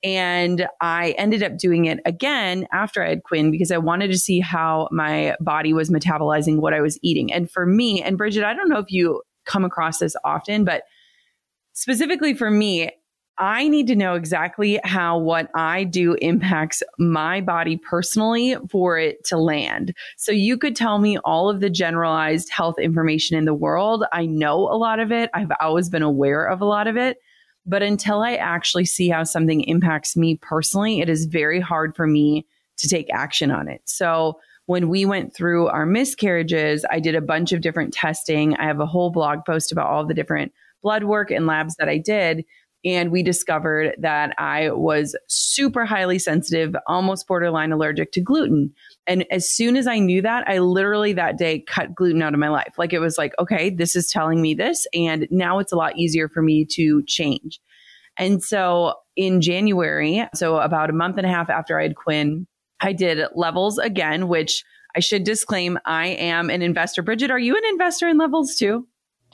And 0.03 0.67
I 0.81 1.11
ended 1.17 1.43
up 1.43 1.57
doing 1.57 1.85
it 1.85 1.99
again 2.05 2.67
after 2.73 3.03
I 3.03 3.09
had 3.09 3.23
Quinn 3.23 3.51
because 3.51 3.71
I 3.71 3.77
wanted 3.77 4.11
to 4.11 4.17
see 4.17 4.41
how 4.41 4.89
my 4.91 5.35
body 5.39 5.73
was 5.73 5.89
metabolizing 5.89 6.59
what 6.59 6.73
I 6.73 6.81
was 6.81 6.99
eating. 7.01 7.31
And 7.31 7.49
for 7.49 7.65
me, 7.65 8.01
and 8.01 8.17
Brigid, 8.17 8.43
I 8.43 8.53
don't 8.53 8.69
know 8.69 8.79
if 8.79 8.89
you 8.91 9.21
come 9.49 9.65
across 9.65 9.97
this 9.97 10.15
often, 10.23 10.63
but 10.63 10.83
specifically 11.73 12.33
for 12.33 12.49
me, 12.51 12.91
I 13.41 13.69
need 13.69 13.87
to 13.87 13.95
know 13.95 14.15
exactly 14.15 14.81
how 14.83 15.17
what 15.17 15.49
I 15.55 15.85
do 15.85 16.15
impacts 16.15 16.83
my 16.97 17.39
body 17.39 17.77
personally 17.77 18.57
for 18.69 18.99
it 18.99 19.23
to 19.25 19.37
land. 19.37 19.93
So 20.17 20.33
you 20.33 20.57
could 20.57 20.75
tell 20.75 20.99
me 20.99 21.17
all 21.19 21.49
of 21.49 21.61
the 21.61 21.69
generalized 21.69 22.49
health 22.49 22.77
information 22.77 23.37
in 23.37 23.45
the 23.45 23.53
world. 23.53 24.03
I 24.11 24.25
know 24.25 24.55
a 24.69 24.75
lot 24.75 24.99
of 24.99 25.13
it. 25.13 25.29
I've 25.33 25.51
always 25.61 25.89
been 25.89 26.03
aware 26.03 26.45
of 26.45 26.59
a 26.59 26.65
lot 26.65 26.87
of 26.87 26.97
it. 26.97 27.17
But 27.65 27.81
until 27.81 28.21
I 28.21 28.35
actually 28.35 28.85
see 28.85 29.07
how 29.07 29.23
something 29.23 29.61
impacts 29.61 30.17
me 30.17 30.35
personally, 30.35 30.99
it 30.99 31.07
is 31.07 31.25
very 31.25 31.61
hard 31.61 31.95
for 31.95 32.07
me 32.07 32.45
to 32.77 32.89
take 32.89 33.09
action 33.09 33.51
on 33.51 33.69
it. 33.69 33.81
So 33.85 34.37
when 34.69 34.87
we 34.87 35.03
went 35.03 35.35
through 35.35 35.65
our 35.65 35.87
miscarriages, 35.87 36.85
I 36.91 36.99
did 36.99 37.15
a 37.15 37.21
bunch 37.21 37.53
of 37.53 37.61
different 37.61 37.91
testing. 37.91 38.55
I 38.57 38.65
have 38.65 38.79
a 38.79 38.85
whole 38.85 39.09
blog 39.09 39.39
post 39.43 39.71
about 39.71 39.89
all 39.89 40.05
the 40.05 40.13
different 40.13 40.51
blood 40.83 41.05
work 41.05 41.31
and 41.31 41.47
labs 41.47 41.75
that 41.77 41.89
I 41.89 41.97
did. 41.97 42.45
And 42.85 43.09
we 43.09 43.23
discovered 43.23 43.95
that 43.97 44.35
I 44.37 44.69
was 44.69 45.15
super 45.27 45.85
highly 45.85 46.19
sensitive, 46.19 46.75
almost 46.85 47.27
borderline 47.27 47.71
allergic 47.71 48.11
to 48.11 48.21
gluten. 48.21 48.71
And 49.07 49.25
as 49.31 49.49
soon 49.49 49.75
as 49.75 49.87
I 49.87 49.97
knew 49.97 50.21
that, 50.21 50.47
I 50.47 50.59
literally 50.59 51.13
that 51.13 51.39
day 51.39 51.63
cut 51.67 51.95
gluten 51.95 52.21
out 52.21 52.35
of 52.35 52.39
my 52.39 52.49
life. 52.49 52.75
Like 52.77 52.93
it 52.93 52.99
was 52.99 53.17
like, 53.17 53.33
okay, 53.39 53.71
this 53.71 53.95
is 53.95 54.11
telling 54.11 54.39
me 54.39 54.53
this. 54.53 54.85
And 54.93 55.27
now 55.31 55.57
it's 55.57 55.71
a 55.71 55.77
lot 55.77 55.97
easier 55.97 56.29
for 56.29 56.43
me 56.43 56.63
to 56.73 57.01
change. 57.07 57.59
And 58.19 58.43
so 58.43 58.93
in 59.15 59.41
January, 59.41 60.27
so 60.35 60.57
about 60.57 60.91
a 60.91 60.93
month 60.93 61.17
and 61.17 61.25
a 61.25 61.29
half 61.29 61.49
after 61.49 61.79
I 61.79 61.81
had 61.81 61.95
Quinn, 61.95 62.45
I 62.81 62.93
did 62.93 63.25
levels 63.35 63.77
again, 63.77 64.27
which 64.27 64.63
I 64.95 64.99
should 64.99 65.23
disclaim 65.23 65.77
I 65.85 66.07
am 66.07 66.49
an 66.49 66.61
investor. 66.61 67.01
Brigid, 67.03 67.31
are 67.31 67.39
you 67.39 67.55
an 67.55 67.63
investor 67.69 68.07
in 68.07 68.17
levels 68.17 68.55
too? 68.55 68.87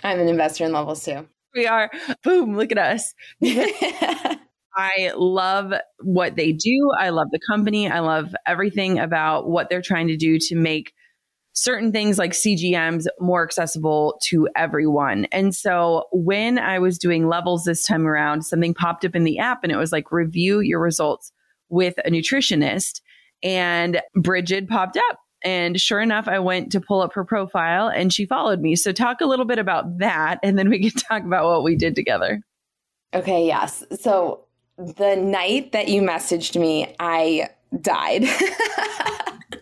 I'm 0.04 0.20
an 0.20 0.28
investor 0.28 0.66
in 0.66 0.72
levels 0.72 1.04
too. 1.04 1.28
We 1.54 1.68
are. 1.68 1.90
Boom, 2.24 2.58
look 2.58 2.72
at 2.72 2.78
us. 2.78 3.14
I 4.78 5.14
love 5.16 5.74
what 6.00 6.36
they 6.36 6.52
do. 6.52 6.92
I 7.00 7.10
love 7.10 7.28
the 7.32 7.40
company. 7.50 7.90
I 7.90 8.00
love 8.00 8.36
everything 8.46 9.00
about 9.00 9.50
what 9.50 9.70
they're 9.70 9.82
trying 9.82 10.08
to 10.08 10.18
do 10.18 10.38
to 10.38 10.56
make 10.56 10.94
certain 11.54 11.94
things 11.94 12.18
like 12.18 12.32
CGMs 12.34 13.06
more 13.22 13.42
accessible 13.42 14.20
to 14.24 14.50
everyone. 14.58 15.26
And 15.32 15.56
so 15.56 16.04
when 16.12 16.60
I 16.60 16.80
was 16.80 16.98
doing 16.98 17.30
levels 17.30 17.64
this 17.64 17.86
time 17.86 18.06
around, 18.06 18.44
something 18.44 18.74
popped 18.74 19.06
up 19.06 19.16
in 19.16 19.24
the 19.24 19.40
app 19.40 19.64
and 19.64 19.72
it 19.72 19.78
was 19.78 19.94
like 19.94 20.12
review 20.12 20.60
your 20.60 20.82
results 20.82 21.32
with 21.70 21.96
a 22.00 22.12
nutritionist 22.12 23.00
and 23.44 24.02
Bridget 24.16 24.68
popped 24.68 24.98
up. 24.98 25.20
And 25.44 25.80
sure 25.80 26.02
enough, 26.02 26.28
I 26.28 26.40
went 26.40 26.72
to 26.72 26.82
pull 26.82 27.02
up 27.02 27.14
her 27.14 27.24
profile 27.24 27.88
and 27.88 28.12
she 28.12 28.26
followed 28.26 28.62
me. 28.62 28.76
So, 28.76 28.92
talk 28.92 29.22
a 29.22 29.26
little 29.26 29.46
bit 29.46 29.60
about 29.60 30.00
that, 30.00 30.40
and 30.42 30.58
then 30.58 30.70
we 30.70 30.90
can 30.90 31.00
talk 31.10 31.24
about 31.24 31.46
what 31.46 31.64
we 31.64 31.76
did 31.76 31.96
together. 31.96 32.42
Okay, 33.14 33.46
yes. 33.46 33.84
So, 34.02 34.46
the 34.78 35.16
night 35.16 35.72
that 35.72 35.88
you 35.88 36.02
messaged 36.02 36.60
me, 36.60 36.96
I 37.00 37.50
died. 37.80 38.24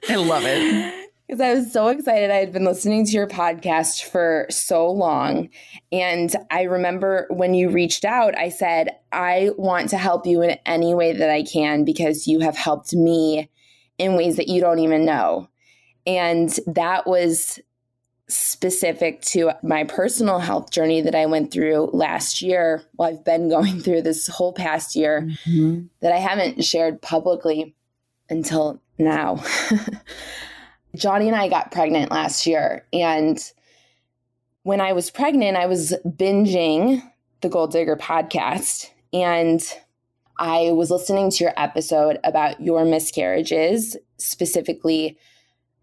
I 0.10 0.16
love 0.16 0.44
it. 0.46 1.10
Because 1.28 1.42
I 1.42 1.54
was 1.54 1.72
so 1.72 1.88
excited. 1.88 2.32
I 2.32 2.36
had 2.36 2.52
been 2.52 2.66
listening 2.66 3.06
to 3.06 3.12
your 3.12 3.28
podcast 3.28 4.04
for 4.04 4.46
so 4.50 4.90
long. 4.92 5.50
And 5.92 6.36
I 6.52 6.64
remember 6.64 7.28
when 7.30 7.54
you 7.54 7.70
reached 7.70 8.06
out, 8.06 8.38
I 8.38 8.50
said, 8.50 8.98
I 9.12 9.52
want 9.58 9.90
to 9.90 9.98
help 9.98 10.26
you 10.26 10.42
in 10.42 10.58
any 10.66 10.94
way 10.94 11.14
that 11.14 11.30
I 11.30 11.44
can 11.44 11.86
because 11.86 12.28
you 12.28 12.40
have 12.42 12.58
helped 12.58 12.94
me 12.94 13.50
in 14.04 14.16
ways 14.16 14.36
that 14.38 14.48
you 14.48 14.60
don't 14.62 14.80
even 14.80 15.06
know. 15.06 15.48
And 16.06 16.58
that 16.68 17.08
was 17.08 17.60
specific 18.28 19.22
to 19.22 19.52
my 19.62 19.84
personal 19.84 20.39
health 20.39 20.72
journey 20.72 21.02
that 21.02 21.16
I 21.16 21.26
went 21.26 21.52
through 21.52 21.89
last 21.94 22.42
year. 22.42 22.84
Well, 22.98 23.10
I've 23.10 23.24
been 23.24 23.50
going 23.58 23.80
through 23.80 24.02
this 24.02 24.28
whole 24.28 24.54
past 24.54 24.96
year 24.96 25.22
mm-hmm. 25.46 25.86
that 26.02 26.12
I 26.12 26.18
haven't 26.18 26.63
shared 26.63 27.02
publicly 27.02 27.76
until 28.30 28.82
now. 28.98 29.44
Johnny 30.96 31.28
and 31.28 31.36
I 31.36 31.48
got 31.48 31.72
pregnant 31.72 32.12
last 32.12 32.46
year. 32.46 32.86
And 32.94 33.39
when 34.63 34.80
I 34.80 34.94
was 34.94 35.10
pregnant, 35.10 35.58
I 35.58 35.66
was 35.66 35.94
binging 36.06 37.02
the 37.42 37.50
Goal 37.50 37.68
Digger 37.68 37.98
podcast. 37.98 38.89
And 39.12 39.62
I 40.38 40.72
was 40.72 40.89
listening 40.89 41.30
to 41.32 41.43
your 41.43 41.54
episode 41.58 42.19
about 42.24 42.60
your 42.60 42.86
miscarriages, 42.86 43.96
specifically 44.17 45.17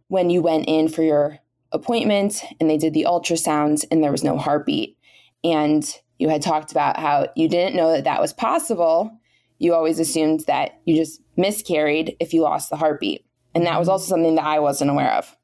when 0.09 0.31
you 0.31 0.43
went 0.43 0.67
in 0.67 0.89
for 0.89 1.03
your 1.03 1.39
appointment 1.73 2.43
and 2.59 2.69
they 2.69 2.77
did 2.77 2.95
the 2.95 3.07
ultrasounds 3.09 3.85
and 3.91 4.03
there 4.03 4.11
was 4.11 4.25
no 4.25 4.37
heartbeat. 4.37 4.97
And 5.45 5.89
you 6.19 6.29
had 6.29 6.43
talked 6.43 6.73
about 6.73 6.99
how 6.99 7.29
you 7.37 7.49
didn't 7.49 7.77
know 7.77 7.93
that 7.93 8.05
that 8.05 8.21
was 8.21 8.33
possible. 8.33 9.19
You 9.59 9.75
always 9.75 10.01
assumed 10.01 10.41
that 10.47 10.81
you 10.85 10.97
just 10.97 11.21
miscarried 11.37 12.17
if 12.19 12.35
you 12.35 12.43
lost 12.43 12.71
the 12.71 12.77
heartbeat. 12.77 13.25
And 13.55 13.67
that 13.67 13.79
was 13.79 13.87
mm-hmm. 13.87 13.93
also 13.93 14.09
something 14.09 14.35
that 14.35 14.45
I 14.45 14.59
wasn't 14.59 14.91
aware 14.91 15.13
of. 15.13 15.37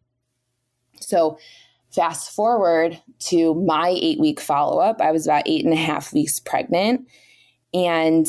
So, 1.01 1.39
fast 1.91 2.31
forward 2.31 3.01
to 3.19 3.55
my 3.55 3.89
eight 3.89 4.21
week 4.21 4.41
follow 4.41 4.81
up, 4.81 5.01
I 5.01 5.13
was 5.13 5.27
about 5.27 5.45
eight 5.47 5.65
and 5.65 5.73
a 5.73 5.77
half 5.77 6.13
weeks 6.13 6.41
pregnant. 6.41 7.09
And 7.73 8.27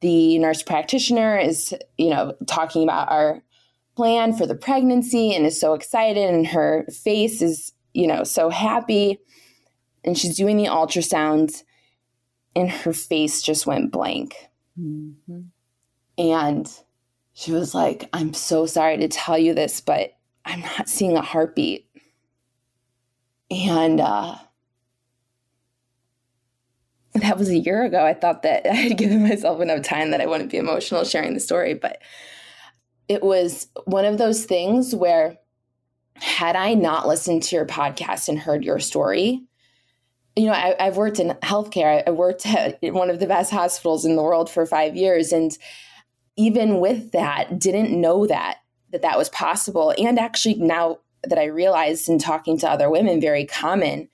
the 0.00 0.38
nurse 0.38 0.62
practitioner 0.62 1.38
is, 1.38 1.74
you 1.96 2.10
know, 2.10 2.34
talking 2.46 2.82
about 2.82 3.10
our 3.10 3.42
plan 3.96 4.34
for 4.34 4.46
the 4.46 4.54
pregnancy 4.54 5.34
and 5.34 5.46
is 5.46 5.58
so 5.58 5.74
excited 5.74 6.28
and 6.32 6.46
her 6.48 6.84
face 6.92 7.40
is, 7.40 7.72
you 7.94 8.06
know, 8.06 8.24
so 8.24 8.50
happy. 8.50 9.18
And 10.04 10.16
she's 10.16 10.36
doing 10.36 10.56
the 10.58 10.66
ultrasound 10.66 11.62
and 12.54 12.70
her 12.70 12.92
face 12.92 13.42
just 13.42 13.66
went 13.66 13.90
blank. 13.90 14.36
Mm-hmm. 14.78 15.40
And 16.18 16.72
she 17.32 17.52
was 17.52 17.74
like, 17.74 18.08
I'm 18.12 18.32
so 18.32 18.66
sorry 18.66 18.98
to 18.98 19.08
tell 19.08 19.36
you 19.36 19.54
this, 19.54 19.80
but 19.80 20.12
I'm 20.44 20.60
not 20.60 20.88
seeing 20.88 21.16
a 21.16 21.22
heartbeat. 21.22 21.86
And 23.50 24.00
uh, 24.00 24.36
that 27.22 27.38
was 27.38 27.48
a 27.48 27.58
year 27.58 27.84
ago. 27.84 28.04
I 28.04 28.14
thought 28.14 28.42
that 28.42 28.66
I 28.70 28.74
had 28.74 28.98
given 28.98 29.22
myself 29.22 29.60
enough 29.60 29.82
time 29.82 30.10
that 30.10 30.20
I 30.20 30.26
wouldn't 30.26 30.50
be 30.50 30.58
emotional 30.58 31.04
sharing 31.04 31.34
the 31.34 31.40
story, 31.40 31.74
but 31.74 32.00
it 33.08 33.22
was 33.22 33.68
one 33.84 34.04
of 34.04 34.18
those 34.18 34.44
things 34.44 34.94
where 34.94 35.38
had 36.16 36.56
I 36.56 36.74
not 36.74 37.06
listened 37.06 37.42
to 37.44 37.56
your 37.56 37.66
podcast 37.66 38.28
and 38.28 38.38
heard 38.38 38.64
your 38.64 38.80
story, 38.80 39.42
you 40.34 40.46
know, 40.46 40.52
I, 40.52 40.74
have 40.78 40.96
worked 40.96 41.18
in 41.18 41.30
healthcare. 41.42 42.02
I 42.06 42.10
worked 42.10 42.46
at 42.46 42.78
one 42.82 43.10
of 43.10 43.20
the 43.20 43.26
best 43.26 43.52
hospitals 43.52 44.04
in 44.04 44.16
the 44.16 44.22
world 44.22 44.50
for 44.50 44.66
five 44.66 44.96
years, 44.96 45.32
and 45.32 45.56
even 46.36 46.80
with 46.80 47.12
that, 47.12 47.58
didn't 47.58 47.98
know 47.98 48.26
that 48.26 48.58
that 48.92 49.02
that 49.02 49.18
was 49.18 49.28
possible. 49.30 49.94
And 49.98 50.18
actually, 50.18 50.54
now 50.56 50.98
that 51.24 51.38
I 51.38 51.46
realized 51.46 52.08
in 52.08 52.18
talking 52.18 52.58
to 52.58 52.70
other 52.70 52.90
women, 52.90 53.20
very 53.20 53.44
common 53.46 54.08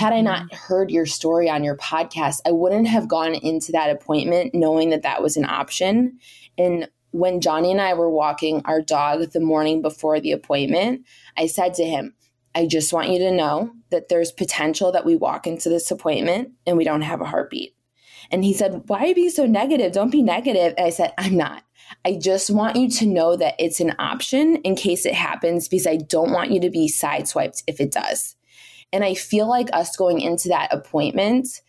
had 0.00 0.14
I 0.14 0.22
not 0.22 0.46
mm-hmm. 0.46 0.56
heard 0.56 0.90
your 0.90 1.04
story 1.04 1.50
on 1.50 1.62
your 1.62 1.76
podcast, 1.76 2.40
I 2.46 2.52
wouldn't 2.52 2.88
have 2.88 3.06
gone 3.06 3.34
into 3.34 3.72
that 3.72 3.90
appointment 3.90 4.54
knowing 4.54 4.90
that 4.90 5.02
that 5.02 5.22
was 5.22 5.36
an 5.36 5.44
option. 5.44 6.18
And 6.56 6.88
when 7.10 7.42
Johnny 7.42 7.70
and 7.70 7.80
I 7.80 7.92
were 7.92 8.08
walking 8.08 8.62
our 8.64 8.80
dog 8.80 9.30
the 9.32 9.40
morning 9.40 9.82
before 9.82 10.18
the 10.18 10.32
appointment, 10.32 11.04
I 11.36 11.46
said 11.46 11.74
to 11.74 11.84
him, 11.84 12.14
I 12.54 12.66
just 12.66 12.94
want 12.94 13.10
you 13.10 13.18
to 13.18 13.30
know 13.30 13.72
that 13.90 14.08
there's 14.08 14.32
potential 14.32 14.90
that 14.92 15.04
we 15.04 15.16
walk 15.16 15.46
into 15.46 15.68
this 15.68 15.90
appointment 15.90 16.52
and 16.66 16.78
we 16.78 16.84
don't 16.84 17.02
have 17.02 17.20
a 17.20 17.26
heartbeat. 17.26 17.76
And 18.30 18.42
he 18.42 18.54
said, 18.54 18.84
Why 18.86 19.00
are 19.00 19.06
you 19.06 19.14
being 19.14 19.30
so 19.30 19.44
negative? 19.44 19.92
Don't 19.92 20.10
be 20.10 20.22
negative. 20.22 20.74
And 20.78 20.86
I 20.86 20.90
said, 20.90 21.12
I'm 21.18 21.36
not. 21.36 21.62
I 22.04 22.16
just 22.16 22.48
want 22.50 22.76
you 22.76 22.88
to 22.88 23.06
know 23.06 23.36
that 23.36 23.54
it's 23.58 23.80
an 23.80 23.94
option 23.98 24.56
in 24.56 24.76
case 24.76 25.04
it 25.04 25.14
happens 25.14 25.68
because 25.68 25.86
I 25.86 25.96
don't 25.96 26.32
want 26.32 26.52
you 26.52 26.60
to 26.60 26.70
be 26.70 26.88
sideswiped 26.88 27.64
if 27.66 27.80
it 27.80 27.92
does. 27.92 28.36
And 28.92 29.04
I 29.04 29.14
feel 29.14 29.48
like 29.48 29.68
us 29.72 29.96
going 29.96 30.20
into 30.20 30.48
that 30.48 30.72
appointment 30.72 31.62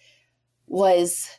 was 0.68 1.30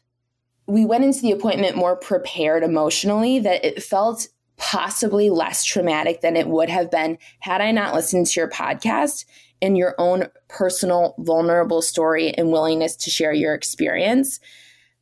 we 0.66 0.84
went 0.84 1.04
into 1.04 1.20
the 1.20 1.32
appointment 1.32 1.76
more 1.76 1.96
prepared 1.96 2.62
emotionally 2.62 3.38
that 3.40 3.64
it 3.64 3.82
felt 3.82 4.28
possibly 4.56 5.28
less 5.28 5.64
traumatic 5.64 6.20
than 6.20 6.36
it 6.36 6.46
would 6.46 6.70
have 6.70 6.90
been 6.90 7.18
had 7.40 7.60
I 7.60 7.72
not 7.72 7.94
listened 7.94 8.26
to 8.26 8.40
your 8.40 8.48
podcast 8.48 9.24
and 9.60 9.76
your 9.76 9.94
own 9.98 10.28
personal 10.48 11.14
vulnerable 11.18 11.82
story 11.82 12.32
and 12.32 12.52
willingness 12.52 12.94
to 12.96 13.10
share 13.10 13.32
your 13.32 13.54
experience. 13.54 14.38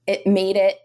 It 0.06 0.26
made 0.26 0.56
it 0.56 0.78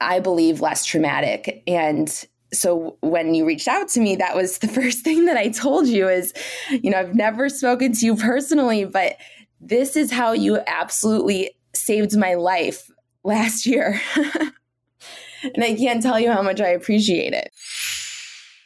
I 0.00 0.20
believe 0.20 0.60
less 0.60 0.84
traumatic 0.84 1.62
and 1.66 2.26
so 2.52 2.96
when 3.00 3.34
you 3.34 3.44
reached 3.44 3.68
out 3.68 3.88
to 3.88 4.00
me 4.00 4.16
that 4.16 4.36
was 4.36 4.58
the 4.58 4.68
first 4.80 5.00
thing 5.00 5.26
that 5.26 5.36
i 5.36 5.48
told 5.48 5.86
you 5.86 6.08
is 6.08 6.32
you 6.70 6.90
know 6.90 6.98
i've 6.98 7.14
never 7.14 7.48
spoken 7.48 7.92
to 7.92 8.06
you 8.06 8.16
personally 8.16 8.84
but 8.84 9.16
this 9.60 9.96
is 9.96 10.10
how 10.10 10.32
you 10.32 10.60
absolutely 10.66 11.50
saved 11.74 12.16
my 12.16 12.34
life 12.34 12.90
last 13.22 13.66
year 13.66 14.00
and 14.16 15.62
i 15.64 15.74
can't 15.74 16.02
tell 16.02 16.20
you 16.20 16.30
how 16.30 16.42
much 16.42 16.60
i 16.60 16.68
appreciate 16.68 17.32
it 17.32 17.50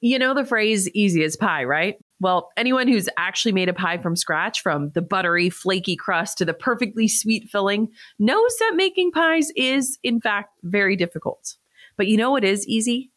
you 0.01 0.19
know 0.19 0.35
the 0.35 0.45
phrase 0.45 0.89
easy 0.91 1.23
as 1.25 1.37
pie 1.37 1.65
right 1.65 1.97
well, 2.21 2.51
anyone 2.57 2.89
who's 2.89 3.09
actually 3.17 3.53
made 3.53 3.69
a 3.69 3.75
pie 3.75 3.99
from 3.99 4.17
scratch, 4.17 4.61
from 4.61 4.91
the 4.91 5.03
buttery, 5.03 5.51
flaky 5.51 5.95
crust 5.95 6.39
to 6.39 6.45
the 6.45 6.55
perfectly 6.55 7.07
sweet 7.07 7.49
filling, 7.49 7.89
knows 8.19 8.57
that 8.59 8.73
making 8.75 9.13
pies 9.13 9.51
is, 9.55 9.99
in 10.03 10.21
fact, 10.21 10.51
very 10.65 10.97
difficult. 10.97 11.55
But 11.97 12.09
you 12.09 12.17
know 12.17 12.33
what 12.33 12.45
is 12.45 12.67
easy? 12.67 13.11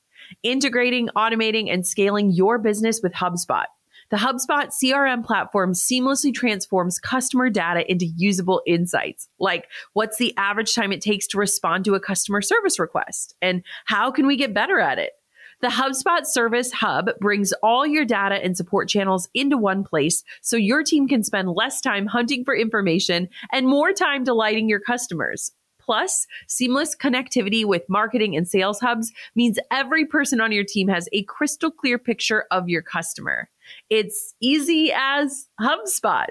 Integrating, 0.44 1.10
automating, 1.16 1.72
and 1.72 1.86
scaling 1.86 2.32
your 2.32 2.58
business 2.58 3.02
with 3.02 3.14
HubSpot. 3.14 3.66
The 4.12 4.18
HubSpot 4.18 4.68
CRM 4.68 5.26
platform 5.26 5.72
seamlessly 5.72 6.34
transforms 6.34 7.00
customer 7.00 7.50
data 7.50 7.90
into 7.90 8.06
usable 8.18 8.62
insights, 8.68 9.30
like 9.40 9.68
what's 9.94 10.18
the 10.18 10.36
average 10.36 10.76
time 10.76 10.92
it 10.92 11.00
takes 11.00 11.28
to 11.28 11.38
respond 11.38 11.86
to 11.86 11.96
a 11.96 12.00
customer 12.00 12.42
service 12.42 12.78
request, 12.78 13.36
and 13.42 13.64
how 13.86 14.12
can 14.12 14.28
we 14.28 14.36
get 14.36 14.54
better 14.54 14.80
at 14.80 15.00
it? 15.00 15.14
The 15.62 15.68
HubSpot 15.68 16.26
Service 16.26 16.72
Hub 16.72 17.12
brings 17.20 17.54
all 17.62 17.86
your 17.86 18.04
data 18.04 18.36
and 18.36 18.58
support 18.58 18.90
channels 18.90 19.30
into 19.36 19.58
one 19.58 19.84
place 19.84 20.24
so 20.42 20.58
your 20.58 20.84
team 20.84 21.08
can 21.08 21.24
spend 21.24 21.52
less 21.52 21.80
time 21.80 22.08
hunting 22.08 22.44
for 22.44 22.56
information 22.56 23.30
and 23.52 23.68
more 23.68 23.94
time 23.94 24.24
delighting 24.24 24.68
your 24.68 24.80
customers. 24.80 25.52
Plus, 25.82 26.28
seamless 26.48 26.96
connectivity 26.96 27.66
with 27.66 27.84
marketing 27.90 28.36
and 28.36 28.48
sales 28.48 28.80
hubs 28.80 29.12
means 29.36 29.60
every 29.72 30.06
person 30.06 30.40
on 30.40 30.52
your 30.52 30.64
team 30.64 30.88
has 30.88 31.10
a 31.12 31.24
crystal 31.24 31.72
clear 31.72 31.98
picture 31.98 32.46
of 32.52 32.70
your 32.70 32.82
customer. 32.82 33.50
It's 33.90 34.34
easy 34.40 34.92
as 34.96 35.48
HubSpot. 35.60 36.28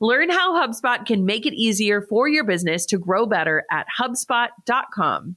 Learn 0.00 0.28
how 0.30 0.54
HubSpot 0.54 1.04
can 1.06 1.24
make 1.24 1.46
it 1.46 1.54
easier 1.54 2.02
for 2.02 2.28
your 2.28 2.44
business 2.44 2.84
to 2.86 2.98
grow 2.98 3.26
better 3.26 3.64
at 3.70 3.86
HubSpot.com. 3.98 5.36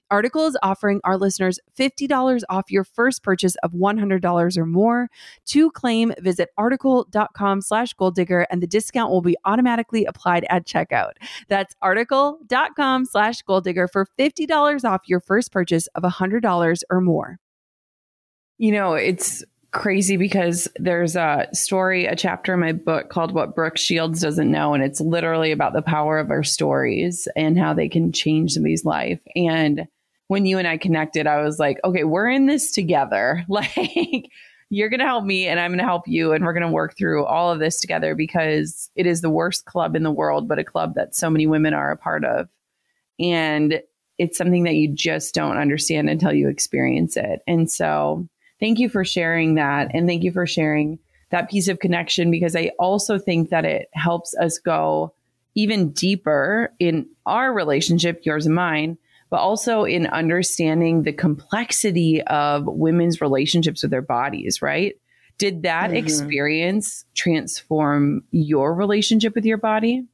Article 0.11 0.45
is 0.45 0.57
offering 0.61 0.99
our 1.03 1.17
listeners 1.17 1.59
$50 1.79 2.43
off 2.49 2.69
your 2.69 2.83
first 2.83 3.23
purchase 3.23 3.55
of 3.63 3.71
$100 3.71 4.57
or 4.57 4.65
more. 4.65 5.09
To 5.47 5.71
claim, 5.71 6.13
visit 6.19 6.49
article.com 6.57 7.61
slash 7.61 7.93
goal 7.93 8.11
digger 8.11 8.45
and 8.51 8.61
the 8.61 8.67
discount 8.67 9.09
will 9.09 9.21
be 9.21 9.37
automatically 9.45 10.05
applied 10.05 10.45
at 10.49 10.67
checkout. 10.67 11.13
That's 11.47 11.73
article.com 11.81 13.05
slash 13.05 13.41
goal 13.41 13.61
digger 13.61 13.87
for 13.87 14.05
$50 14.19 14.83
off 14.83 15.01
your 15.07 15.21
first 15.21 15.51
purchase 15.51 15.87
of 15.95 16.03
$100 16.03 16.81
or 16.89 17.01
more. 17.01 17.39
You 18.57 18.73
know, 18.73 18.93
it's 18.93 19.43
crazy 19.71 20.17
because 20.17 20.67
there's 20.75 21.15
a 21.15 21.47
story, 21.53 22.05
a 22.05 22.15
chapter 22.15 22.53
in 22.53 22.59
my 22.59 22.73
book 22.73 23.09
called 23.09 23.33
What 23.33 23.55
Brooke 23.55 23.77
Shields 23.77 24.19
Doesn't 24.21 24.51
Know. 24.51 24.73
And 24.73 24.83
it's 24.83 24.99
literally 24.99 25.51
about 25.51 25.73
the 25.73 25.81
power 25.81 26.19
of 26.19 26.29
our 26.29 26.43
stories 26.43 27.27
and 27.35 27.57
how 27.57 27.73
they 27.73 27.87
can 27.87 28.11
change 28.11 28.51
somebody's 28.51 28.85
life. 28.85 29.19
And 29.35 29.87
when 30.31 30.45
you 30.45 30.57
and 30.57 30.65
I 30.65 30.77
connected, 30.77 31.27
I 31.27 31.41
was 31.41 31.59
like, 31.59 31.77
okay, 31.83 32.05
we're 32.05 32.29
in 32.29 32.45
this 32.45 32.71
together. 32.71 33.45
Like, 33.49 34.29
you're 34.69 34.87
going 34.87 35.01
to 35.01 35.05
help 35.05 35.25
me 35.25 35.45
and 35.45 35.59
I'm 35.59 35.71
going 35.71 35.79
to 35.79 35.83
help 35.83 36.07
you. 36.07 36.31
And 36.31 36.45
we're 36.45 36.53
going 36.53 36.65
to 36.65 36.71
work 36.71 36.95
through 36.97 37.25
all 37.25 37.51
of 37.51 37.59
this 37.59 37.81
together 37.81 38.15
because 38.15 38.89
it 38.95 39.05
is 39.05 39.19
the 39.19 39.29
worst 39.29 39.65
club 39.65 39.93
in 39.93 40.03
the 40.03 40.11
world, 40.11 40.47
but 40.47 40.57
a 40.57 40.63
club 40.63 40.95
that 40.95 41.17
so 41.17 41.29
many 41.29 41.47
women 41.47 41.73
are 41.73 41.91
a 41.91 41.97
part 41.97 42.23
of. 42.23 42.47
And 43.19 43.81
it's 44.17 44.37
something 44.37 44.63
that 44.63 44.75
you 44.75 44.87
just 44.87 45.35
don't 45.35 45.57
understand 45.57 46.09
until 46.09 46.31
you 46.31 46.47
experience 46.47 47.17
it. 47.17 47.41
And 47.45 47.69
so, 47.69 48.25
thank 48.61 48.79
you 48.79 48.87
for 48.87 49.03
sharing 49.03 49.55
that. 49.55 49.91
And 49.93 50.07
thank 50.07 50.23
you 50.23 50.31
for 50.31 50.47
sharing 50.47 50.97
that 51.31 51.49
piece 51.49 51.67
of 51.67 51.79
connection 51.79 52.31
because 52.31 52.55
I 52.55 52.71
also 52.79 53.19
think 53.19 53.49
that 53.49 53.65
it 53.65 53.89
helps 53.91 54.33
us 54.37 54.59
go 54.59 55.13
even 55.55 55.91
deeper 55.91 56.73
in 56.79 57.05
our 57.25 57.51
relationship, 57.51 58.21
yours 58.23 58.45
and 58.45 58.55
mine, 58.55 58.97
but 59.31 59.39
also 59.39 59.85
in 59.85 60.05
understanding 60.07 61.03
the 61.03 61.13
complexity 61.13 62.21
of 62.23 62.65
women's 62.67 63.21
relationships 63.21 63.81
with 63.81 63.89
their 63.89 64.01
bodies, 64.01 64.61
right? 64.61 64.95
Did 65.37 65.63
that 65.63 65.87
mm-hmm. 65.87 65.95
experience 65.95 67.05
transform 67.15 68.23
your 68.29 68.75
relationship 68.75 69.33
with 69.33 69.45
your 69.45 69.57
body? 69.57 70.05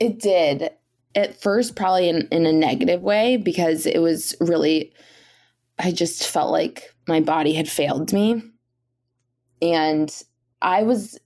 It 0.00 0.18
did. 0.18 0.70
At 1.14 1.40
first, 1.40 1.76
probably 1.76 2.08
in, 2.08 2.26
in 2.32 2.46
a 2.46 2.52
negative 2.52 3.00
way, 3.00 3.36
because 3.36 3.86
it 3.86 4.00
was 4.00 4.34
really, 4.40 4.92
I 5.78 5.92
just 5.92 6.26
felt 6.26 6.50
like 6.50 6.92
my 7.06 7.20
body 7.20 7.54
had 7.54 7.68
failed 7.68 8.12
me. 8.12 8.42
And 9.60 10.12
I 10.60 10.82
was, 10.82 11.16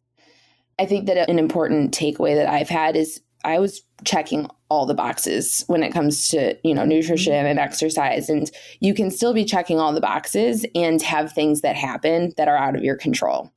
I 0.79 0.85
think 0.85 1.07
that 1.07 1.31
an 1.31 1.39
important 1.39 1.97
takeaway 1.97 2.35
that 2.35 2.49
I've 2.49 2.69
had 2.69 2.95
is 2.95 3.23
I 3.47 3.61
was 3.61 3.83
checking 4.05 4.49
all 4.69 4.85
the 4.85 4.95
boxes 4.95 5.65
when 5.69 5.83
it 5.83 5.93
comes 5.93 6.29
to 6.29 6.57
you 6.65 6.75
know 6.75 6.85
nutrition 6.85 7.47
and 7.47 7.59
exercise 7.59 8.29
and 8.29 8.51
you 8.81 8.93
can 8.93 9.11
still 9.11 9.33
be 9.33 9.45
checking 9.45 9.79
all 9.79 9.93
the 9.93 10.01
boxes 10.01 10.67
and 10.75 11.01
have 11.01 11.33
things 11.33 11.61
that 11.61 11.77
happen 11.77 12.33
that 12.37 12.49
are 12.49 12.57
out 12.57 12.75
of 12.75 12.83
your 12.83 12.97
control. 12.97 13.51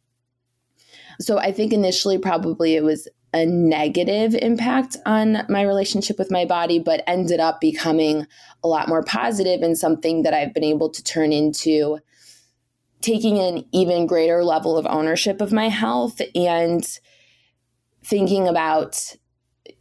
So 1.19 1.39
i 1.39 1.51
think 1.51 1.73
initially 1.73 2.17
probably 2.17 2.75
it 2.75 2.83
was 2.83 3.07
a 3.33 3.45
negative 3.45 4.33
impact 4.35 4.97
on 5.05 5.45
my 5.49 5.61
relationship 5.61 6.17
with 6.17 6.31
my 6.31 6.45
body 6.45 6.79
but 6.79 7.03
ended 7.05 7.39
up 7.39 7.59
becoming 7.59 8.25
a 8.63 8.67
lot 8.67 8.87
more 8.87 9.03
positive 9.03 9.61
and 9.61 9.77
something 9.77 10.23
that 10.23 10.33
i've 10.33 10.53
been 10.53 10.63
able 10.63 10.89
to 10.89 11.03
turn 11.03 11.31
into 11.31 11.99
taking 13.01 13.37
an 13.37 13.65
even 13.71 14.07
greater 14.07 14.43
level 14.43 14.77
of 14.77 14.87
ownership 14.87 15.41
of 15.41 15.51
my 15.51 15.69
health 15.69 16.21
and 16.33 16.99
thinking 18.03 18.47
about 18.47 19.15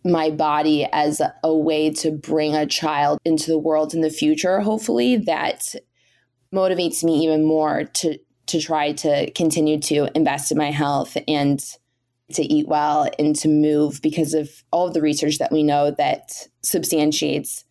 my 0.09 0.31
body 0.31 0.87
as 0.93 1.21
a 1.43 1.55
way 1.55 1.91
to 1.91 2.11
bring 2.11 2.55
a 2.55 2.67
child 2.67 3.19
into 3.25 3.51
the 3.51 3.59
world 3.59 3.95
in 3.95 4.01
the 4.01 4.11
future, 4.11 4.61
hopefully, 4.61 5.17
that 5.17 5.75
motivates 6.53 7.05
me 7.05 7.19
even 7.25 7.45
more 7.45 7.85
to 7.85 8.19
to 8.47 8.61
try 8.61 8.93
to 8.93 9.31
continue 9.33 9.79
to 9.79 10.09
invest 10.15 10.51
in 10.51 10.57
my 10.57 10.71
health 10.71 11.19
and 11.29 11.61
to 12.33 12.43
eat 12.43 12.67
well 12.67 13.09
and 13.19 13.37
to 13.37 13.49
move 13.49 14.01
because 14.03 14.33
of 14.33 14.51
all 14.71 14.89
of 14.89 14.95
the 14.95 15.03
research 15.03 15.39
that 15.39 15.53
we 15.53 15.63
know 15.63 15.91
that 15.91 16.49
substantiates 16.63 17.65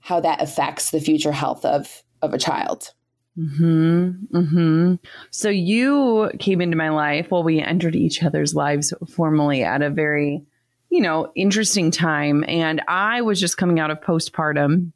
how 0.00 0.20
that 0.20 0.42
affects 0.42 0.90
the 0.90 1.00
future 1.00 1.32
health 1.32 1.64
of 1.64 2.02
of 2.22 2.34
a 2.34 2.38
child. 2.38 2.92
Hmm. 3.36 4.10
Hmm. 4.32 4.94
So 5.30 5.48
you 5.48 6.30
came 6.38 6.60
into 6.60 6.76
my 6.76 6.90
life. 6.90 7.30
Well, 7.30 7.42
we 7.42 7.60
entered 7.60 7.96
each 7.96 8.22
other's 8.22 8.54
lives 8.54 8.94
formally 9.14 9.64
at 9.64 9.82
a 9.82 9.90
very 9.90 10.44
you 10.94 11.00
know, 11.00 11.32
interesting 11.34 11.90
time. 11.90 12.44
And 12.46 12.80
I 12.86 13.20
was 13.20 13.40
just 13.40 13.56
coming 13.56 13.80
out 13.80 13.90
of 13.90 14.00
postpartum. 14.00 14.92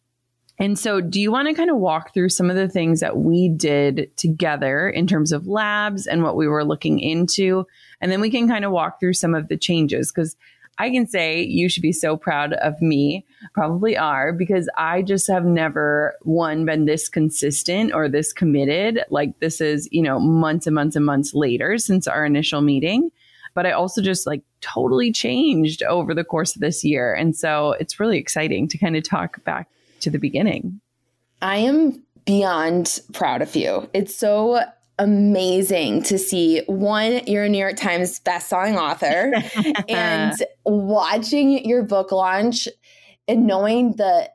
And 0.57 0.79
so, 0.79 1.01
do 1.01 1.21
you 1.21 1.33
want 1.33 1.49
to 1.49 1.55
kind 1.55 1.71
of 1.71 1.77
walk 1.77 2.15
through 2.15 2.29
some 2.29 2.51
of 2.51 2.55
the 2.55 2.69
things 2.69 3.01
that 3.01 3.17
we 3.17 3.49
did 3.49 4.17
together 4.17 4.89
in 4.89 5.09
terms 5.09 5.33
of 5.33 5.49
labs 5.49 6.07
and 6.07 6.23
what 6.23 6.37
we 6.37 6.47
were 6.47 6.65
looking 6.65 7.01
into? 7.01 7.67
And 8.01 8.13
then 8.13 8.21
we 8.21 8.31
can 8.31 8.47
kind 8.47 8.65
of 8.65 8.71
walk 8.71 9.01
through 9.01 9.15
some 9.15 9.35
of 9.35 9.49
the 9.49 9.57
changes 9.57 10.13
because 10.13 10.37
I 10.79 10.91
can 10.91 11.09
say 11.09 11.43
you 11.43 11.69
should 11.69 11.83
be 11.83 11.93
so 11.93 12.17
proud 12.17 12.53
of 12.53 12.81
me, 12.81 13.27
probably 13.53 13.97
are, 13.97 14.33
because 14.33 14.69
I 14.77 15.03
just 15.03 15.27
have 15.27 15.45
never, 15.45 16.15
one, 16.23 16.65
been 16.65 16.85
this 16.85 17.09
consistent 17.09 17.93
or 17.93 18.09
this 18.09 18.33
committed. 18.33 19.01
Like, 19.11 19.41
this 19.41 19.61
is, 19.61 19.89
you 19.91 20.03
know, 20.03 20.21
months 20.21 20.69
and 20.69 20.77
months 20.77 20.95
and 20.95 21.05
months 21.05 21.35
later 21.35 21.77
since 21.77 22.07
our 22.07 22.25
initial 22.25 22.61
meeting 22.61 23.11
but 23.59 23.67
I 23.67 23.73
also 23.73 24.01
just 24.01 24.25
like 24.25 24.43
totally 24.61 25.11
changed 25.11 25.83
over 25.83 26.15
the 26.15 26.23
course 26.23 26.55
of 26.55 26.61
this 26.61 26.85
year. 26.85 27.13
And 27.13 27.35
so 27.35 27.73
it's 27.81 27.99
really 27.99 28.17
exciting 28.17 28.69
to 28.69 28.79
kind 28.79 28.95
of 28.95 29.03
talk 29.03 29.43
back 29.43 29.69
to 29.99 30.11
the 30.11 30.19
beginning. 30.19 30.81
I 31.43 31.57
am 31.57 32.01
beyond 32.25 33.01
proud 33.15 33.43
of 33.43 33.57
you. 33.57 33.91
It's 33.93 34.15
so 34.15 34.61
amazing 35.01 36.05
to 36.05 36.19
see 36.19 36.63
one 36.69 37.21
you're 37.27 37.45
a 37.45 37.49
new 37.49 37.59
york 37.59 37.77
times 37.77 38.21
bestselling 38.21 38.77
author 38.77 39.33
and 39.89 40.35
watching 40.65 41.65
your 41.65 41.83
book 41.83 42.11
launch 42.13 42.69
and 43.29 43.47
knowing 43.47 43.93
the 43.93 44.29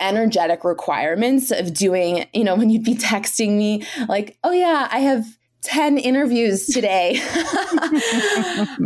energetic 0.00 0.64
requirements 0.64 1.52
of 1.52 1.72
doing 1.72 2.26
you 2.34 2.42
know 2.42 2.56
when 2.56 2.70
you'd 2.70 2.82
be 2.82 2.94
texting 3.12 3.56
me 3.56 3.86
like 4.08 4.36
oh 4.42 4.50
yeah 4.50 4.88
i 4.90 4.98
have 4.98 5.24
10 5.64 5.98
interviews 5.98 6.66
today. 6.72 7.18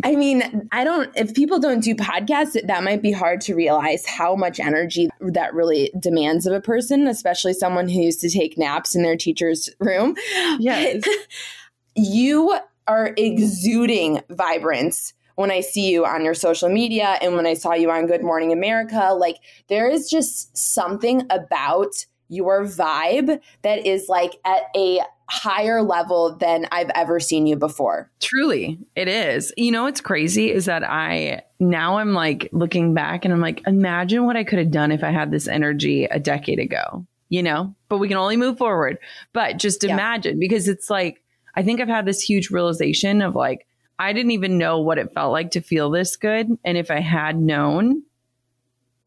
I 0.05 0.15
mean, 0.17 0.69
I 0.73 0.85
don't, 0.85 1.11
if 1.17 1.35
people 1.35 1.59
don't 1.59 1.81
do 1.81 1.95
podcasts, 1.95 2.67
that 2.67 2.83
might 2.83 3.03
be 3.03 3.13
hard 3.13 3.41
to 3.43 3.55
realize 3.55 4.07
how 4.07 4.35
much 4.35 4.59
energy 4.59 5.09
that 5.21 5.55
really 5.55 5.93
demands 5.99 6.47
of 6.47 6.55
a 6.55 6.61
person, 6.61 7.07
especially 7.07 7.53
someone 7.53 7.89
who 7.89 8.01
used 8.01 8.21
to 8.21 8.31
take 8.31 8.57
naps 8.57 8.95
in 8.95 9.03
their 9.03 9.17
teacher's 9.17 9.69
room. 9.81 10.17
Yes. 10.59 11.03
you 11.95 12.59
are 12.87 13.13
exuding 13.17 14.23
vibrance 14.31 15.13
when 15.35 15.51
I 15.51 15.61
see 15.61 15.91
you 15.91 16.05
on 16.05 16.25
your 16.25 16.35
social 16.35 16.69
media 16.69 17.19
and 17.21 17.37
when 17.37 17.47
I 17.47 17.55
saw 17.55 17.75
you 17.75 17.91
on 17.91 18.07
Good 18.07 18.23
Morning 18.23 18.53
America. 18.53 19.15
Like, 19.15 19.37
there 19.69 19.89
is 19.89 20.11
just 20.11 20.57
something 20.57 21.23
about 21.31 22.07
your 22.29 22.65
vibe 22.65 23.41
that 23.63 23.87
is 23.87 24.09
like 24.09 24.41
at 24.45 24.63
a 24.77 25.01
higher 25.29 25.83
level 25.83 26.37
than 26.37 26.67
I've 26.73 26.91
ever 26.95 27.21
seen 27.21 27.47
you 27.47 27.57
before. 27.57 28.11
Truly, 28.21 28.79
it 28.97 29.09
is. 29.09 29.53
You 29.57 29.71
know 29.71 29.85
what's 29.85 30.01
crazy 30.01 30.51
is 30.51 30.65
that 30.65 30.83
I 30.83 31.43
now 31.61 31.99
I'm 31.99 32.15
like 32.15 32.49
looking 32.53 32.95
back 32.95 33.25
and 33.25 33.35
I'm 33.35 33.41
like, 33.41 33.63
imagine 33.67 34.25
what 34.25 34.37
I 34.37 34.45
could 34.45 34.59
have 34.59 34.71
done 34.71 34.91
if 34.91 35.05
I 35.05 35.11
had 35.11 35.31
this 35.31 35.47
energy 35.47 36.05
a 36.05 36.19
decade 36.19 36.59
ago, 36.59 37.07
you 37.29 37.43
know? 37.43 37.75
But 37.89 37.99
we 37.99 38.09
can 38.09 38.17
only 38.17 38.37
move 38.37 38.59
forward. 38.59 38.99
But 39.33 39.59
just 39.59 39.85
imagine 39.85 40.41
yeah. 40.41 40.49
because 40.49 40.67
it's 40.67 40.89
like, 40.89 41.23
I 41.55 41.63
think 41.63 41.81
I've 41.81 41.89
had 41.89 42.07
this 42.07 42.23
huge 42.23 42.51
realization 42.51 43.21
of 43.21 43.35
like, 43.35 43.67
I 43.99 44.13
didn't 44.13 44.31
even 44.31 44.59
know 44.59 44.81
what 44.81 44.99
it 44.99 45.13
felt 45.13 45.33
like 45.33 45.51
to 45.53 45.61
feel 45.61 45.91
this 45.91 46.17
good. 46.17 46.57
And 46.65 46.79
if 46.79 46.91
I 46.91 47.01
had 47.01 47.39
known, 47.39 48.03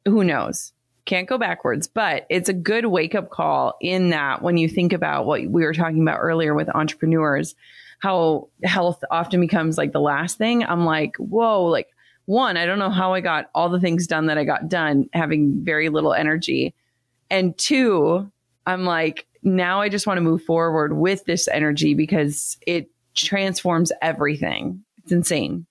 who 0.05 0.23
knows? 0.23 0.73
Can't 1.05 1.27
go 1.27 1.37
backwards, 1.37 1.87
but 1.87 2.25
it's 2.29 2.49
a 2.49 2.53
good 2.53 2.85
wake 2.85 3.15
up 3.15 3.29
call 3.29 3.75
in 3.81 4.09
that 4.09 4.41
when 4.41 4.57
you 4.57 4.69
think 4.69 4.93
about 4.93 5.25
what 5.25 5.45
we 5.47 5.63
were 5.63 5.73
talking 5.73 6.01
about 6.01 6.19
earlier 6.19 6.53
with 6.53 6.69
entrepreneurs, 6.75 7.55
how 7.99 8.49
health 8.63 9.03
often 9.11 9.39
becomes 9.39 9.77
like 9.77 9.91
the 9.91 10.01
last 10.01 10.37
thing. 10.37 10.63
I'm 10.63 10.85
like, 10.85 11.15
whoa, 11.17 11.65
like 11.65 11.87
one, 12.25 12.57
I 12.57 12.65
don't 12.65 12.79
know 12.79 12.89
how 12.89 13.13
I 13.13 13.21
got 13.21 13.49
all 13.55 13.69
the 13.69 13.79
things 13.79 14.07
done 14.07 14.27
that 14.27 14.37
I 14.37 14.43
got 14.43 14.69
done 14.69 15.09
having 15.13 15.63
very 15.63 15.89
little 15.89 16.13
energy. 16.13 16.73
And 17.29 17.57
two, 17.57 18.31
I'm 18.65 18.85
like, 18.85 19.27
now 19.43 19.81
I 19.81 19.89
just 19.89 20.05
want 20.05 20.17
to 20.17 20.21
move 20.21 20.43
forward 20.43 20.95
with 20.97 21.25
this 21.25 21.47
energy 21.47 21.93
because 21.93 22.57
it 22.67 22.89
transforms 23.15 23.91
everything. 24.01 24.83
It's 25.03 25.11
insane. 25.11 25.65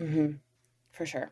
Mm-hmm. 0.00 0.32
For 0.92 1.06
sure. 1.06 1.30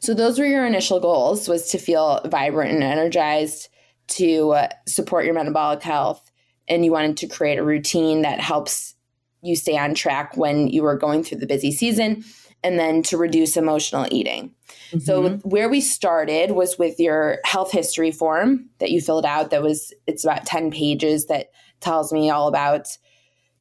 So 0.00 0.14
those 0.14 0.38
were 0.38 0.46
your 0.46 0.66
initial 0.66 1.00
goals 1.00 1.48
was 1.48 1.70
to 1.70 1.78
feel 1.78 2.20
vibrant 2.24 2.72
and 2.72 2.82
energized, 2.82 3.68
to 4.08 4.52
uh, 4.52 4.68
support 4.86 5.24
your 5.24 5.34
metabolic 5.34 5.82
health, 5.82 6.30
and 6.68 6.84
you 6.84 6.92
wanted 6.92 7.16
to 7.18 7.26
create 7.26 7.58
a 7.58 7.64
routine 7.64 8.22
that 8.22 8.40
helps 8.40 8.94
you 9.42 9.56
stay 9.56 9.76
on 9.76 9.94
track 9.94 10.36
when 10.36 10.68
you 10.68 10.82
were 10.82 10.96
going 10.96 11.22
through 11.22 11.38
the 11.38 11.46
busy 11.46 11.72
season. 11.72 12.24
and 12.64 12.78
then 12.80 13.02
to 13.02 13.16
reduce 13.16 13.56
emotional 13.56 14.08
eating. 14.10 14.50
Mm-hmm. 14.90 14.98
So 15.00 15.36
where 15.44 15.68
we 15.68 15.80
started 15.80 16.52
was 16.52 16.78
with 16.78 16.98
your 16.98 17.38
health 17.44 17.70
history 17.70 18.10
form 18.10 18.68
that 18.78 18.90
you 18.90 19.00
filled 19.00 19.26
out 19.26 19.50
that 19.50 19.62
was 19.62 19.92
it's 20.06 20.24
about 20.24 20.46
10 20.46 20.70
pages 20.72 21.26
that 21.26 21.50
tells 21.80 22.12
me 22.12 22.30
all 22.30 22.48
about 22.48 22.88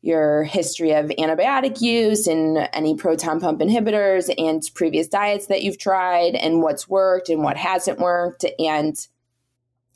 your 0.06 0.44
history 0.44 0.92
of 0.92 1.08
antibiotic 1.08 1.82
use 1.82 2.28
and 2.28 2.70
any 2.74 2.96
proton 2.96 3.40
pump 3.40 3.60
inhibitors 3.60 4.32
and 4.38 4.62
previous 4.76 5.08
diets 5.08 5.48
that 5.48 5.64
you've 5.64 5.80
tried 5.80 6.36
and 6.36 6.62
what's 6.62 6.88
worked 6.88 7.28
and 7.28 7.42
what 7.42 7.58
hasn't 7.58 7.98
worked. 7.98 8.46
And 8.60 8.96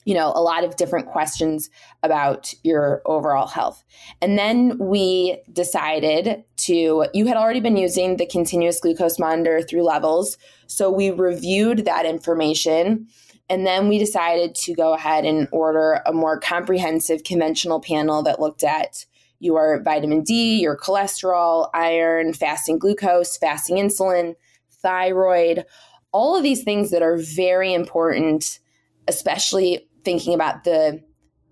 you 0.06 0.16
know 0.16 0.32
a 0.34 0.42
lot 0.42 0.64
of 0.64 0.76
different 0.78 1.06
questions 1.06 1.70
about 2.02 2.52
your 2.64 3.04
overall 3.06 3.46
health. 3.46 3.84
And 4.20 4.40
then 4.40 4.80
we 4.80 5.40
decided 5.54 6.44
to 6.58 7.06
you 7.14 7.28
had 7.28 7.38
already 7.38 7.60
been 7.60 7.78
using 7.78 8.18
the 8.18 8.26
continuous 8.26 8.80
glucose 8.80 9.20
monitor 9.20 9.62
through 9.62 9.84
levels. 9.84 10.40
So 10.66 10.90
we 10.90 11.12
reviewed 11.12 11.86
that 11.86 12.08
information 12.08 13.08
and 13.48 13.68
then 13.68 13.88
we 13.88 14.00
decided 14.00 14.56
to 14.56 14.74
go 14.74 14.96
ahead 14.96 15.26
and 15.26 15.48
order 15.52 16.02
a 16.08 16.14
more 16.14 16.40
comprehensive 16.40 17.24
conventional 17.24 17.80
panel 17.80 18.24
that 18.24 18.40
looked 18.40 18.64
at 18.64 19.06
your 19.40 19.82
vitamin 19.82 20.24
D, 20.24 20.60
your 20.60 20.78
cholesterol, 20.78 21.70
iron, 21.74 22.34
fasting 22.34 22.78
glucose, 22.78 23.38
fasting 23.38 23.78
insulin, 23.78 24.36
thyroid, 24.82 25.66
all 26.12 26.36
of 26.36 26.44
these 26.44 26.64
things 26.64 26.92
that 26.92 27.02
are 27.02 27.18
very 27.18 27.74
important, 27.74 28.60
especially 29.08 29.88
thinking 30.04 30.34
about 30.34 30.64
the 30.64 31.02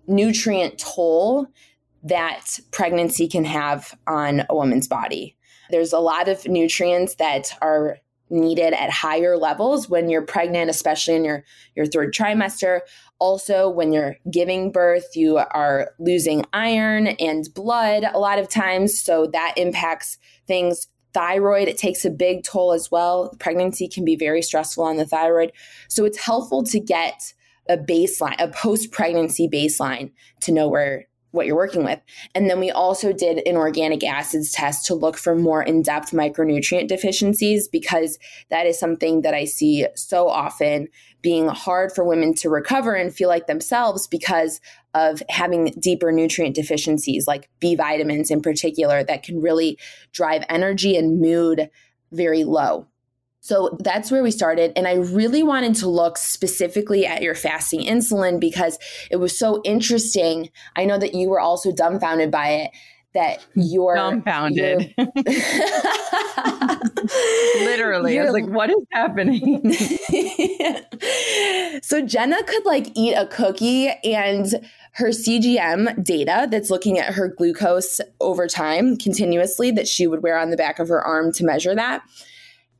nutrient 0.06 0.78
toll 0.78 1.46
that 2.02 2.58
pregnancy 2.70 3.28
can 3.28 3.44
have 3.44 3.94
on 4.06 4.44
a 4.48 4.54
woman's 4.54 4.88
body. 4.88 5.36
There's 5.70 5.92
a 5.92 5.98
lot 5.98 6.28
of 6.28 6.46
nutrients 6.46 7.16
that 7.16 7.52
are 7.60 7.98
needed 8.30 8.74
at 8.74 8.90
higher 8.90 9.36
levels 9.36 9.88
when 9.88 10.08
you're 10.08 10.22
pregnant, 10.22 10.70
especially 10.70 11.14
in 11.14 11.24
your, 11.24 11.44
your 11.74 11.86
third 11.86 12.14
trimester. 12.14 12.80
Also, 13.20 13.68
when 13.68 13.92
you're 13.92 14.16
giving 14.30 14.70
birth, 14.70 15.16
you 15.16 15.38
are 15.38 15.90
losing 15.98 16.44
iron 16.52 17.08
and 17.08 17.52
blood 17.54 18.04
a 18.04 18.18
lot 18.18 18.38
of 18.38 18.48
times. 18.48 19.00
So 19.00 19.26
that 19.32 19.54
impacts 19.56 20.18
things. 20.46 20.86
Thyroid, 21.14 21.68
it 21.68 21.78
takes 21.78 22.04
a 22.04 22.10
big 22.10 22.44
toll 22.44 22.72
as 22.72 22.90
well. 22.90 23.34
Pregnancy 23.40 23.88
can 23.88 24.04
be 24.04 24.14
very 24.14 24.42
stressful 24.42 24.84
on 24.84 24.98
the 24.98 25.06
thyroid. 25.06 25.52
So 25.88 26.04
it's 26.04 26.18
helpful 26.18 26.62
to 26.64 26.78
get 26.78 27.32
a 27.68 27.76
baseline, 27.76 28.36
a 28.38 28.48
post 28.48 28.92
pregnancy 28.92 29.48
baseline 29.48 30.12
to 30.42 30.52
know 30.52 30.68
where 30.68 31.07
what 31.30 31.46
you're 31.46 31.56
working 31.56 31.84
with. 31.84 32.00
And 32.34 32.48
then 32.48 32.58
we 32.58 32.70
also 32.70 33.12
did 33.12 33.46
an 33.46 33.56
organic 33.56 34.02
acids 34.02 34.50
test 34.50 34.86
to 34.86 34.94
look 34.94 35.16
for 35.16 35.34
more 35.34 35.62
in 35.62 35.82
depth 35.82 36.12
micronutrient 36.12 36.88
deficiencies 36.88 37.68
because 37.68 38.18
that 38.50 38.66
is 38.66 38.78
something 38.78 39.22
that 39.22 39.34
I 39.34 39.44
see 39.44 39.86
so 39.94 40.28
often 40.28 40.88
being 41.20 41.48
hard 41.48 41.92
for 41.92 42.04
women 42.04 42.32
to 42.32 42.48
recover 42.48 42.94
and 42.94 43.14
feel 43.14 43.28
like 43.28 43.46
themselves 43.46 44.06
because 44.06 44.60
of 44.94 45.22
having 45.28 45.74
deeper 45.78 46.12
nutrient 46.12 46.54
deficiencies 46.54 47.26
like 47.26 47.50
B 47.60 47.74
vitamins 47.74 48.30
in 48.30 48.40
particular 48.40 49.04
that 49.04 49.22
can 49.22 49.40
really 49.40 49.78
drive 50.12 50.44
energy 50.48 50.96
and 50.96 51.20
mood 51.20 51.68
very 52.12 52.44
low. 52.44 52.86
So 53.40 53.76
that's 53.80 54.10
where 54.10 54.22
we 54.22 54.30
started. 54.30 54.72
And 54.76 54.86
I 54.86 54.94
really 54.94 55.42
wanted 55.42 55.74
to 55.76 55.88
look 55.88 56.18
specifically 56.18 57.06
at 57.06 57.22
your 57.22 57.34
fasting 57.34 57.80
insulin 57.80 58.40
because 58.40 58.78
it 59.10 59.16
was 59.16 59.38
so 59.38 59.62
interesting. 59.64 60.50
I 60.76 60.84
know 60.84 60.98
that 60.98 61.14
you 61.14 61.28
were 61.28 61.40
also 61.40 61.72
dumbfounded 61.72 62.30
by 62.30 62.48
it 62.48 62.70
that 63.14 63.44
you're 63.54 63.94
dumbfounded. 63.94 64.94
You're, 64.96 65.08
Literally, 67.64 68.14
you're, 68.14 68.22
I 68.22 68.30
was 68.30 68.34
like, 68.34 68.48
"What 68.48 68.70
is 68.70 68.76
happening?" 68.92 69.72
so 71.82 72.02
Jenna 72.02 72.42
could 72.44 72.66
like 72.66 72.88
eat 72.94 73.14
a 73.14 73.26
cookie, 73.26 73.88
and 74.04 74.46
her 74.92 75.08
CGM 75.08 76.04
data 76.04 76.46
that's 76.50 76.70
looking 76.70 76.98
at 76.98 77.14
her 77.14 77.28
glucose 77.28 78.00
over 78.20 78.46
time 78.46 78.96
continuously 78.96 79.70
that 79.70 79.88
she 79.88 80.06
would 80.06 80.22
wear 80.22 80.38
on 80.38 80.50
the 80.50 80.56
back 80.56 80.78
of 80.78 80.88
her 80.88 81.00
arm 81.00 81.32
to 81.32 81.44
measure 81.44 81.74
that 81.74 82.02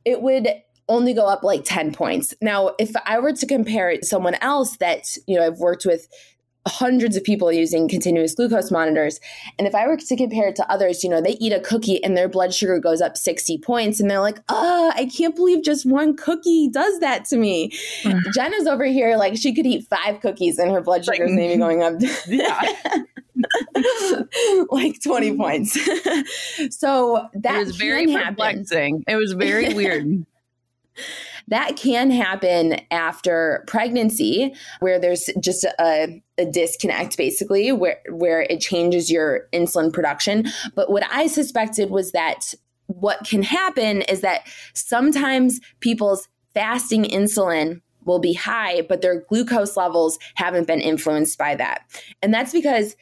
it 0.09 0.23
would 0.23 0.49
only 0.87 1.13
go 1.13 1.27
up 1.27 1.43
like 1.43 1.63
10 1.63 1.93
points. 1.93 2.33
Now, 2.41 2.71
if 2.79 2.91
I 3.05 3.19
were 3.19 3.31
to 3.31 3.45
compare 3.45 3.91
it 3.91 4.01
to 4.01 4.07
someone 4.07 4.33
else 4.41 4.77
that, 4.77 5.15
you 5.27 5.37
know, 5.37 5.45
I've 5.45 5.59
worked 5.59 5.85
with 5.85 6.07
hundreds 6.67 7.15
of 7.15 7.23
people 7.23 7.51
using 7.51 7.87
continuous 7.87 8.35
glucose 8.35 8.71
monitors. 8.71 9.19
And 9.57 9.67
if 9.67 9.73
I 9.73 9.87
were 9.87 9.97
to 9.97 10.15
compare 10.15 10.49
it 10.49 10.55
to 10.57 10.71
others, 10.71 11.03
you 11.03 11.09
know, 11.09 11.21
they 11.21 11.37
eat 11.39 11.53
a 11.53 11.59
cookie 11.59 12.03
and 12.03 12.15
their 12.15 12.27
blood 12.27 12.53
sugar 12.53 12.79
goes 12.79 13.01
up 13.01 13.17
60 13.17 13.57
points 13.59 13.99
and 13.99 14.09
they're 14.09 14.19
like, 14.19 14.39
oh, 14.49 14.91
I 14.95 15.05
can't 15.05 15.35
believe 15.35 15.63
just 15.63 15.85
one 15.85 16.15
cookie 16.15 16.69
does 16.69 16.99
that 16.99 17.25
to 17.25 17.37
me. 17.37 17.71
Mm. 18.03 18.21
Jenna's 18.33 18.67
over 18.67 18.85
here, 18.85 19.17
like 19.17 19.37
she 19.37 19.53
could 19.53 19.65
eat 19.65 19.87
five 19.89 20.21
cookies 20.21 20.59
and 20.59 20.71
her 20.71 20.81
blood 20.81 21.05
sugar 21.05 21.23
is 21.23 21.31
like, 21.31 21.37
maybe 21.37 21.57
going 21.59 21.81
up. 21.81 21.95
Yeah. 22.27 22.61
like 24.69 25.01
20 25.01 25.37
points. 25.37 25.71
so 26.77 27.29
that 27.33 27.55
it 27.55 27.67
was 27.67 27.77
very 27.77 28.07
perplexing. 28.07 29.03
It 29.07 29.15
was 29.15 29.33
very 29.33 29.73
weird. 29.73 30.25
That 31.49 31.75
can 31.75 32.11
happen 32.11 32.79
after 32.91 33.63
pregnancy 33.67 34.53
where 34.79 34.99
there's 34.99 35.29
just 35.39 35.63
a, 35.63 36.21
a, 36.37 36.45
disconnect 36.45 37.17
basically 37.17 37.71
where 37.71 37.99
where 38.09 38.41
it 38.41 38.61
changes 38.61 39.11
your 39.11 39.47
insulin 39.51 39.91
production. 39.91 40.47
But 40.73 40.89
what 40.89 41.03
i 41.11 41.27
suspected 41.27 41.89
was 41.89 42.11
that 42.13 42.53
what 42.87 43.25
can 43.25 43.43
happen 43.43 44.01
is 44.03 44.21
that 44.21 44.47
sometimes 44.73 45.59
people's 45.79 46.27
fasting 46.53 47.03
insulin 47.03 47.81
will 48.05 48.19
be 48.19 48.33
high 48.33 48.81
but 48.83 49.01
their 49.01 49.21
glucose 49.29 49.77
levels 49.77 50.17
haven't 50.35 50.65
been 50.65 50.81
influenced 50.81 51.37
by 51.37 51.55
that. 51.55 51.81
And 52.21 52.33
that's 52.33 52.53
because 52.53 52.95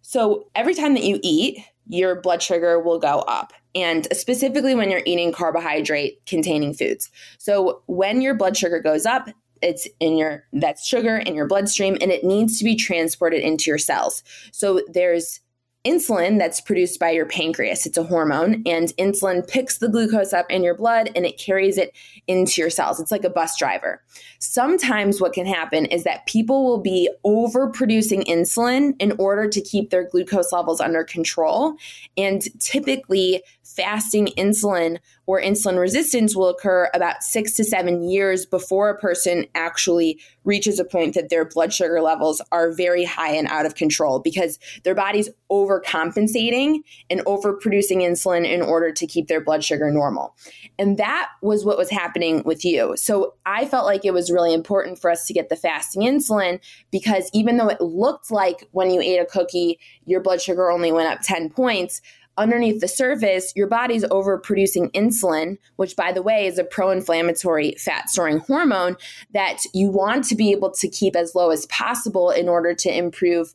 so 0.00 0.48
every 0.54 0.74
time 0.74 0.94
that 0.94 1.04
you 1.04 1.20
eat, 1.22 1.58
your 1.88 2.20
blood 2.20 2.42
sugar 2.42 2.78
will 2.78 2.98
go 2.98 3.20
up. 3.20 3.52
And 3.74 4.06
specifically 4.12 4.74
when 4.74 4.90
you're 4.90 5.02
eating 5.04 5.32
carbohydrate 5.32 6.24
containing 6.26 6.74
foods. 6.74 7.10
So 7.38 7.82
when 7.86 8.20
your 8.20 8.34
blood 8.34 8.56
sugar 8.56 8.80
goes 8.80 9.06
up, 9.06 9.28
it's 9.60 9.88
in 9.98 10.16
your 10.16 10.44
that's 10.52 10.86
sugar 10.86 11.16
in 11.16 11.34
your 11.34 11.46
bloodstream 11.46 11.96
and 12.00 12.12
it 12.12 12.22
needs 12.22 12.58
to 12.58 12.64
be 12.64 12.76
transported 12.76 13.40
into 13.40 13.70
your 13.70 13.78
cells. 13.78 14.22
So 14.52 14.82
there's 14.92 15.40
insulin 15.88 16.38
that's 16.38 16.60
produced 16.60 17.00
by 17.00 17.10
your 17.10 17.24
pancreas. 17.24 17.86
It's 17.86 17.96
a 17.96 18.02
hormone, 18.02 18.62
and 18.66 18.88
insulin 18.98 19.46
picks 19.48 19.78
the 19.78 19.88
glucose 19.88 20.32
up 20.32 20.50
in 20.50 20.62
your 20.62 20.74
blood 20.74 21.10
and 21.16 21.24
it 21.24 21.38
carries 21.38 21.78
it 21.78 21.96
into 22.26 22.60
your 22.60 22.68
cells. 22.68 23.00
It's 23.00 23.10
like 23.10 23.24
a 23.24 23.30
bus 23.30 23.56
driver. 23.56 24.02
Sometimes, 24.38 25.20
what 25.20 25.32
can 25.32 25.46
happen 25.46 25.86
is 25.86 26.04
that 26.04 26.26
people 26.26 26.64
will 26.64 26.80
be 26.80 27.08
overproducing 27.24 28.24
insulin 28.26 28.94
in 29.00 29.12
order 29.18 29.48
to 29.48 29.60
keep 29.60 29.90
their 29.90 30.06
glucose 30.06 30.52
levels 30.52 30.80
under 30.80 31.04
control. 31.04 31.74
And 32.16 32.42
typically, 32.60 33.42
fasting 33.78 34.26
insulin 34.36 34.98
or 35.26 35.40
insulin 35.40 35.78
resistance 35.78 36.34
will 36.34 36.48
occur 36.48 36.90
about 36.94 37.22
six 37.22 37.52
to 37.52 37.62
seven 37.62 38.02
years 38.10 38.44
before 38.44 38.90
a 38.90 38.98
person 38.98 39.46
actually 39.54 40.18
reaches 40.44 40.80
a 40.80 40.84
point 40.84 41.14
that 41.14 41.28
their 41.28 41.44
blood 41.44 41.72
sugar 41.72 42.00
levels 42.00 42.42
are 42.50 42.72
very 42.72 43.04
high 43.04 43.30
and 43.30 43.46
out 43.48 43.66
of 43.66 43.76
control 43.76 44.18
because 44.18 44.58
their 44.82 44.94
body's 44.94 45.28
overcompensating 45.52 46.78
and 47.08 47.20
overproducing 47.20 47.98
insulin 47.98 48.44
in 48.44 48.62
order 48.62 48.90
to 48.90 49.06
keep 49.06 49.28
their 49.28 49.40
blood 49.40 49.62
sugar 49.62 49.90
normal. 49.90 50.34
And 50.78 50.96
that 50.96 51.28
was 51.40 51.64
what 51.64 51.78
was 51.78 51.90
happening 51.90 52.42
with 52.44 52.64
you. 52.64 52.96
So 52.96 53.34
I 53.46 53.66
felt 53.66 53.84
like 53.84 54.04
it 54.04 54.14
was 54.14 54.32
really 54.32 54.54
important 54.54 54.98
for 54.98 55.10
us 55.10 55.26
to 55.26 55.34
get 55.34 55.50
the 55.50 55.56
fasting 55.56 56.02
insulin 56.02 56.58
because 56.90 57.30
even 57.32 57.58
though 57.58 57.68
it 57.68 57.80
looked 57.80 58.32
like 58.32 58.66
when 58.72 58.90
you 58.90 59.00
ate 59.00 59.18
a 59.18 59.26
cookie, 59.26 59.78
your 60.04 60.20
blood 60.20 60.40
sugar 60.40 60.70
only 60.70 60.90
went 60.90 61.12
up 61.12 61.20
10 61.22 61.50
points, 61.50 62.00
underneath 62.38 62.80
the 62.80 62.88
surface, 62.88 63.52
your 63.54 63.66
body's 63.66 64.04
overproducing 64.04 64.90
insulin, 64.92 65.58
which, 65.76 65.96
by 65.96 66.12
the 66.12 66.22
way, 66.22 66.46
is 66.46 66.58
a 66.58 66.64
pro 66.64 66.90
inflammatory 66.90 67.74
fat 67.78 68.08
storing 68.08 68.38
hormone 68.38 68.96
that 69.34 69.58
you 69.74 69.90
want 69.90 70.24
to 70.26 70.34
be 70.34 70.52
able 70.52 70.70
to 70.70 70.88
keep 70.88 71.16
as 71.16 71.34
low 71.34 71.50
as 71.50 71.66
possible 71.66 72.30
in 72.30 72.48
order 72.48 72.72
to 72.74 72.96
improve, 72.96 73.52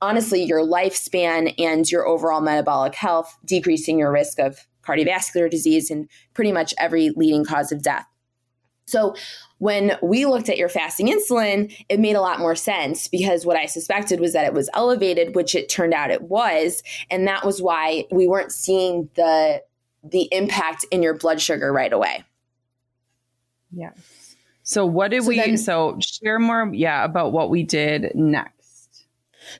honestly, 0.00 0.44
your 0.44 0.60
lifespan 0.60 1.54
and 1.58 1.90
your 1.90 2.06
overall 2.06 2.40
metabolic 2.40 2.94
health, 2.94 3.36
decreasing 3.44 3.98
your 3.98 4.12
risk 4.12 4.38
of 4.38 4.68
cardiovascular 4.82 5.50
disease 5.50 5.90
and 5.90 6.08
pretty 6.34 6.52
much 6.52 6.72
every 6.78 7.10
leading 7.16 7.44
cause 7.44 7.72
of 7.72 7.82
death. 7.82 8.06
So, 8.88 9.14
when 9.58 9.98
we 10.02 10.24
looked 10.24 10.48
at 10.48 10.56
your 10.56 10.68
fasting 10.68 11.08
insulin, 11.08 11.74
it 11.88 11.98
made 11.98 12.14
a 12.14 12.20
lot 12.20 12.38
more 12.38 12.54
sense 12.54 13.08
because 13.08 13.44
what 13.44 13.56
I 13.56 13.66
suspected 13.66 14.20
was 14.20 14.32
that 14.32 14.44
it 14.44 14.54
was 14.54 14.70
elevated, 14.72 15.34
which 15.34 15.54
it 15.54 15.68
turned 15.68 15.92
out 15.92 16.10
it 16.10 16.22
was. 16.22 16.82
And 17.10 17.26
that 17.26 17.44
was 17.44 17.60
why 17.60 18.04
we 18.10 18.28
weren't 18.28 18.52
seeing 18.52 19.10
the 19.14 19.62
the 20.04 20.28
impact 20.32 20.86
in 20.90 21.02
your 21.02 21.14
blood 21.14 21.40
sugar 21.40 21.72
right 21.72 21.92
away. 21.92 22.24
Yeah. 23.72 23.90
So 24.62 24.86
what 24.86 25.10
did 25.10 25.22
so 25.22 25.28
we 25.28 25.36
then, 25.36 25.58
so 25.58 25.98
share 26.00 26.38
more 26.38 26.70
yeah 26.72 27.04
about 27.04 27.32
what 27.32 27.50
we 27.50 27.62
did 27.62 28.14
next. 28.14 29.06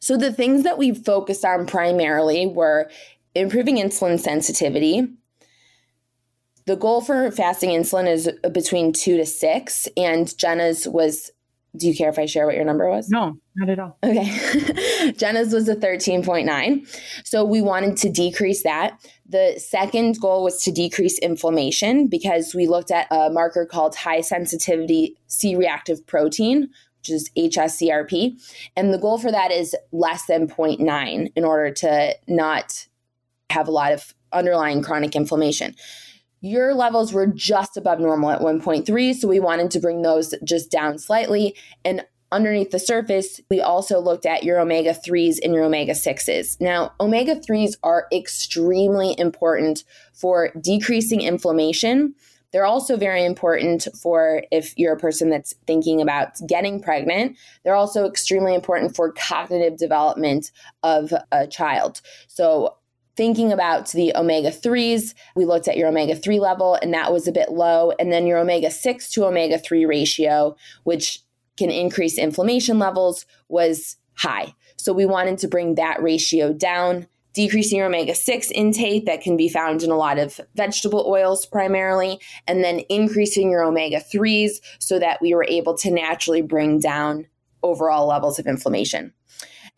So 0.00 0.16
the 0.16 0.32
things 0.32 0.62
that 0.62 0.78
we 0.78 0.94
focused 0.94 1.44
on 1.44 1.66
primarily 1.66 2.46
were 2.46 2.90
improving 3.34 3.76
insulin 3.76 4.18
sensitivity, 4.20 5.08
The 6.68 6.76
goal 6.76 7.00
for 7.00 7.30
fasting 7.30 7.70
insulin 7.70 8.06
is 8.06 8.30
between 8.52 8.92
two 8.92 9.16
to 9.16 9.24
six, 9.24 9.88
and 9.96 10.36
Jenna's 10.36 10.86
was. 10.86 11.30
Do 11.76 11.86
you 11.86 11.94
care 11.94 12.10
if 12.10 12.18
I 12.18 12.26
share 12.26 12.44
what 12.44 12.56
your 12.56 12.64
number 12.64 12.88
was? 12.88 13.08
No, 13.08 13.38
not 13.56 13.70
at 13.70 13.78
all. 13.78 13.98
Okay. 14.02 15.12
Jenna's 15.16 15.52
was 15.52 15.68
a 15.68 15.76
13.9. 15.76 16.86
So 17.24 17.44
we 17.44 17.60
wanted 17.62 17.96
to 17.98 18.10
decrease 18.10 18.62
that. 18.64 18.98
The 19.28 19.54
second 19.58 20.18
goal 20.20 20.42
was 20.42 20.62
to 20.64 20.72
decrease 20.72 21.18
inflammation 21.20 22.06
because 22.08 22.54
we 22.54 22.66
looked 22.66 22.90
at 22.90 23.06
a 23.10 23.30
marker 23.30 23.64
called 23.64 23.94
high 23.94 24.22
sensitivity 24.22 25.16
C 25.26 25.54
reactive 25.56 26.06
protein, 26.06 26.68
which 27.00 27.10
is 27.10 27.30
HSCRP. 27.36 28.40
And 28.76 28.92
the 28.92 28.98
goal 28.98 29.18
for 29.18 29.30
that 29.30 29.52
is 29.52 29.76
less 29.92 30.26
than 30.26 30.48
0.9 30.48 31.32
in 31.34 31.44
order 31.44 31.70
to 31.70 32.14
not 32.26 32.86
have 33.50 33.68
a 33.68 33.72
lot 33.72 33.92
of 33.92 34.14
underlying 34.32 34.82
chronic 34.82 35.14
inflammation. 35.14 35.74
Your 36.40 36.74
levels 36.74 37.12
were 37.12 37.26
just 37.26 37.76
above 37.76 38.00
normal 38.00 38.30
at 38.30 38.40
1.3, 38.40 39.14
so 39.14 39.28
we 39.28 39.40
wanted 39.40 39.70
to 39.72 39.80
bring 39.80 40.02
those 40.02 40.34
just 40.44 40.70
down 40.70 40.98
slightly. 40.98 41.56
And 41.84 42.04
underneath 42.30 42.70
the 42.70 42.78
surface, 42.78 43.40
we 43.50 43.60
also 43.60 43.98
looked 44.00 44.26
at 44.26 44.44
your 44.44 44.60
omega 44.60 44.92
3s 44.94 45.38
and 45.42 45.54
your 45.54 45.64
omega 45.64 45.92
6s. 45.92 46.60
Now, 46.60 46.92
omega 47.00 47.36
3s 47.36 47.76
are 47.82 48.06
extremely 48.12 49.18
important 49.18 49.84
for 50.12 50.50
decreasing 50.60 51.22
inflammation. 51.22 52.14
They're 52.50 52.66
also 52.66 52.96
very 52.96 53.24
important 53.24 53.88
for 54.00 54.42
if 54.50 54.72
you're 54.78 54.94
a 54.94 54.98
person 54.98 55.28
that's 55.28 55.54
thinking 55.66 56.00
about 56.00 56.34
getting 56.46 56.80
pregnant. 56.80 57.36
They're 57.62 57.74
also 57.74 58.06
extremely 58.06 58.54
important 58.54 58.96
for 58.96 59.12
cognitive 59.12 59.76
development 59.76 60.50
of 60.82 61.12
a 61.30 61.46
child. 61.46 62.00
So, 62.26 62.77
thinking 63.18 63.50
about 63.50 63.88
the 63.88 64.14
omega 64.14 64.48
3s, 64.48 65.12
we 65.34 65.44
looked 65.44 65.66
at 65.66 65.76
your 65.76 65.88
omega 65.88 66.14
3 66.14 66.38
level 66.38 66.78
and 66.80 66.94
that 66.94 67.12
was 67.12 67.26
a 67.26 67.32
bit 67.32 67.50
low. 67.50 67.92
And 67.98 68.12
then 68.12 68.28
your 68.28 68.38
omega 68.38 68.70
6 68.70 69.10
to 69.10 69.26
omega 69.26 69.58
3 69.58 69.84
ratio, 69.86 70.56
which 70.84 71.20
can 71.56 71.68
increase 71.68 72.16
inflammation 72.16 72.78
levels, 72.78 73.26
was 73.48 73.96
high. 74.14 74.54
So 74.76 74.92
we 74.92 75.04
wanted 75.04 75.38
to 75.38 75.48
bring 75.48 75.74
that 75.74 76.00
ratio 76.00 76.52
down, 76.52 77.08
decreasing 77.34 77.78
your 77.78 77.88
omega 77.88 78.14
6 78.14 78.52
intake 78.52 79.06
that 79.06 79.20
can 79.20 79.36
be 79.36 79.48
found 79.48 79.82
in 79.82 79.90
a 79.90 79.96
lot 79.96 80.20
of 80.20 80.40
vegetable 80.54 81.04
oils 81.08 81.44
primarily, 81.44 82.20
and 82.46 82.62
then 82.62 82.84
increasing 82.88 83.50
your 83.50 83.64
omega 83.64 83.96
3s 83.96 84.60
so 84.78 85.00
that 85.00 85.20
we 85.20 85.34
were 85.34 85.46
able 85.48 85.76
to 85.78 85.90
naturally 85.90 86.40
bring 86.40 86.78
down 86.78 87.26
overall 87.64 88.06
levels 88.06 88.38
of 88.38 88.46
inflammation. 88.46 89.12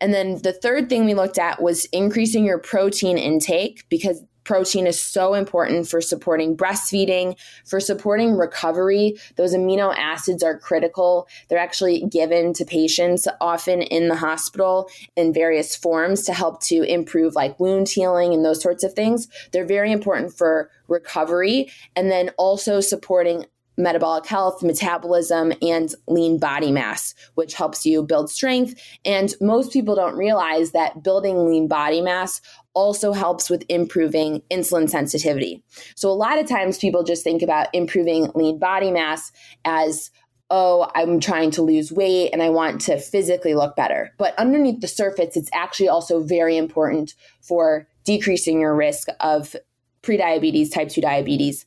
And 0.01 0.13
then 0.13 0.41
the 0.41 0.51
third 0.51 0.89
thing 0.89 1.05
we 1.05 1.13
looked 1.13 1.37
at 1.37 1.61
was 1.61 1.85
increasing 1.85 2.43
your 2.43 2.59
protein 2.59 3.17
intake 3.17 3.85
because 3.87 4.21
protein 4.43 4.87
is 4.87 4.99
so 4.99 5.35
important 5.35 5.87
for 5.87 6.01
supporting 6.01 6.57
breastfeeding, 6.57 7.37
for 7.65 7.79
supporting 7.79 8.35
recovery. 8.35 9.15
Those 9.37 9.53
amino 9.53 9.95
acids 9.95 10.43
are 10.43 10.57
critical. 10.57 11.27
They're 11.47 11.59
actually 11.59 12.05
given 12.07 12.53
to 12.53 12.65
patients 12.65 13.27
often 13.39 13.81
in 13.81 14.07
the 14.07 14.15
hospital 14.15 14.89
in 15.15 15.33
various 15.33 15.75
forms 15.75 16.23
to 16.23 16.33
help 16.33 16.61
to 16.63 16.81
improve 16.83 17.35
like 17.35 17.59
wound 17.59 17.89
healing 17.89 18.33
and 18.33 18.43
those 18.43 18.61
sorts 18.61 18.83
of 18.83 18.93
things. 18.93 19.27
They're 19.51 19.65
very 19.65 19.91
important 19.91 20.33
for 20.33 20.71
recovery 20.87 21.71
and 21.95 22.11
then 22.11 22.29
also 22.37 22.81
supporting 22.81 23.45
metabolic 23.77 24.25
health, 24.25 24.61
metabolism, 24.61 25.53
and 25.61 25.93
lean 26.07 26.37
body 26.37 26.71
mass, 26.71 27.15
which 27.35 27.53
helps 27.53 27.85
you 27.85 28.03
build 28.03 28.29
strength. 28.29 28.79
And 29.05 29.33
most 29.41 29.71
people 29.71 29.95
don't 29.95 30.17
realize 30.17 30.71
that 30.71 31.03
building 31.03 31.45
lean 31.45 31.67
body 31.67 32.01
mass 32.01 32.41
also 32.73 33.11
helps 33.11 33.49
with 33.49 33.65
improving 33.69 34.41
insulin 34.51 34.89
sensitivity. 34.89 35.63
So, 35.95 36.09
a 36.09 36.13
lot 36.13 36.37
of 36.37 36.47
times 36.47 36.77
people 36.77 37.03
just 37.03 37.23
think 37.23 37.41
about 37.41 37.67
improving 37.73 38.31
lean 38.35 38.59
body 38.59 38.91
mass 38.91 39.31
as 39.65 40.11
oh, 40.53 40.91
I'm 40.95 41.21
trying 41.21 41.49
to 41.51 41.61
lose 41.61 41.93
weight 41.93 42.31
and 42.33 42.43
I 42.43 42.49
want 42.49 42.81
to 42.81 42.99
physically 42.99 43.55
look 43.55 43.77
better. 43.77 44.13
But 44.17 44.37
underneath 44.37 44.81
the 44.81 44.87
surface, 44.87 45.37
it's 45.37 45.49
actually 45.53 45.87
also 45.87 46.21
very 46.21 46.57
important 46.57 47.15
for 47.41 47.87
decreasing 48.03 48.59
your 48.59 48.75
risk 48.75 49.07
of 49.21 49.55
prediabetes, 50.03 50.73
type 50.73 50.89
2 50.89 50.99
diabetes, 50.99 51.65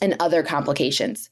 and 0.00 0.16
other 0.20 0.42
complications. 0.42 1.30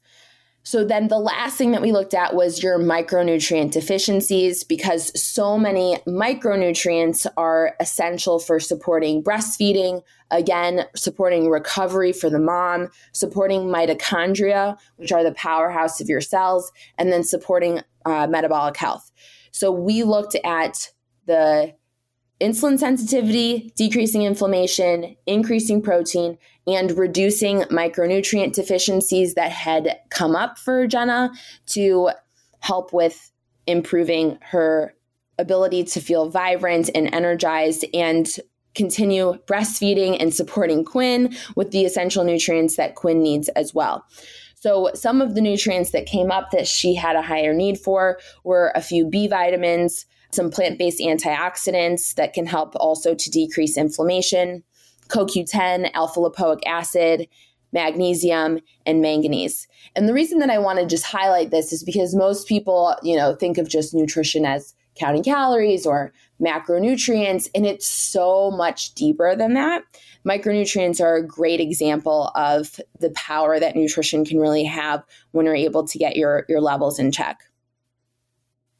So, 0.66 0.82
then 0.82 1.08
the 1.08 1.18
last 1.18 1.58
thing 1.58 1.72
that 1.72 1.82
we 1.82 1.92
looked 1.92 2.14
at 2.14 2.34
was 2.34 2.62
your 2.62 2.78
micronutrient 2.78 3.72
deficiencies 3.72 4.64
because 4.64 5.12
so 5.20 5.58
many 5.58 5.98
micronutrients 6.06 7.26
are 7.36 7.76
essential 7.80 8.38
for 8.38 8.58
supporting 8.58 9.22
breastfeeding, 9.22 10.02
again, 10.30 10.86
supporting 10.96 11.50
recovery 11.50 12.14
for 12.14 12.30
the 12.30 12.38
mom, 12.38 12.88
supporting 13.12 13.64
mitochondria, 13.64 14.78
which 14.96 15.12
are 15.12 15.22
the 15.22 15.34
powerhouse 15.34 16.00
of 16.00 16.08
your 16.08 16.22
cells, 16.22 16.72
and 16.96 17.12
then 17.12 17.24
supporting 17.24 17.82
uh, 18.06 18.26
metabolic 18.26 18.78
health. 18.78 19.12
So, 19.50 19.70
we 19.70 20.02
looked 20.02 20.34
at 20.44 20.90
the 21.26 21.74
insulin 22.40 22.78
sensitivity, 22.78 23.70
decreasing 23.76 24.22
inflammation, 24.22 25.14
increasing 25.26 25.82
protein, 25.82 26.38
and 26.66 26.96
reducing 26.96 27.62
micronutrient 27.62 28.54
deficiencies 28.54 29.34
that 29.34 29.52
had 29.52 29.98
come 30.10 30.34
up 30.34 30.58
for 30.58 30.86
Jenna 30.86 31.32
to 31.66 32.10
help 32.60 32.92
with 32.92 33.30
improving 33.66 34.38
her 34.40 34.94
ability 35.38 35.84
to 35.84 36.00
feel 36.00 36.30
vibrant 36.30 36.90
and 36.94 37.12
energized 37.14 37.84
and 37.92 38.28
continue 38.74 39.34
breastfeeding 39.46 40.16
and 40.20 40.34
supporting 40.34 40.84
Quinn 40.84 41.36
with 41.56 41.70
the 41.70 41.84
essential 41.84 42.24
nutrients 42.24 42.76
that 42.76 42.94
Quinn 42.94 43.22
needs 43.22 43.48
as 43.50 43.74
well. 43.74 44.04
So, 44.56 44.90
some 44.94 45.20
of 45.20 45.34
the 45.34 45.42
nutrients 45.42 45.90
that 45.90 46.06
came 46.06 46.30
up 46.30 46.50
that 46.50 46.66
she 46.66 46.94
had 46.94 47.16
a 47.16 47.22
higher 47.22 47.52
need 47.52 47.78
for 47.78 48.18
were 48.44 48.72
a 48.74 48.80
few 48.80 49.06
B 49.06 49.28
vitamins, 49.28 50.06
some 50.32 50.50
plant 50.50 50.78
based 50.78 51.00
antioxidants 51.00 52.14
that 52.14 52.32
can 52.32 52.46
help 52.46 52.74
also 52.76 53.14
to 53.14 53.30
decrease 53.30 53.76
inflammation, 53.76 54.64
CoQ10, 55.08 55.90
alpha 55.94 56.20
lipoic 56.20 56.60
acid, 56.66 57.28
magnesium, 57.72 58.60
and 58.86 59.02
manganese. 59.02 59.66
And 59.96 60.08
the 60.08 60.14
reason 60.14 60.38
that 60.38 60.50
I 60.50 60.58
want 60.58 60.78
to 60.78 60.86
just 60.86 61.04
highlight 61.04 61.50
this 61.50 61.72
is 61.72 61.82
because 61.82 62.14
most 62.14 62.48
people, 62.48 62.94
you 63.02 63.16
know, 63.16 63.34
think 63.34 63.58
of 63.58 63.68
just 63.68 63.94
nutrition 63.94 64.44
as 64.46 64.74
counting 64.94 65.24
calories 65.24 65.84
or 65.84 66.12
macronutrients, 66.40 67.48
and 67.54 67.66
it's 67.66 67.86
so 67.86 68.50
much 68.50 68.94
deeper 68.94 69.34
than 69.36 69.54
that. 69.54 69.82
Micronutrients 70.26 71.00
are 71.00 71.16
a 71.16 71.26
great 71.26 71.60
example 71.60 72.30
of 72.34 72.80
the 73.00 73.10
power 73.10 73.58
that 73.58 73.76
nutrition 73.76 74.24
can 74.24 74.38
really 74.38 74.64
have 74.64 75.02
when 75.32 75.46
you're 75.46 75.54
able 75.54 75.86
to 75.86 75.98
get 75.98 76.16
your, 76.16 76.46
your 76.48 76.60
levels 76.60 76.98
in 76.98 77.10
check. 77.10 77.40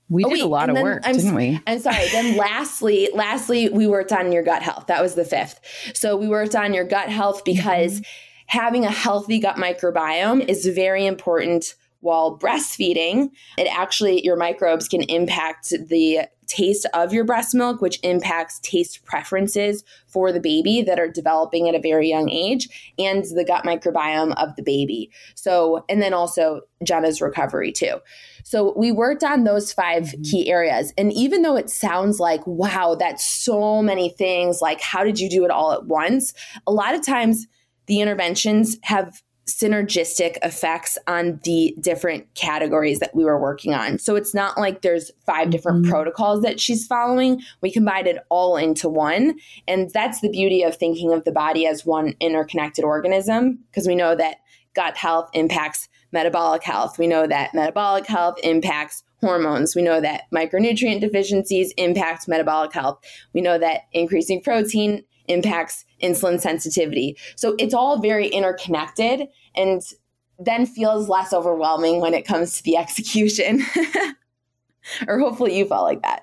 We 0.09 0.25
oh, 0.25 0.29
did 0.29 0.35
wait, 0.35 0.43
a 0.43 0.47
lot 0.47 0.71
of 0.71 0.77
work, 0.77 1.03
I'm, 1.05 1.17
didn't 1.17 1.35
we? 1.35 1.61
I'm 1.67 1.81
sorry. 1.81 2.09
Then 2.13 2.37
lastly, 2.39 3.09
lastly, 3.15 3.71
we 3.71 3.87
worked 3.87 4.13
on 4.13 4.33
your 4.33 4.43
gut 4.43 4.63
health. 4.63 4.87
That 4.87 5.03
was 5.03 5.15
the 5.15 5.25
fifth. 5.25 5.61
So 5.95 6.17
we 6.17 6.29
worked 6.29 6.55
on 6.55 6.75
your 6.75 6.85
gut 6.85 7.09
health 7.09 7.45
because 7.45 8.01
mm-hmm. 8.01 8.59
having 8.59 8.85
a 8.85 8.91
healthy 8.91 9.39
gut 9.39 9.57
microbiome 9.57 10.47
is 10.47 10.67
very 10.67 11.07
important 11.07 11.75
while 12.01 12.39
breastfeeding. 12.39 13.31
It 13.57 13.67
actually 13.75 14.23
your 14.25 14.37
microbes 14.37 14.89
can 14.89 15.03
impact 15.05 15.71
the 15.71 16.29
taste 16.47 16.87
of 16.93 17.13
your 17.13 17.25
breast 17.25 17.55
milk, 17.55 17.81
which 17.81 17.99
impacts 18.03 18.61
taste 18.61 19.05
preferences 19.05 19.83
for 20.07 20.31
the 20.31 20.41
baby 20.41 20.83
that 20.83 20.99
are 20.99 21.09
developing 21.09 21.69
at 21.69 21.75
a 21.75 21.81
very 21.81 22.09
young 22.09 22.29
age, 22.29 22.93
and 22.99 23.25
the 23.25 23.45
gut 23.45 23.65
microbiome 23.65 24.35
of 24.37 24.55
the 24.57 24.63
baby. 24.63 25.11
So, 25.35 25.85
and 25.89 26.03
then 26.03 26.13
also 26.13 26.61
Jenna's 26.85 27.23
recovery 27.23 27.73
too. 27.73 27.97
So, 28.45 28.73
we 28.77 28.93
worked 28.93 29.25
on 29.25 29.45
those 29.45 29.73
5 29.73 30.03
mm-hmm. 30.05 30.23
key 30.23 30.49
areas. 30.49 30.93
And 30.97 31.13
even 31.13 31.43
though 31.43 31.57
it 31.57 31.69
sounds 31.69 32.21
like, 32.21 32.47
wow, 32.47 32.95
that's 32.95 33.25
so 33.25 33.83
many 33.83 34.11
things, 34.11 34.63
like, 34.63 34.81
how 34.81 35.03
did 35.03 35.19
you 35.19 35.29
do 35.29 35.45
it 35.45 35.51
all 35.51 35.73
at 35.73 35.87
once? 35.87 36.33
A 36.67 36.73
lot 36.73 36.95
of 36.95 37.05
times, 37.05 37.47
the 37.87 38.01
interventions 38.01 38.79
have 38.83 39.23
synergistic 39.47 40.39
effects 40.43 40.97
on 41.07 41.39
the 41.45 41.77
different 41.81 42.35
categories 42.35 42.99
that 43.01 43.15
we 43.15 43.25
were 43.25 43.39
working 43.39 43.75
on. 43.75 43.99
So 43.99 44.17
it's 44.17 44.35
not 44.35 44.57
like 44.57 44.81
there's 44.81 45.11
five 45.27 45.51
different 45.51 45.83
mm-hmm. 45.83 45.91
protocols 45.91 46.43
that 46.43 46.59
she's 46.59 46.87
following. 46.87 47.43
We 47.61 47.71
combined 47.71 48.07
it 48.07 48.19
all 48.31 48.57
into 48.57 48.89
one. 48.89 49.39
And 49.69 49.91
that's 49.91 50.21
the 50.21 50.31
beauty 50.31 50.63
of 50.63 50.77
thinking 50.77 51.13
of 51.13 51.25
the 51.25 51.33
body 51.33 51.67
as 51.67 51.85
one 51.85 52.15
interconnected 52.21 52.85
organism, 52.85 53.59
because 53.71 53.87
we 53.87 53.95
know 53.95 54.17
that 54.17 54.39
gut 54.75 54.97
health 54.97 55.29
impacts 55.35 55.89
metabolic 56.15 56.63
health. 56.63 56.99
We 56.99 57.07
know 57.07 57.27
that 57.27 57.53
metabolic 57.53 58.07
health 58.07 58.39
impacts 58.43 59.03
hormones. 59.21 59.75
We 59.77 59.83
know 59.83 60.01
that 60.01 60.23
micronutrient 60.35 61.01
deficiencies 61.01 61.73
impact 61.77 62.29
metabolic 62.29 62.73
health. 62.73 63.01
We 63.35 63.43
know 63.43 63.59
that 63.59 63.83
increasing 63.93 64.41
protein 64.41 65.05
impacts 65.27 65.85
insulin 66.03 66.41
sensitivity. 66.41 67.19
So 67.37 67.57
it's 67.59 67.75
all 67.75 68.01
very 68.01 68.29
interconnected 68.29 69.29
and 69.55 69.83
then 70.39 70.67
feels 70.67 71.09
less 71.09 71.33
overwhelming 71.33 72.01
when 72.01 72.15
it 72.15 72.27
comes 72.27 72.57
to 72.57 72.63
the 72.63 72.77
execution. 72.85 73.65
or 75.09 75.19
hopefully 75.19 75.57
you 75.57 75.67
felt 75.67 75.85
like 75.85 76.03
that. 76.03 76.23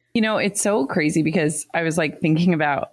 You 0.13 0.21
know, 0.21 0.37
it's 0.37 0.61
so 0.61 0.85
crazy 0.85 1.23
because 1.23 1.65
I 1.73 1.83
was 1.83 1.97
like 1.97 2.19
thinking 2.19 2.53
about 2.53 2.89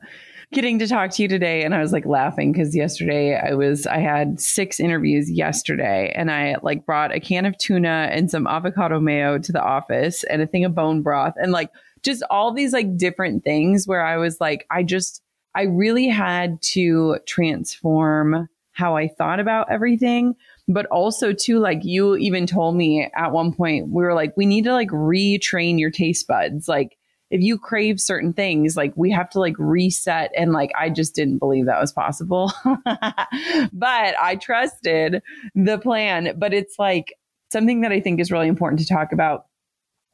getting 0.53 0.79
to 0.79 0.87
talk 0.87 1.11
to 1.11 1.23
you 1.23 1.29
today 1.29 1.63
and 1.63 1.75
I 1.75 1.81
was 1.81 1.93
like 1.93 2.07
laughing 2.07 2.53
because 2.53 2.75
yesterday 2.75 3.37
I 3.37 3.55
was 3.55 3.87
I 3.87 3.99
had 3.99 4.41
six 4.41 4.81
interviews 4.81 5.31
yesterday 5.31 6.13
and 6.15 6.31
I 6.31 6.57
like 6.63 6.87
brought 6.87 7.15
a 7.15 7.21
can 7.21 7.45
of 7.45 7.59
tuna 7.59 8.09
and 8.11 8.31
some 8.31 8.47
avocado 8.47 8.99
mayo 8.99 9.39
to 9.39 9.53
the 9.53 9.63
office 9.63 10.25
and 10.25 10.41
a 10.41 10.47
thing 10.47 10.65
of 10.65 10.75
bone 10.75 11.03
broth 11.03 11.35
and 11.37 11.53
like 11.53 11.71
just 12.03 12.23
all 12.31 12.53
these 12.53 12.73
like 12.73 12.97
different 12.97 13.45
things 13.45 13.87
where 13.87 14.05
I 14.05 14.17
was 14.17 14.41
like 14.41 14.67
I 14.71 14.85
just 14.85 15.23
I 15.55 15.65
really 15.65 16.09
had 16.09 16.63
to 16.63 17.19
transform 17.27 18.49
how 18.73 18.97
I 18.97 19.09
thought 19.09 19.41
about 19.41 19.71
everything 19.71 20.35
but 20.69 20.87
also 20.87 21.33
too 21.33 21.59
like 21.59 21.81
you 21.83 22.17
even 22.17 22.47
told 22.47 22.77
me 22.77 23.11
at 23.15 23.33
one 23.33 23.53
point 23.53 23.89
we 23.89 24.03
were 24.03 24.15
like 24.15 24.37
we 24.37 24.47
need 24.47 24.65
to 24.65 24.73
like 24.73 24.91
retrain 24.91 25.79
your 25.79 25.91
taste 25.91 26.27
buds. 26.27 26.69
Like 26.69 26.98
if 27.31 27.43
you 27.43 27.59
crave 27.59 28.01
certain 28.01 28.33
things, 28.33 28.77
like 28.77 28.93
we 28.97 29.11
have 29.11 29.29
to 29.31 29.41
like 29.41 29.55
reset. 29.59 30.31
And 30.37 30.53
like, 30.53 30.73
I 30.79 30.89
just 30.91 31.15
didn't 31.15 31.39
believe 31.39 31.67
that 31.67 31.81
was 31.81 31.93
possible. 31.93 32.53
but 32.65 34.15
I 34.21 34.39
trusted 34.41 35.23
the 35.55 35.79
plan. 35.79 36.35
But 36.39 36.55
it's 36.55 36.79
like 36.79 37.15
something 37.53 37.83
that 37.83 37.93
I 37.93 38.01
think 38.01 38.21
is 38.21 38.33
really 38.33 38.49
important 38.49 38.81
to 38.81 38.87
talk 38.87 39.13
about 39.13 39.47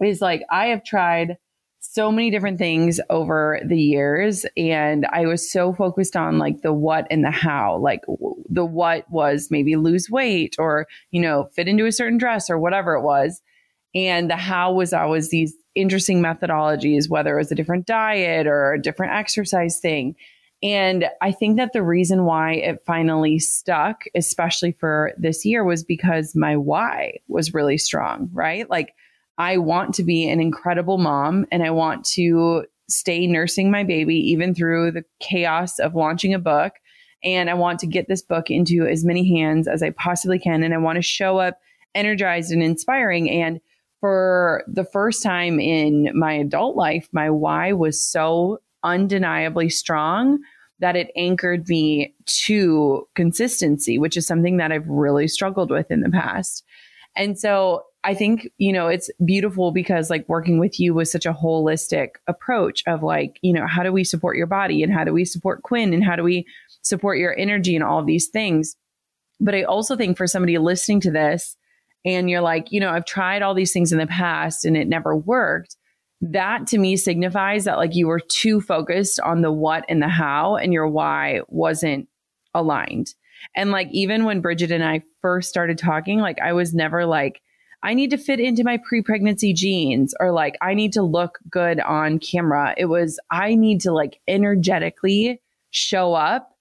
is 0.02 0.20
like, 0.20 0.42
I 0.50 0.66
have 0.66 0.84
tried 0.84 1.36
so 1.86 2.10
many 2.10 2.30
different 2.30 2.58
things 2.58 2.98
over 3.10 3.60
the 3.62 3.78
years 3.78 4.46
and 4.56 5.04
i 5.12 5.26
was 5.26 5.52
so 5.52 5.74
focused 5.74 6.16
on 6.16 6.38
like 6.38 6.62
the 6.62 6.72
what 6.72 7.06
and 7.10 7.22
the 7.22 7.30
how 7.30 7.76
like 7.76 8.00
w- 8.06 8.42
the 8.48 8.64
what 8.64 9.04
was 9.10 9.48
maybe 9.50 9.76
lose 9.76 10.08
weight 10.08 10.56
or 10.58 10.86
you 11.10 11.20
know 11.20 11.46
fit 11.54 11.68
into 11.68 11.84
a 11.84 11.92
certain 11.92 12.16
dress 12.16 12.48
or 12.48 12.58
whatever 12.58 12.94
it 12.94 13.02
was 13.02 13.42
and 13.94 14.30
the 14.30 14.36
how 14.36 14.72
was 14.72 14.94
always 14.94 15.28
these 15.28 15.54
interesting 15.74 16.22
methodologies, 16.22 17.08
whether 17.08 17.34
it 17.34 17.38
was 17.38 17.52
a 17.52 17.54
different 17.54 17.86
diet 17.86 18.46
or 18.46 18.72
a 18.72 18.82
different 18.82 19.12
exercise 19.12 19.80
thing. 19.80 20.16
And 20.62 21.06
I 21.20 21.32
think 21.32 21.56
that 21.58 21.72
the 21.72 21.82
reason 21.82 22.24
why 22.24 22.54
it 22.54 22.82
finally 22.86 23.38
stuck, 23.38 24.04
especially 24.14 24.72
for 24.72 25.12
this 25.18 25.44
year, 25.44 25.62
was 25.62 25.84
because 25.84 26.34
my 26.34 26.56
why 26.56 27.18
was 27.28 27.52
really 27.52 27.76
strong, 27.76 28.30
right? 28.32 28.68
Like, 28.70 28.94
I 29.36 29.58
want 29.58 29.94
to 29.94 30.04
be 30.04 30.28
an 30.28 30.40
incredible 30.40 30.96
mom 30.96 31.44
and 31.50 31.62
I 31.62 31.70
want 31.70 32.04
to 32.12 32.64
stay 32.88 33.26
nursing 33.26 33.70
my 33.70 33.82
baby 33.82 34.16
even 34.16 34.54
through 34.54 34.92
the 34.92 35.04
chaos 35.20 35.78
of 35.78 35.94
launching 35.94 36.34
a 36.34 36.38
book. 36.38 36.74
And 37.22 37.50
I 37.50 37.54
want 37.54 37.78
to 37.80 37.86
get 37.86 38.06
this 38.06 38.22
book 38.22 38.50
into 38.50 38.86
as 38.86 39.04
many 39.04 39.36
hands 39.36 39.66
as 39.66 39.82
I 39.82 39.90
possibly 39.90 40.38
can. 40.38 40.62
And 40.62 40.72
I 40.72 40.78
want 40.78 40.96
to 40.96 41.02
show 41.02 41.38
up 41.38 41.58
energized 41.94 42.52
and 42.52 42.62
inspiring. 42.62 43.30
And 43.30 43.60
for 44.04 44.62
the 44.66 44.84
first 44.84 45.22
time 45.22 45.58
in 45.58 46.10
my 46.12 46.34
adult 46.34 46.76
life, 46.76 47.08
my 47.12 47.30
why 47.30 47.72
was 47.72 47.98
so 47.98 48.60
undeniably 48.82 49.70
strong 49.70 50.38
that 50.78 50.94
it 50.94 51.10
anchored 51.16 51.66
me 51.70 52.14
to 52.26 53.08
consistency, 53.14 53.98
which 53.98 54.18
is 54.18 54.26
something 54.26 54.58
that 54.58 54.70
I've 54.70 54.86
really 54.86 55.26
struggled 55.26 55.70
with 55.70 55.90
in 55.90 56.02
the 56.02 56.10
past. 56.10 56.64
And 57.16 57.38
so 57.38 57.84
I 58.04 58.12
think, 58.12 58.50
you 58.58 58.74
know, 58.74 58.88
it's 58.88 59.08
beautiful 59.24 59.72
because 59.72 60.10
like 60.10 60.28
working 60.28 60.58
with 60.58 60.78
you 60.78 60.92
was 60.92 61.10
such 61.10 61.24
a 61.24 61.32
holistic 61.32 62.16
approach 62.26 62.82
of 62.86 63.02
like, 63.02 63.38
you 63.40 63.54
know, 63.54 63.66
how 63.66 63.82
do 63.82 63.90
we 63.90 64.04
support 64.04 64.36
your 64.36 64.46
body 64.46 64.82
and 64.82 64.92
how 64.92 65.04
do 65.04 65.14
we 65.14 65.24
support 65.24 65.62
Quinn 65.62 65.94
and 65.94 66.04
how 66.04 66.14
do 66.14 66.22
we 66.22 66.44
support 66.82 67.16
your 67.16 67.34
energy 67.38 67.74
and 67.74 67.82
all 67.82 68.00
of 68.00 68.06
these 68.06 68.28
things. 68.28 68.76
But 69.40 69.54
I 69.54 69.62
also 69.62 69.96
think 69.96 70.18
for 70.18 70.26
somebody 70.26 70.58
listening 70.58 71.00
to 71.00 71.10
this, 71.10 71.56
and 72.04 72.28
you're 72.28 72.40
like, 72.40 72.70
you 72.70 72.80
know, 72.80 72.90
I've 72.90 73.06
tried 73.06 73.42
all 73.42 73.54
these 73.54 73.72
things 73.72 73.92
in 73.92 73.98
the 73.98 74.06
past 74.06 74.64
and 74.64 74.76
it 74.76 74.88
never 74.88 75.16
worked, 75.16 75.76
that 76.20 76.66
to 76.68 76.78
me 76.78 76.96
signifies 76.96 77.64
that 77.64 77.78
like 77.78 77.94
you 77.94 78.06
were 78.06 78.20
too 78.20 78.60
focused 78.60 79.20
on 79.20 79.42
the 79.42 79.52
what 79.52 79.84
and 79.88 80.02
the 80.02 80.08
how 80.08 80.56
and 80.56 80.72
your 80.72 80.88
why 80.88 81.40
wasn't 81.48 82.08
aligned. 82.54 83.14
And 83.56 83.70
like 83.70 83.88
even 83.90 84.24
when 84.24 84.40
Brigid 84.40 84.72
and 84.72 84.84
I 84.84 85.02
first 85.20 85.48
started 85.48 85.78
talking, 85.78 86.20
like 86.20 86.38
I 86.40 86.52
was 86.52 86.74
never 86.74 87.04
like, 87.04 87.40
I 87.82 87.92
need 87.92 88.10
to 88.10 88.18
fit 88.18 88.40
into 88.40 88.64
my 88.64 88.78
pre 88.78 89.02
pregnancy 89.02 89.52
jeans 89.52 90.14
or 90.18 90.32
like 90.32 90.56
I 90.62 90.72
need 90.74 90.94
to 90.94 91.02
look 91.02 91.38
good 91.50 91.80
on 91.80 92.18
camera. 92.18 92.74
It 92.78 92.86
was, 92.86 93.20
I 93.30 93.54
need 93.54 93.82
to 93.82 93.92
like 93.92 94.20
energetically 94.26 95.42
show 95.70 96.14
up 96.14 96.53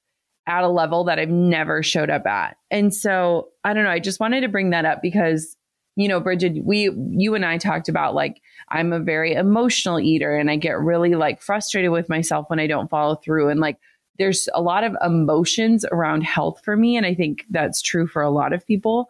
at 0.48 0.64
a 0.64 0.70
level 0.70 1.06
that 1.06 1.20
I've 1.20 1.30
never 1.30 1.82
showed 1.84 2.10
up 2.10 2.26
at. 2.26 2.58
And 2.70 2.94
so 2.94 3.50
I 3.64 3.74
don't 3.74 3.84
know. 3.84 3.90
I 3.90 4.00
just 4.00 4.20
wanted 4.20 4.42
to 4.42 4.50
bring 4.50 4.72
that 4.72 4.86
up 4.86 5.02
because, 5.02 5.56
you 5.96 6.08
know, 6.08 6.20
Brigid, 6.20 6.66
we, 6.66 6.90
you 7.12 7.36
and 7.36 7.46
I 7.46 7.58
talked 7.58 7.88
about 7.88 8.14
like, 8.14 8.42
I'm 8.70 8.92
a 8.92 9.00
very 9.00 9.34
emotional 9.34 10.00
eater 10.00 10.36
and 10.36 10.52
I 10.52 10.58
get 10.58 10.80
really 10.80 11.16
like 11.16 11.42
frustrated 11.42 11.92
with 11.92 12.10
myself 12.10 12.50
when 12.50 12.60
I 12.60 12.68
don't 12.68 12.90
follow 12.90 13.16
through. 13.16 13.50
And 13.50 13.60
like, 13.60 13.78
there's 14.20 14.48
a 14.54 14.62
lot 14.62 14.84
of 14.84 14.96
emotions 15.04 15.86
around 15.92 16.24
health 16.24 16.62
for 16.64 16.76
me. 16.76 16.98
And 16.98 17.06
I 17.06 17.16
think 17.16 17.46
that's 17.50 17.82
true 17.82 18.06
for 18.06 18.22
a 18.22 18.30
lot 18.30 18.54
of 18.54 18.68
people. 18.68 19.10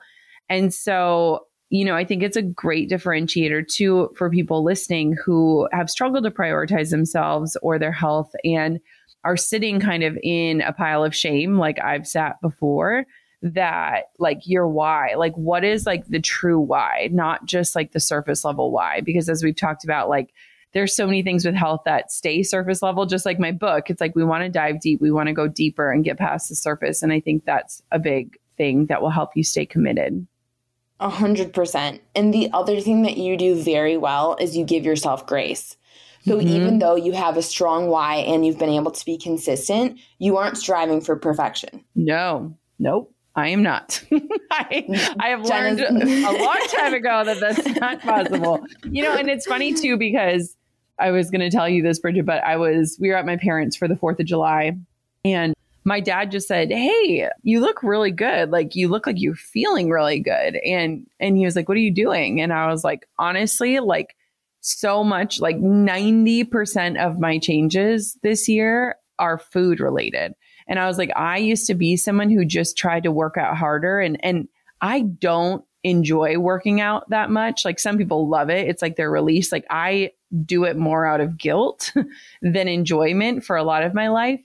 And 0.49 0.73
so, 0.73 1.47
you 1.69 1.83
know, 1.83 1.95
I 1.95 2.05
think 2.05 2.21
it's 2.21 2.37
a 2.37 2.41
great 2.41 2.89
differentiator 2.89 3.67
too 3.67 4.13
for 4.15 4.29
people 4.29 4.63
listening 4.63 5.17
who 5.25 5.67
have 5.71 5.89
struggled 5.89 6.23
to 6.25 6.31
prioritize 6.31 6.91
themselves 6.91 7.57
or 7.61 7.79
their 7.79 7.91
health 7.91 8.31
and 8.43 8.79
are 9.23 9.37
sitting 9.37 9.79
kind 9.79 10.03
of 10.03 10.17
in 10.21 10.61
a 10.61 10.73
pile 10.73 11.03
of 11.03 11.15
shame, 11.15 11.57
like 11.57 11.79
I've 11.81 12.07
sat 12.07 12.41
before, 12.41 13.05
that 13.41 14.05
like 14.19 14.39
your 14.45 14.67
why, 14.67 15.15
like 15.15 15.33
what 15.35 15.63
is 15.63 15.85
like 15.85 16.07
the 16.07 16.19
true 16.19 16.59
why, 16.59 17.09
not 17.11 17.45
just 17.45 17.75
like 17.75 17.91
the 17.91 17.99
surface 17.99 18.45
level 18.45 18.71
why. 18.71 19.01
Because 19.01 19.29
as 19.29 19.43
we've 19.43 19.55
talked 19.55 19.83
about, 19.83 20.09
like 20.09 20.33
there's 20.73 20.95
so 20.95 21.05
many 21.05 21.21
things 21.23 21.45
with 21.45 21.55
health 21.55 21.81
that 21.85 22.11
stay 22.11 22.41
surface 22.41 22.81
level, 22.81 23.05
just 23.05 23.25
like 23.25 23.39
my 23.39 23.51
book. 23.51 23.89
It's 23.89 24.01
like 24.01 24.15
we 24.15 24.23
want 24.23 24.43
to 24.43 24.49
dive 24.49 24.79
deep, 24.79 25.01
we 25.01 25.11
want 25.11 25.27
to 25.27 25.33
go 25.33 25.47
deeper 25.47 25.91
and 25.91 26.03
get 26.03 26.17
past 26.17 26.49
the 26.49 26.55
surface. 26.55 27.03
And 27.03 27.13
I 27.13 27.19
think 27.19 27.45
that's 27.45 27.83
a 27.91 27.99
big 27.99 28.37
thing 28.57 28.87
that 28.87 29.01
will 29.01 29.09
help 29.09 29.31
you 29.35 29.43
stay 29.43 29.65
committed. 29.65 30.25
A 30.99 31.09
hundred 31.09 31.53
percent. 31.53 32.01
And 32.15 32.33
the 32.33 32.49
other 32.53 32.79
thing 32.79 33.01
that 33.03 33.17
you 33.17 33.35
do 33.35 33.61
very 33.61 33.97
well 33.97 34.37
is 34.39 34.55
you 34.55 34.63
give 34.63 34.85
yourself 34.85 35.27
grace. 35.27 35.75
So 36.25 36.37
mm-hmm. 36.37 36.47
even 36.47 36.79
though 36.79 36.95
you 36.95 37.11
have 37.13 37.37
a 37.37 37.41
strong 37.41 37.87
why 37.87 38.15
and 38.15 38.45
you've 38.45 38.57
been 38.57 38.69
able 38.69 38.91
to 38.91 39.05
be 39.05 39.17
consistent, 39.17 39.99
you 40.19 40.37
aren't 40.37 40.57
striving 40.57 41.01
for 41.01 41.15
perfection. 41.15 41.83
No, 41.95 42.55
nope. 42.79 43.13
I 43.35 43.49
am 43.49 43.63
not. 43.63 44.03
I, 44.51 45.13
I 45.19 45.29
have 45.29 45.41
learned 45.41 45.79
a 45.79 45.91
long 45.91 46.61
time 46.69 46.93
ago 46.93 47.23
that 47.25 47.39
that's 47.39 47.65
not 47.79 47.99
possible. 47.99 48.63
You 48.83 49.01
know, 49.01 49.15
and 49.15 49.29
it's 49.29 49.47
funny 49.47 49.73
too 49.73 49.97
because 49.97 50.55
I 50.99 51.11
was 51.11 51.31
going 51.31 51.41
to 51.41 51.49
tell 51.49 51.67
you 51.67 51.81
this, 51.81 51.99
Brigid, 51.99 52.25
but 52.25 52.43
I 52.43 52.57
was, 52.57 52.97
we 52.99 53.09
were 53.09 53.15
at 53.15 53.25
my 53.25 53.37
parents' 53.37 53.75
for 53.75 53.87
the 53.87 53.95
4th 53.95 54.19
of 54.19 54.27
July 54.27 54.77
and 55.25 55.55
my 55.83 55.99
dad 55.99 56.31
just 56.31 56.47
said, 56.47 56.71
Hey, 56.71 57.29
you 57.41 57.59
look 57.59 57.83
really 57.83 58.11
good. 58.11 58.51
Like 58.51 58.75
you 58.75 58.87
look 58.87 59.07
like 59.07 59.19
you're 59.19 59.35
feeling 59.35 59.89
really 59.89 60.19
good. 60.19 60.55
And, 60.57 61.07
and 61.19 61.35
he 61.35 61.45
was 61.45 61.55
like, 61.55 61.67
what 61.67 61.75
are 61.75 61.81
you 61.81 61.91
doing? 61.91 62.39
And 62.39 62.53
I 62.53 62.67
was 62.67 62.83
like, 62.83 63.07
honestly, 63.19 63.79
like 63.79 64.15
so 64.63 65.03
much, 65.03 65.41
like 65.41 65.57
90% 65.57 66.97
of 66.97 67.19
my 67.19 67.37
changes 67.37 68.17
this 68.23 68.47
year 68.47 68.95
are 69.19 69.37
food 69.37 69.79
related. 69.79 70.33
And 70.67 70.79
I 70.79 70.87
was 70.87 70.97
like, 70.97 71.11
I 71.15 71.37
used 71.37 71.67
to 71.67 71.75
be 71.75 71.97
someone 71.97 72.29
who 72.29 72.45
just 72.45 72.77
tried 72.77 73.03
to 73.03 73.11
work 73.11 73.37
out 73.37 73.57
harder 73.57 73.99
and, 73.99 74.17
and 74.23 74.47
I 74.81 75.01
don't 75.01 75.65
enjoy 75.83 76.37
working 76.37 76.79
out 76.79 77.09
that 77.09 77.29
much. 77.29 77.65
Like 77.65 77.77
some 77.77 77.97
people 77.97 78.29
love 78.29 78.49
it. 78.49 78.69
It's 78.69 78.81
like 78.81 78.95
their 78.95 79.11
release. 79.11 79.51
Like 79.51 79.65
I 79.69 80.11
do 80.45 80.63
it 80.63 80.77
more 80.77 81.05
out 81.05 81.19
of 81.19 81.37
guilt 81.37 81.93
than 82.41 82.67
enjoyment 82.69 83.43
for 83.43 83.57
a 83.57 83.63
lot 83.63 83.83
of 83.83 83.93
my 83.93 84.07
life. 84.07 84.39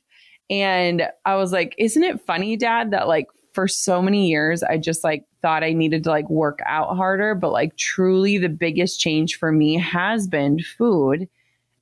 And 0.50 1.08
I 1.24 1.36
was 1.36 1.52
like, 1.52 1.76
isn't 1.78 2.02
it 2.02 2.20
funny, 2.22 2.56
dad, 2.56 2.90
that 2.90 3.06
like 3.06 3.28
for 3.58 3.66
so 3.66 4.00
many 4.00 4.28
years 4.28 4.62
I 4.62 4.78
just 4.78 5.02
like 5.02 5.24
thought 5.42 5.64
I 5.64 5.72
needed 5.72 6.04
to 6.04 6.10
like 6.10 6.30
work 6.30 6.60
out 6.64 6.94
harder, 6.94 7.34
but 7.34 7.50
like 7.50 7.76
truly 7.76 8.38
the 8.38 8.48
biggest 8.48 9.00
change 9.00 9.36
for 9.36 9.50
me 9.50 9.74
has 9.78 10.28
been 10.28 10.60
food 10.60 11.28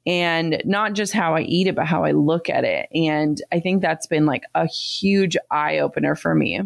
and 0.06 0.62
not 0.64 0.94
just 0.94 1.12
how 1.12 1.34
I 1.34 1.42
eat 1.42 1.66
it, 1.66 1.74
but 1.74 1.84
how 1.84 2.02
I 2.02 2.12
look 2.12 2.48
at 2.48 2.64
it. 2.64 2.88
And 2.94 3.42
I 3.52 3.60
think 3.60 3.82
that's 3.82 4.06
been 4.06 4.24
like 4.24 4.44
a 4.54 4.66
huge 4.66 5.36
eye 5.50 5.80
opener 5.80 6.14
for 6.14 6.34
me. 6.34 6.62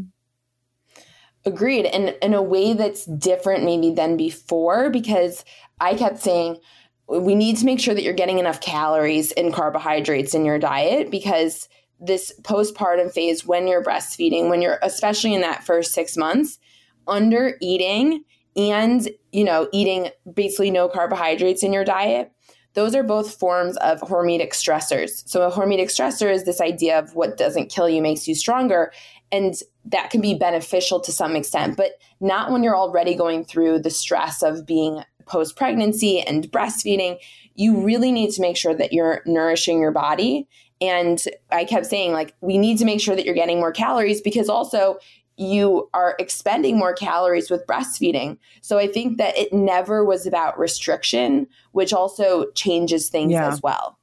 Agreed. 1.45 1.87
And 1.87 2.15
in 2.23 2.33
a 2.33 2.41
way 2.41 2.75
that's 2.75 3.05
different 3.07 3.65
maybe 3.65 3.91
than 3.91 4.17
before, 4.17 4.91
because 4.91 5.45
I 5.81 5.95
kept 5.95 6.21
saying, 6.21 6.61
we 7.09 7.35
need 7.35 7.57
to 7.57 7.65
make 7.65 7.81
sure 7.81 7.95
that 7.95 8.05
you're 8.05 8.15
getting 8.15 8.39
enough 8.39 8.61
calories 8.61 9.33
and 9.33 9.53
carbohydrates 9.53 10.35
in 10.35 10.45
your 10.45 10.61
diet 10.61 11.11
because 11.11 11.69
this 12.01 12.33
postpartum 12.43 13.13
phase, 13.13 13.45
when 13.45 13.69
you're 13.69 13.85
breastfeeding, 13.85 14.49
when 14.49 14.63
you're 14.63 14.79
especially 14.83 15.35
in 15.35 15.43
that 15.43 15.65
first 15.65 15.93
six 15.93 16.17
months, 16.17 16.59
under 17.07 17.57
eating 17.61 18.25
and, 18.57 19.09
you 19.33 19.45
know, 19.45 19.69
eating 19.73 20.11
basically 20.33 20.71
no 20.71 20.89
carbohydrates 20.89 21.63
in 21.63 21.73
your 21.73 21.85
diet 21.85 22.33
those 22.75 22.95
are 22.95 23.03
both 23.03 23.35
forms 23.35 23.77
of 23.79 24.01
hormetic 24.01 24.51
stressors. 24.51 25.29
So, 25.29 25.43
a 25.43 25.51
hormetic 25.51 25.87
stressor 25.87 26.33
is 26.33 26.45
this 26.45 26.61
idea 26.61 26.99
of 26.99 27.15
what 27.15 27.37
doesn't 27.37 27.69
kill 27.69 27.89
you 27.89 28.01
makes 28.01 28.29
you 28.29 28.35
stronger. 28.35 28.93
And 29.33 29.55
that 29.87 30.11
can 30.11 30.21
be 30.21 30.35
beneficial 30.35 31.01
to 31.01 31.13
some 31.13 31.37
extent, 31.37 31.77
but 31.77 31.93
not 32.21 32.51
when 32.51 32.63
you're 32.63 32.77
already 32.77 33.15
going 33.15 33.45
through 33.45 33.81
the 33.81 33.91
stress 33.91 34.43
of 34.43 34.67
being 34.67 35.03
post 35.27 35.57
pregnancy 35.57 36.21
and 36.21 36.51
breastfeeding. 36.51 37.19
You 37.55 37.81
really 37.81 38.13
need 38.13 38.31
to 38.33 38.41
make 38.41 38.57
sure 38.57 38.75
that 38.75 38.93
you're 38.93 39.23
nourishing 39.27 39.81
your 39.81 39.93
body. 39.93 40.49
And 40.81 41.22
I 41.53 41.64
kept 41.64 41.87
saying, 41.87 42.12
like, 42.12 42.35
we 42.41 42.57
need 42.57 42.78
to 42.78 42.85
make 42.85 43.01
sure 43.01 43.14
that 43.14 43.24
you're 43.24 43.35
getting 43.35 43.59
more 43.59 43.72
calories 43.72 44.20
because 44.20 44.49
also 44.49 44.99
you 45.37 45.89
are 45.95 46.16
expending 46.18 46.78
more 46.78 46.93
calories 46.93 47.51
with 47.51 47.66
breastfeeding. 47.66 48.37
So 48.61 48.78
I 48.78 48.87
think 48.87 49.16
that 49.16 49.37
it 49.39 49.53
never 49.53 50.05
was 50.05 50.26
about 50.26 50.59
restriction, 50.59 51.47
which 51.72 51.93
also 51.95 52.51
changes 52.53 53.09
things 53.09 53.33
yeah. 53.33 53.49
as 53.49 53.62
well. 53.62 53.99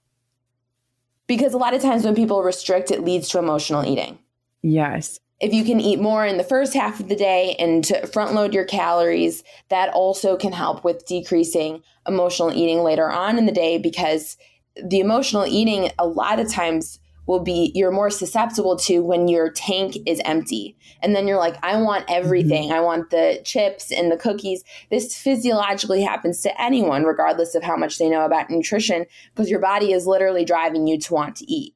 Because 1.27 1.53
a 1.53 1.57
lot 1.57 1.75
of 1.75 1.81
times 1.81 2.05
when 2.05 2.15
people 2.15 2.41
restrict, 2.41 2.89
it 2.89 3.03
leads 3.03 3.29
to 3.29 3.39
emotional 3.39 3.85
eating. 3.85 4.17
Yes. 4.63 5.19
If 5.39 5.53
you 5.53 5.63
can 5.63 5.79
eat 5.79 5.99
more 5.99 6.25
in 6.25 6.37
the 6.37 6.43
first 6.43 6.73
half 6.73 6.99
of 6.99 7.09
the 7.09 7.15
day 7.15 7.55
and 7.59 7.83
to 7.83 8.07
front 8.07 8.33
load 8.33 8.53
your 8.53 8.65
calories, 8.65 9.43
that 9.69 9.89
also 9.89 10.37
can 10.37 10.53
help 10.53 10.83
with 10.83 11.05
decreasing 11.05 11.83
emotional 12.07 12.51
eating 12.51 12.81
later 12.81 13.11
on 13.11 13.37
in 13.37 13.45
the 13.45 13.51
day 13.51 13.77
because 13.77 14.37
the 14.83 14.99
emotional 14.99 15.45
eating, 15.45 15.91
a 15.99 16.07
lot 16.07 16.39
of 16.39 16.51
times, 16.51 16.99
will 17.27 17.39
be 17.41 17.71
you're 17.75 17.91
more 17.91 18.09
susceptible 18.09 18.77
to 18.77 18.99
when 18.99 19.27
your 19.27 19.51
tank 19.51 19.97
is 20.05 20.21
empty. 20.23 20.77
And 21.01 21.13
then 21.13 21.27
you're 21.27 21.37
like, 21.37 21.57
I 21.61 21.79
want 21.81 22.05
everything. 22.07 22.69
Mm-hmm. 22.69 22.77
I 22.77 22.79
want 22.79 23.09
the 23.09 23.41
chips 23.43 23.91
and 23.91 24.09
the 24.09 24.17
cookies. 24.17 24.63
This 24.89 25.15
physiologically 25.15 26.01
happens 26.01 26.41
to 26.41 26.61
anyone, 26.61 27.03
regardless 27.03 27.53
of 27.53 27.63
how 27.63 27.75
much 27.75 27.97
they 27.97 28.09
know 28.09 28.25
about 28.25 28.49
nutrition, 28.49 29.05
because 29.35 29.49
your 29.49 29.59
body 29.59 29.91
is 29.91 30.07
literally 30.07 30.45
driving 30.45 30.87
you 30.87 30.97
to 30.99 31.13
want 31.13 31.35
to 31.37 31.51
eat. 31.51 31.75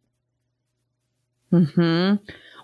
Hmm. 1.51 2.15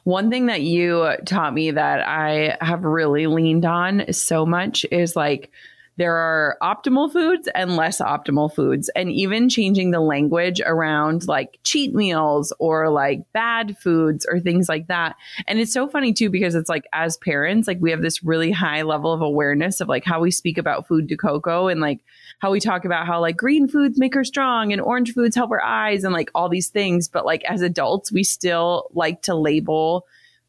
One 0.05 0.29
thing 0.29 0.45
that 0.45 0.61
you 0.61 1.11
taught 1.25 1.53
me 1.53 1.71
that 1.71 2.07
I 2.07 2.57
have 2.61 2.85
really 2.85 3.27
leaned 3.27 3.65
on 3.65 4.13
so 4.13 4.45
much 4.45 4.85
is 4.89 5.17
like 5.17 5.51
there 5.97 6.15
are 6.15 6.57
optimal 6.61 7.11
foods 7.11 7.49
and 7.55 7.75
less 7.75 7.99
optimal 7.99 8.53
foods 8.53 8.87
and 8.95 9.11
even 9.11 9.49
changing 9.49 9.89
the 9.89 9.99
language 9.99 10.61
around 10.63 11.27
like 11.27 11.57
cheat 11.63 11.93
meals 11.93 12.53
or 12.59 12.89
like 12.89 13.21
bad 13.33 13.75
foods 13.79 14.25
or 14.29 14.39
things 14.39 14.69
like 14.69 14.87
that. 14.87 15.15
And 15.47 15.57
it's 15.59 15.73
so 15.73 15.87
funny 15.87 16.13
too 16.13 16.29
because 16.29 16.53
it's 16.53 16.69
like 16.69 16.85
as 16.93 17.17
parents 17.17 17.67
like 17.67 17.79
we 17.81 17.89
have 17.89 18.03
this 18.03 18.23
really 18.23 18.51
high 18.51 18.83
level 18.83 19.11
of 19.11 19.21
awareness 19.21 19.81
of 19.81 19.87
like 19.87 20.05
how 20.05 20.19
we 20.19 20.29
speak 20.29 20.59
about 20.59 20.87
food 20.87 21.09
to 21.09 21.17
coco 21.17 21.67
and 21.67 21.81
like 21.81 21.99
how 22.39 22.51
we 22.51 22.59
talk 22.59 22.85
about 22.85 23.07
how 23.07 23.19
like 23.19 23.35
green 23.35 23.67
foods 23.67 23.97
make 23.97 24.13
her 24.13 24.23
strong 24.23 24.71
and 24.71 24.81
orange 24.81 25.13
foods 25.15 25.35
help 25.35 25.49
her 25.49 25.65
eyes 25.65 26.03
and 26.03 26.13
like 26.13 26.29
all 26.35 26.47
these 26.47 26.69
things. 26.69 27.07
But 27.07 27.25
like 27.25 27.43
as 27.45 27.61
adults 27.61 28.11
we 28.11 28.23
still 28.23 28.89
like 28.93 29.23
to 29.23 29.33
label 29.33 30.05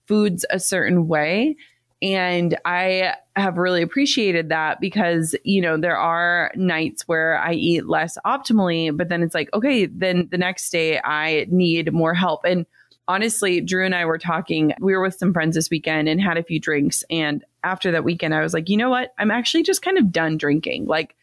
foods 0.07 0.45
a 0.51 0.61
certain 0.61 1.09
way. 1.09 1.57
And 2.01 2.57
I 2.65 3.15
have 3.41 3.59
really 3.59 3.83
appreciated 3.83 4.49
that 4.49 4.81
because, 4.81 5.35
you 5.45 5.61
know, 5.61 5.77
there 5.77 5.97
are 5.97 6.53
nights 6.57 7.07
where 7.07 7.39
I 7.39 7.53
eat 7.53 7.87
less 7.87 8.19
optimally, 8.27 8.97
but 8.97 9.09
then 9.09 9.23
it's 9.23 9.35
like, 9.35 9.49
okay, 9.55 9.87
then 9.87 10.29
the 10.31 10.39
next 10.39 10.71
day 10.71 11.01
I 11.03 11.47
need 11.51 11.93
more 11.93 12.15
help. 12.15 12.45
And 12.45 12.67
honestly, 13.07 13.61
Drew 13.61 13.85
and 13.85 13.95
I 13.95 14.05
were 14.05 14.19
talking, 14.19 14.73
we 14.81 14.95
were 14.95 15.03
with 15.03 15.15
some 15.15 15.33
friends 15.33 15.55
this 15.55 15.71
weekend 15.71 16.09
and 16.09 16.21
had 16.21 16.37
a 16.37 16.43
few 16.43 16.61
drinks. 16.61 17.05
And 17.11 17.45
after 17.65 17.91
that 17.93 18.05
weekend, 18.05 18.35
I 18.35 18.43
was 18.43 18.55
like, 18.55 18.69
you 18.69 18.77
know 18.77 18.91
what? 18.91 19.15
I'm 19.19 19.31
actually 19.31 19.63
just 19.63 19.83
kind 19.83 19.99
of 19.99 20.13
done 20.13 20.37
drinking. 20.37 20.87
Like, 20.87 21.15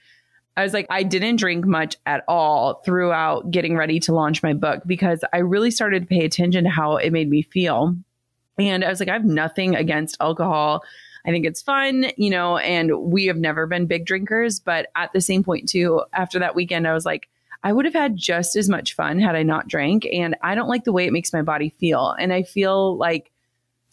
I 0.57 0.63
was 0.63 0.74
like, 0.74 0.88
I 0.89 1.03
didn't 1.03 1.36
drink 1.36 1.66
much 1.66 1.97
at 2.05 2.24
all 2.28 2.82
throughout 2.86 3.51
getting 3.51 3.76
ready 3.76 3.99
to 4.01 4.13
launch 4.13 4.41
my 4.41 4.53
book 4.53 4.84
because 4.86 5.24
I 5.34 5.39
really 5.39 5.70
started 5.70 6.01
to 6.01 6.07
pay 6.07 6.24
attention 6.24 6.63
to 6.63 6.70
how 6.70 6.95
it 6.95 7.11
made 7.11 7.30
me 7.30 7.41
feel. 7.41 7.95
And 8.57 8.86
I 8.86 8.89
was 8.89 9.01
like, 9.01 9.09
I 9.09 9.13
have 9.13 9.26
nothing 9.26 9.76
against 9.76 10.16
alcohol. 10.22 10.84
I 11.26 11.32
think 11.32 11.45
it's 11.45 11.61
fun, 11.61 12.07
you 12.17 12.30
know, 12.30 12.57
and 12.57 12.91
we 12.99 13.26
have 13.26 13.38
never 13.38 13.65
been 13.65 13.88
big 13.88 14.05
drinkers. 14.05 14.59
But 14.59 14.88
at 14.95 15.11
the 15.11 15.21
same 15.21 15.43
point, 15.43 15.67
too, 15.67 16.03
after 16.13 16.39
that 16.39 16.55
weekend, 16.55 16.88
I 16.88 16.93
was 16.93 17.05
like, 17.05 17.28
I 17.63 17.73
would 17.73 17.86
have 17.86 17.95
had 17.95 18.15
just 18.15 18.55
as 18.55 18.69
much 18.69 18.93
fun 18.93 19.19
had 19.19 19.36
I 19.36 19.41
not 19.41 19.67
drank. 19.67 20.07
And 20.13 20.36
I 20.43 20.53
don't 20.53 20.69
like 20.69 20.84
the 20.84 20.93
way 20.93 21.07
it 21.07 21.13
makes 21.13 21.34
my 21.34 21.41
body 21.41 21.73
feel. 21.80 22.11
And 22.19 22.32
I 22.32 22.43
feel 22.43 22.95
like 22.97 23.32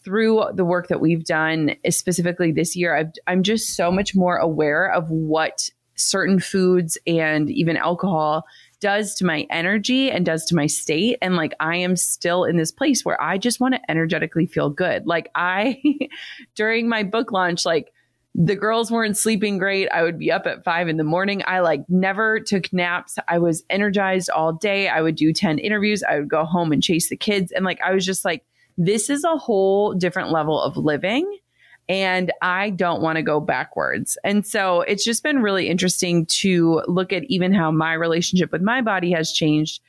through 0.03 0.43
the 0.53 0.65
work 0.65 0.89
that 0.89 1.01
we've 1.01 1.25
done, 1.25 1.75
specifically 1.89 2.51
this 2.51 2.75
year, 2.75 2.95
i 2.95 3.05
I'm 3.31 3.41
just 3.41 3.75
so 3.75 3.91
much 3.91 4.15
more 4.15 4.37
aware 4.37 4.91
of 4.91 5.09
what 5.09 5.69
certain 5.95 6.39
foods 6.39 6.97
and 7.07 7.49
even 7.49 7.77
alcohol 7.77 8.45
does 8.83 9.15
to 9.15 9.25
my 9.25 9.47
energy 9.49 10.11
and 10.11 10.25
does 10.25 10.43
to 10.43 10.55
my 10.55 10.67
state. 10.67 11.17
And 11.21 11.37
like, 11.37 11.53
I 11.61 11.77
am 11.77 11.95
still 11.95 12.43
in 12.43 12.57
this 12.57 12.69
place 12.69 13.05
where 13.05 13.19
I 13.19 13.37
just 13.37 13.61
want 13.61 13.75
to 13.75 13.81
energetically 13.89 14.45
feel 14.45 14.69
good. 14.69 15.07
Like, 15.07 15.31
I, 15.35 15.81
during 16.55 16.89
my 16.89 17.03
book 17.03 17.31
launch, 17.31 17.65
like, 17.65 17.93
the 18.35 18.57
girls 18.57 18.91
weren't 18.91 19.15
sleeping 19.15 19.57
great. 19.57 19.87
I 19.87 20.03
would 20.03 20.19
be 20.19 20.33
up 20.33 20.47
at 20.47 20.65
five 20.65 20.89
in 20.89 20.97
the 20.97 21.03
morning. 21.05 21.43
I 21.45 21.59
like 21.59 21.85
never 21.87 22.41
took 22.41 22.73
naps. 22.73 23.17
I 23.29 23.39
was 23.39 23.63
energized 23.69 24.29
all 24.29 24.51
day. 24.51 24.89
I 24.89 25.01
would 25.01 25.15
do 25.15 25.31
10 25.31 25.59
interviews. 25.59 26.03
I 26.03 26.19
would 26.19 26.29
go 26.29 26.43
home 26.43 26.73
and 26.73 26.83
chase 26.83 27.09
the 27.09 27.15
kids. 27.15 27.53
And 27.53 27.63
like, 27.63 27.79
I 27.81 27.93
was 27.93 28.05
just 28.05 28.25
like, 28.25 28.43
this 28.77 29.09
is 29.09 29.23
a 29.23 29.37
whole 29.37 29.93
different 29.93 30.31
level 30.31 30.59
of 30.59 30.75
living 30.75 31.37
and 31.89 32.31
I 32.41 32.69
don't 32.69 33.01
want 33.01 33.17
to 33.17 33.23
go 33.23 33.39
backwards. 33.39 34.17
And 34.23 34.45
so 34.45 34.81
it's 34.81 35.03
just 35.03 35.23
been 35.23 35.41
really 35.41 35.67
interesting 35.67 36.25
to 36.27 36.81
look 36.87 37.11
at 37.11 37.23
even 37.25 37.53
how 37.53 37.71
my 37.71 37.93
relationship 37.93 38.51
with 38.51 38.61
my 38.61 38.81
body 38.81 39.11
has 39.11 39.31
changed 39.31 39.81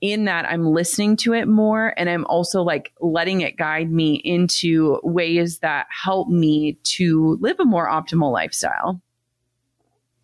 in 0.00 0.24
that 0.24 0.44
I'm 0.46 0.66
listening 0.66 1.16
to 1.18 1.32
it 1.32 1.46
more 1.46 1.94
and 1.96 2.10
I'm 2.10 2.24
also 2.26 2.62
like 2.62 2.92
letting 3.00 3.42
it 3.42 3.56
guide 3.56 3.90
me 3.90 4.14
into 4.14 4.98
ways 5.04 5.60
that 5.60 5.86
help 5.90 6.28
me 6.28 6.76
to 6.82 7.38
live 7.40 7.60
a 7.60 7.64
more 7.64 7.88
optimal 7.88 8.32
lifestyle. 8.32 9.00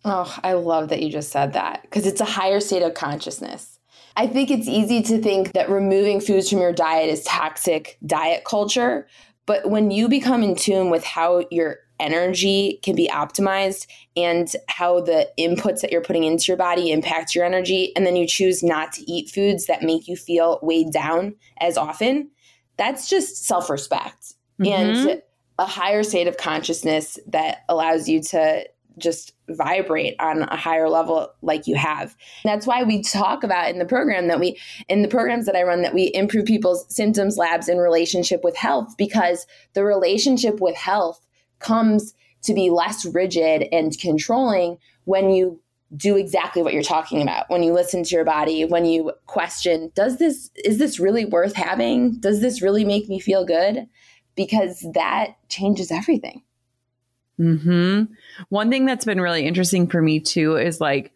Oh, 0.03 0.37
I 0.43 0.53
love 0.53 0.89
that 0.89 1.01
you 1.01 1.09
just 1.09 1.31
said 1.31 1.53
that 1.53 1.81
because 1.83 2.05
it's 2.05 2.21
a 2.21 2.25
higher 2.25 2.59
state 2.59 2.83
of 2.83 2.93
consciousness. 2.93 3.79
I 4.17 4.27
think 4.27 4.51
it's 4.51 4.67
easy 4.67 5.01
to 5.03 5.21
think 5.21 5.53
that 5.53 5.69
removing 5.69 6.19
foods 6.19 6.49
from 6.49 6.59
your 6.59 6.73
diet 6.73 7.09
is 7.09 7.23
toxic 7.23 7.97
diet 8.05 8.43
culture. 8.43 9.07
But 9.49 9.67
when 9.67 9.89
you 9.89 10.07
become 10.07 10.43
in 10.43 10.55
tune 10.55 10.91
with 10.91 11.03
how 11.03 11.43
your 11.49 11.77
energy 11.99 12.79
can 12.83 12.95
be 12.95 13.07
optimized 13.07 13.87
and 14.15 14.47
how 14.67 15.01
the 15.01 15.27
inputs 15.39 15.81
that 15.81 15.91
you're 15.91 16.03
putting 16.03 16.23
into 16.23 16.43
your 16.49 16.55
body 16.55 16.91
impact 16.91 17.33
your 17.33 17.45
energy, 17.45 17.91
and 17.95 18.05
then 18.05 18.15
you 18.15 18.27
choose 18.27 18.61
not 18.61 18.91
to 18.93 19.11
eat 19.11 19.31
foods 19.31 19.65
that 19.65 19.81
make 19.81 20.07
you 20.07 20.15
feel 20.15 20.59
weighed 20.61 20.93
down 20.93 21.33
as 21.61 21.79
often, 21.79 22.29
that's 22.77 23.09
just 23.09 23.43
self 23.43 23.71
respect 23.71 24.35
mm-hmm. 24.61 24.71
and 24.71 25.23
a 25.57 25.65
higher 25.65 26.03
state 26.03 26.27
of 26.27 26.37
consciousness 26.37 27.17
that 27.25 27.63
allows 27.69 28.07
you 28.07 28.21
to 28.21 28.63
just 28.99 29.33
vibrate 29.49 30.15
on 30.19 30.43
a 30.43 30.55
higher 30.55 30.89
level 30.89 31.31
like 31.41 31.67
you 31.67 31.75
have. 31.75 32.15
That's 32.43 32.67
why 32.67 32.83
we 32.83 33.01
talk 33.01 33.43
about 33.43 33.69
in 33.69 33.79
the 33.79 33.85
program 33.85 34.27
that 34.27 34.39
we 34.39 34.59
in 34.87 35.01
the 35.01 35.07
programs 35.07 35.45
that 35.45 35.55
I 35.55 35.63
run 35.63 35.81
that 35.81 35.93
we 35.93 36.11
improve 36.13 36.45
people's 36.45 36.85
symptoms 36.93 37.37
labs 37.37 37.67
in 37.67 37.77
relationship 37.77 38.43
with 38.43 38.55
health 38.55 38.95
because 38.97 39.47
the 39.73 39.83
relationship 39.83 40.59
with 40.59 40.75
health 40.75 41.25
comes 41.59 42.13
to 42.43 42.53
be 42.53 42.69
less 42.69 43.05
rigid 43.05 43.67
and 43.71 43.97
controlling 43.99 44.77
when 45.05 45.29
you 45.29 45.59
do 45.97 46.15
exactly 46.15 46.61
what 46.61 46.73
you're 46.73 46.83
talking 46.83 47.21
about 47.21 47.49
when 47.49 47.63
you 47.63 47.73
listen 47.73 48.03
to 48.03 48.13
your 48.13 48.23
body 48.23 48.63
when 48.63 48.85
you 48.85 49.11
question 49.25 49.91
does 49.95 50.19
this 50.19 50.51
is 50.63 50.77
this 50.77 50.99
really 50.99 51.25
worth 51.25 51.55
having? 51.55 52.19
Does 52.19 52.41
this 52.41 52.61
really 52.61 52.85
make 52.85 53.09
me 53.09 53.19
feel 53.19 53.45
good? 53.45 53.87
Because 54.35 54.85
that 54.93 55.33
changes 55.49 55.91
everything 55.91 56.43
hmm 57.39 58.03
One 58.49 58.69
thing 58.69 58.85
that's 58.85 59.05
been 59.05 59.21
really 59.21 59.45
interesting 59.45 59.87
for 59.87 60.01
me 60.01 60.19
too 60.19 60.57
is 60.57 60.81
like 60.81 61.13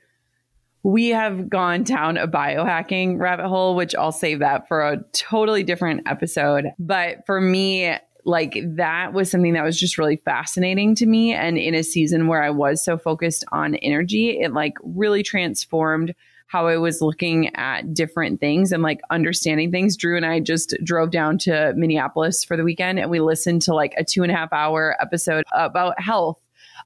we 0.83 1.09
have 1.09 1.49
gone 1.49 1.83
down 1.83 2.17
a 2.17 2.27
biohacking 2.27 3.19
rabbit 3.19 3.47
hole, 3.47 3.75
which 3.75 3.95
I'll 3.95 4.11
save 4.11 4.39
that 4.39 4.67
for 4.67 4.81
a 4.81 5.01
totally 5.13 5.63
different 5.63 6.07
episode. 6.07 6.71
But 6.79 7.25
for 7.25 7.39
me, 7.39 7.95
like 8.25 8.57
that 8.75 9.13
was 9.13 9.29
something 9.29 9.53
that 9.53 9.63
was 9.63 9.79
just 9.79 9.97
really 9.97 10.17
fascinating 10.17 10.95
to 10.95 11.05
me. 11.05 11.33
And 11.33 11.57
in 11.57 11.73
a 11.73 11.83
season 11.83 12.27
where 12.27 12.41
I 12.43 12.49
was 12.49 12.83
so 12.83 12.97
focused 12.97 13.43
on 13.51 13.75
energy, 13.75 14.39
it 14.41 14.53
like 14.53 14.75
really 14.81 15.23
transformed 15.23 16.13
how 16.53 16.67
I 16.67 16.77
was 16.77 17.01
looking 17.01 17.49
at 17.55 17.95
different 17.95 18.39
things 18.39 18.71
and 18.71 18.83
like 18.83 19.01
understanding 19.09 19.71
things. 19.71 19.97
Drew 19.97 20.15
and 20.15 20.23
I 20.23 20.39
just 20.39 20.75
drove 20.83 21.09
down 21.09 21.39
to 21.39 21.73
Minneapolis 21.75 22.43
for 22.43 22.55
the 22.55 22.63
weekend 22.63 22.99
and 22.99 23.09
we 23.09 23.19
listened 23.19 23.63
to 23.63 23.73
like 23.73 23.95
a 23.97 24.03
two 24.03 24.21
and 24.21 24.31
a 24.31 24.35
half 24.35 24.53
hour 24.53 24.95
episode 25.01 25.45
about 25.51 25.99
health 25.99 26.37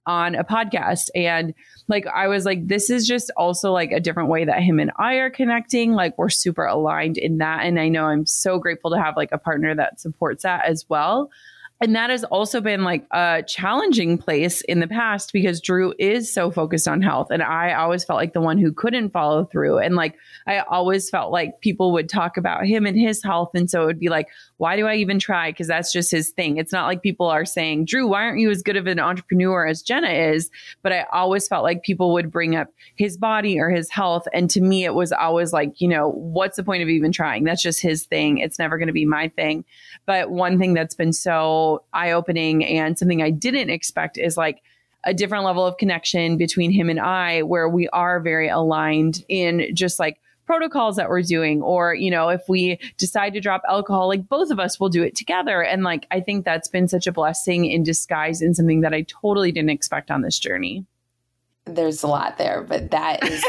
on 0.06 0.36
a 0.36 0.46
podcast. 0.46 1.10
And 1.14 1.54
like, 1.90 2.08
I 2.08 2.30
was 2.30 2.46
like, 2.46 2.66
this 2.66 2.90
is 2.90 3.06
just 3.06 3.30
also 3.36 3.74
like 3.74 3.92
a 3.92 4.00
different 4.00 4.30
way 4.30 4.46
that 4.46 4.64
him 4.64 4.80
and 4.80 4.92
I 4.98 5.16
are 5.16 5.30
connecting. 5.30 5.92
Like, 5.92 6.18
we're 6.18 6.30
super 6.30 6.64
aligned 6.64 7.18
in 7.18 7.40
that. 7.40 7.66
And 7.66 7.78
I 7.78 7.90
know 7.90 8.06
I'm 8.06 8.26
so 8.26 8.60
grateful 8.60 8.92
to 8.92 9.02
have 9.02 9.18
like 9.18 9.34
a 9.34 9.38
partner 9.38 9.76
that 9.76 10.00
supports 10.00 10.44
that 10.44 10.64
as 10.64 10.86
well. 10.88 11.30
And 11.80 11.96
that 11.96 12.10
has 12.10 12.24
also 12.24 12.60
been 12.60 12.84
like 12.84 13.06
a 13.12 13.44
challenging 13.48 14.18
place 14.18 14.62
in 14.62 14.80
the 14.80 14.88
past 14.88 15.32
because 15.32 15.62
Drew 15.62 15.94
is 16.00 16.34
so 16.34 16.50
focused 16.50 16.88
on 16.88 17.04
health. 17.04 17.28
And 17.30 17.44
I 17.44 17.74
always 17.74 18.04
felt 18.04 18.18
like 18.18 18.34
the 18.34 18.42
one 18.42 18.58
who 18.58 18.72
couldn't 18.72 19.12
follow 19.12 19.46
through. 19.46 19.78
And 19.78 19.96
like, 19.96 20.16
I 20.48 20.60
always 20.60 21.08
felt 21.08 21.32
like 21.32 21.62
people 21.62 21.92
would 21.92 22.10
talk 22.10 22.36
about 22.36 22.66
him 22.66 22.88
and 22.88 23.00
his 23.00 23.22
health. 23.22 23.52
And 23.54 23.70
so 23.70 23.84
it 23.84 23.86
would 23.86 24.00
be 24.00 24.10
like, 24.10 24.28
why 24.58 24.76
do 24.76 24.88
I 24.88 24.96
even 24.96 25.20
try? 25.20 25.52
Because 25.52 25.68
that's 25.68 25.92
just 25.92 26.10
his 26.10 26.32
thing. 26.32 26.58
It's 26.58 26.72
not 26.72 26.88
like 26.88 27.04
people 27.04 27.28
are 27.28 27.46
saying, 27.46 27.86
Drew, 27.86 28.08
why 28.08 28.24
aren't 28.24 28.40
you 28.40 28.50
as 28.50 28.64
good 28.64 28.76
of 28.76 28.88
an 28.88 29.00
entrepreneur 29.00 29.68
as 29.68 29.84
Jenna 29.84 30.10
is? 30.10 30.50
But 30.82 30.94
I 30.94 31.06
always 31.14 31.48
felt 31.48 31.64
like 31.64 31.84
people 31.84 32.12
would 32.14 32.32
bring 32.32 32.56
up 32.56 32.70
his 32.96 33.18
body 33.18 33.60
or 33.60 33.70
his 33.70 33.92
health. 33.92 34.28
And 34.34 34.50
to 34.50 34.62
me, 34.62 34.84
it 34.84 34.96
was 34.96 35.12
always 35.12 35.54
like, 35.54 35.80
you 35.80 35.88
know, 35.88 36.10
what's 36.10 36.58
the 36.58 36.64
point 36.64 36.82
of 36.82 36.90
even 36.90 37.12
trying? 37.12 37.44
That's 37.44 37.62
just 37.62 37.82
his 37.82 38.06
thing. 38.06 38.40
It's 38.40 38.58
never 38.58 38.80
going 38.80 38.88
to 38.88 38.94
be 38.94 39.06
my 39.06 39.28
thing. 39.28 39.64
But 40.08 40.32
one 40.32 40.58
thing 40.58 40.74
that's 40.74 40.96
been 40.96 41.14
so 41.14 41.67
eye 41.94 42.12
opening 42.12 42.66
and 42.66 42.98
something 42.98 43.22
I 43.22 43.32
didn't 43.32 43.70
expect 43.70 44.18
is 44.18 44.38
like, 44.38 44.62
a 45.04 45.14
different 45.14 45.46
level 45.46 45.66
of 45.66 45.78
connection 45.78 46.38
between 46.38 46.70
him 46.70 46.90
and 46.90 47.00
I, 47.00 47.42
where 47.44 47.70
we 47.70 47.88
are 47.90 48.20
very 48.20 48.50
aligned 48.50 49.24
in 49.30 49.74
just 49.74 50.00
like 50.00 50.20
protocols 50.46 50.96
that 50.96 51.10
we're 51.10 51.22
doing. 51.22 51.62
Or 51.62 51.94
you 51.94 52.12
know 52.12 52.30
if 52.30 52.48
we 52.50 52.80
decide 52.98 53.34
to 53.34 53.40
drop 53.40 53.62
alcohol 53.70 54.08
like 54.08 54.28
both 54.28 54.50
of 54.50 54.60
us 54.60 54.80
will 54.80 54.90
do 54.90 55.04
it 55.04 55.16
together. 55.16 55.62
And 55.64 55.84
like 55.84 56.08
i 56.12 56.20
think 56.20 56.46
that's 56.46 56.68
been 56.68 56.88
such 56.88 57.08
a 57.08 57.12
blessing 57.12 57.66
in 57.66 57.84
disguise 57.84 58.42
and 58.42 58.56
something 58.56 58.82
that 58.82 58.94
i 58.94 59.04
totally 59.04 59.52
didn't 59.52 59.70
expect 59.70 60.12
on 60.12 60.22
this 60.22 60.40
journey 60.40 60.86
there's 61.68 62.04
a 62.04 62.08
lot 62.08 62.38
there, 62.38 62.64
but 62.64 62.92
that 62.92 63.24
is 63.24 63.44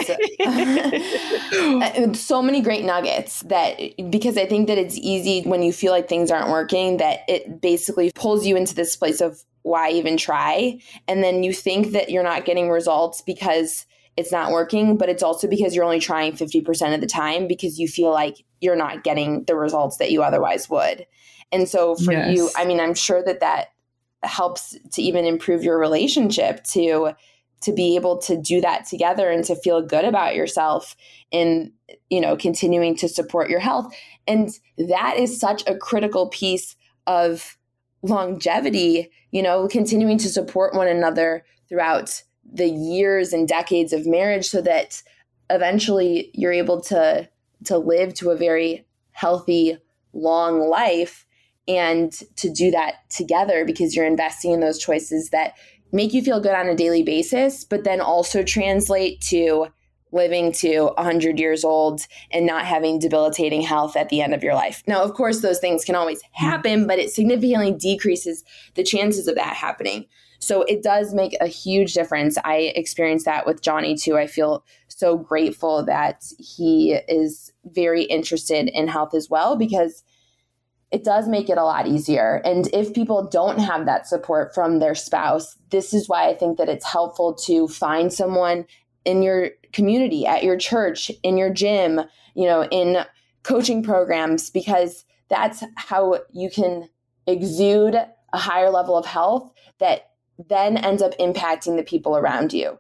uh, 2.07 2.13
so 2.15 2.43
many 2.43 2.61
great 2.61 2.85
nuggets 2.85 3.41
that 3.43 3.79
because 4.11 4.37
I 4.37 4.47
think 4.47 4.67
that 4.69 4.79
it's 4.79 4.97
easy 4.99 5.43
when 5.43 5.63
you 5.63 5.73
feel 5.73 5.93
like 5.93 6.09
things 6.09 6.31
aren't 6.31 6.51
working 6.51 6.99
that 6.99 7.21
it 7.29 7.61
basically 7.61 8.11
pulls 8.15 8.47
you 8.47 8.57
into 8.57 8.75
this 8.75 8.97
place 8.97 9.21
of 9.21 9.43
why 9.63 9.91
even 9.91 10.17
try 10.17 10.79
and 11.07 11.23
then 11.23 11.43
you 11.43 11.53
think 11.53 11.93
that 11.93 12.11
you're 12.11 12.23
not 12.23 12.45
getting 12.45 12.71
results 12.71 13.21
because 13.23 13.87
it's 14.19 14.33
not 14.33 14.51
working, 14.51 14.97
but 14.97 15.09
it's 15.09 15.23
also 15.23 15.47
because 15.47 15.77
you're 15.77 15.85
only 15.85 16.01
trying 16.01 16.33
50% 16.33 16.93
of 16.93 17.01
the 17.01 17.07
time 17.07 17.47
because 17.47 17.79
you 17.79 17.87
feel 17.87 18.11
like 18.11 18.45
you're 18.61 18.75
not 18.75 19.05
getting 19.05 19.45
the 19.45 19.55
results 19.55 19.99
that 19.99 20.11
you 20.11 20.25
otherwise 20.25 20.69
would. 20.69 21.07
And 21.53 21.69
so 21.69 21.95
for 21.95 22.13
yes. 22.13 22.35
you, 22.35 22.51
I 22.57 22.65
mean, 22.65 22.81
I'm 22.81 22.95
sure 22.95 23.23
that 23.23 23.39
that 23.41 23.69
helps 24.25 24.77
to 24.93 25.03
even 25.03 25.25
improve 25.25 25.63
your 25.63 25.79
relationship 25.79 26.65
to 26.65 27.13
to 27.61 27.73
be 27.73 27.97
able 27.97 28.19
to 28.19 28.41
do 28.41 28.61
that 28.61 28.87
together 28.87 29.31
and 29.31 29.45
to 29.45 29.57
feel 29.57 29.83
good 29.83 30.05
about 30.05 30.35
yourself 30.35 30.97
in 31.31 31.73
you 32.11 32.21
know 32.21 32.37
continuing 32.37 32.97
to 32.97 33.09
support 33.09 33.51
your 33.51 33.61
health. 33.61 33.93
And 34.27 34.51
that 34.77 35.17
is 35.17 35.39
such 35.39 35.63
a 35.67 35.77
critical 35.77 36.29
piece 36.29 36.77
of 37.07 37.57
longevity 38.03 39.11
you 39.33 39.43
know 39.43 39.67
continuing 39.67 40.19
to 40.19 40.29
support 40.29 40.75
one 40.75 40.87
another 40.87 41.45
throughout 41.69 42.23
the 42.51 42.69
years 42.69 43.33
and 43.33 43.49
decades 43.49 43.93
of 43.93 44.07
marriage 44.07 44.47
so 44.47 44.63
that 44.63 45.03
eventually 45.51 46.31
you're 46.33 46.53
able 46.53 46.81
to 46.81 47.29
to 47.65 47.79
live 47.79 48.15
to 48.15 48.31
a 48.31 48.37
very 48.37 48.87
healthy 49.13 49.77
long 50.13 50.61
life 50.69 51.27
and 51.67 52.13
to 52.37 52.49
do 52.49 52.71
that 52.71 53.09
together 53.11 53.65
because 53.65 53.95
you're 53.95 54.07
investing 54.07 54.53
in 54.53 54.61
those 54.61 54.79
choices 54.79 55.31
that 55.31 55.55
make 55.93 56.13
you 56.13 56.23
feel 56.23 56.41
good 56.41 56.55
on 56.55 56.69
a 56.69 56.75
daily 56.75 57.03
basis 57.03 57.65
but 57.65 57.85
then 57.85 58.01
also 58.01 58.43
translate 58.43 59.21
to 59.21 59.67
living 60.13 60.53
to 60.53 60.87
100 60.97 61.39
years 61.39 61.65
old 61.65 62.01
and 62.31 62.47
not 62.47 62.65
having 62.65 62.99
debilitating 62.99 63.61
health 63.61 63.97
at 63.97 64.09
the 64.09 64.21
end 64.21 64.35
of 64.35 64.43
your 64.43 64.55
life. 64.55 64.83
Now, 64.87 65.03
of 65.03 65.15
course, 65.15 65.41
those 65.41 65.59
things 65.59 65.85
can 65.85 65.95
always 65.95 66.23
happen, 66.33 66.87
but 66.87 66.99
it 66.99 67.11
significantly 67.11 67.73
decreases 67.73 68.45
the 68.75 68.83
chances 68.83 69.29
of 69.29 69.35
that 69.35 69.55
happening. 69.55 70.07
So 70.41 70.63
it 70.63 70.83
does 70.83 71.13
make 71.13 71.37
a 71.41 71.47
huge 71.47 71.95
difference. 71.95 72.39
I 72.45 72.73
experienced 72.77 73.25
that 73.25 73.45
with 73.45 73.61
Johnny 73.61 73.97
too. 73.97 74.17
I 74.17 74.27
feel 74.27 74.65
so 74.87 75.19
grateful 75.19 75.85
that 75.85 76.25
he 76.39 76.93
is 77.09 77.53
very 77.65 78.05
interested 78.05 78.69
in 78.69 78.89
health 78.89 79.15
as 79.15 79.29
well 79.29 79.57
because 79.57 80.05
it 80.91 81.05
does 81.05 81.29
make 81.29 81.51
it 81.51 81.59
a 81.59 81.65
lot 81.65 81.87
easier. 81.87 82.41
And 82.45 82.69
if 82.73 82.95
people 82.95 83.29
don't 83.29 83.59
have 83.59 83.87
that 83.87 84.07
support 84.07 84.55
from 84.55 84.79
their 84.79 84.95
spouse, 84.95 85.57
this 85.71 85.93
is 85.93 86.09
why 86.09 86.29
I 86.29 86.35
think 86.35 86.57
that 86.59 86.69
it's 86.69 86.87
helpful 86.87 87.35
to 87.47 87.69
find 87.69 88.13
someone 88.13 88.65
in 89.05 89.23
your 89.23 89.51
community, 89.73 90.27
at 90.27 90.45
your 90.45 90.57
church, 90.57 91.11
in 91.23 91.37
your 91.37 91.53
gym, 91.53 92.01
you 92.35 92.47
know, 92.47 92.65
in 92.65 93.05
coaching 93.43 93.83
programs, 93.83 94.51
because 94.51 95.05
that's 95.29 95.63
how 95.77 96.21
you 96.33 96.51
can 96.51 96.89
exude 97.27 97.95
a 97.95 98.39
higher 98.39 98.71
level 98.71 98.97
of 98.97 99.05
health 99.05 99.53
that 99.79 100.11
then 100.49 100.77
ends 100.77 101.03
up 101.03 101.17
impacting 101.19 101.77
the 101.77 101.83
people 101.83 102.17
around 102.17 102.53
you 102.53 102.79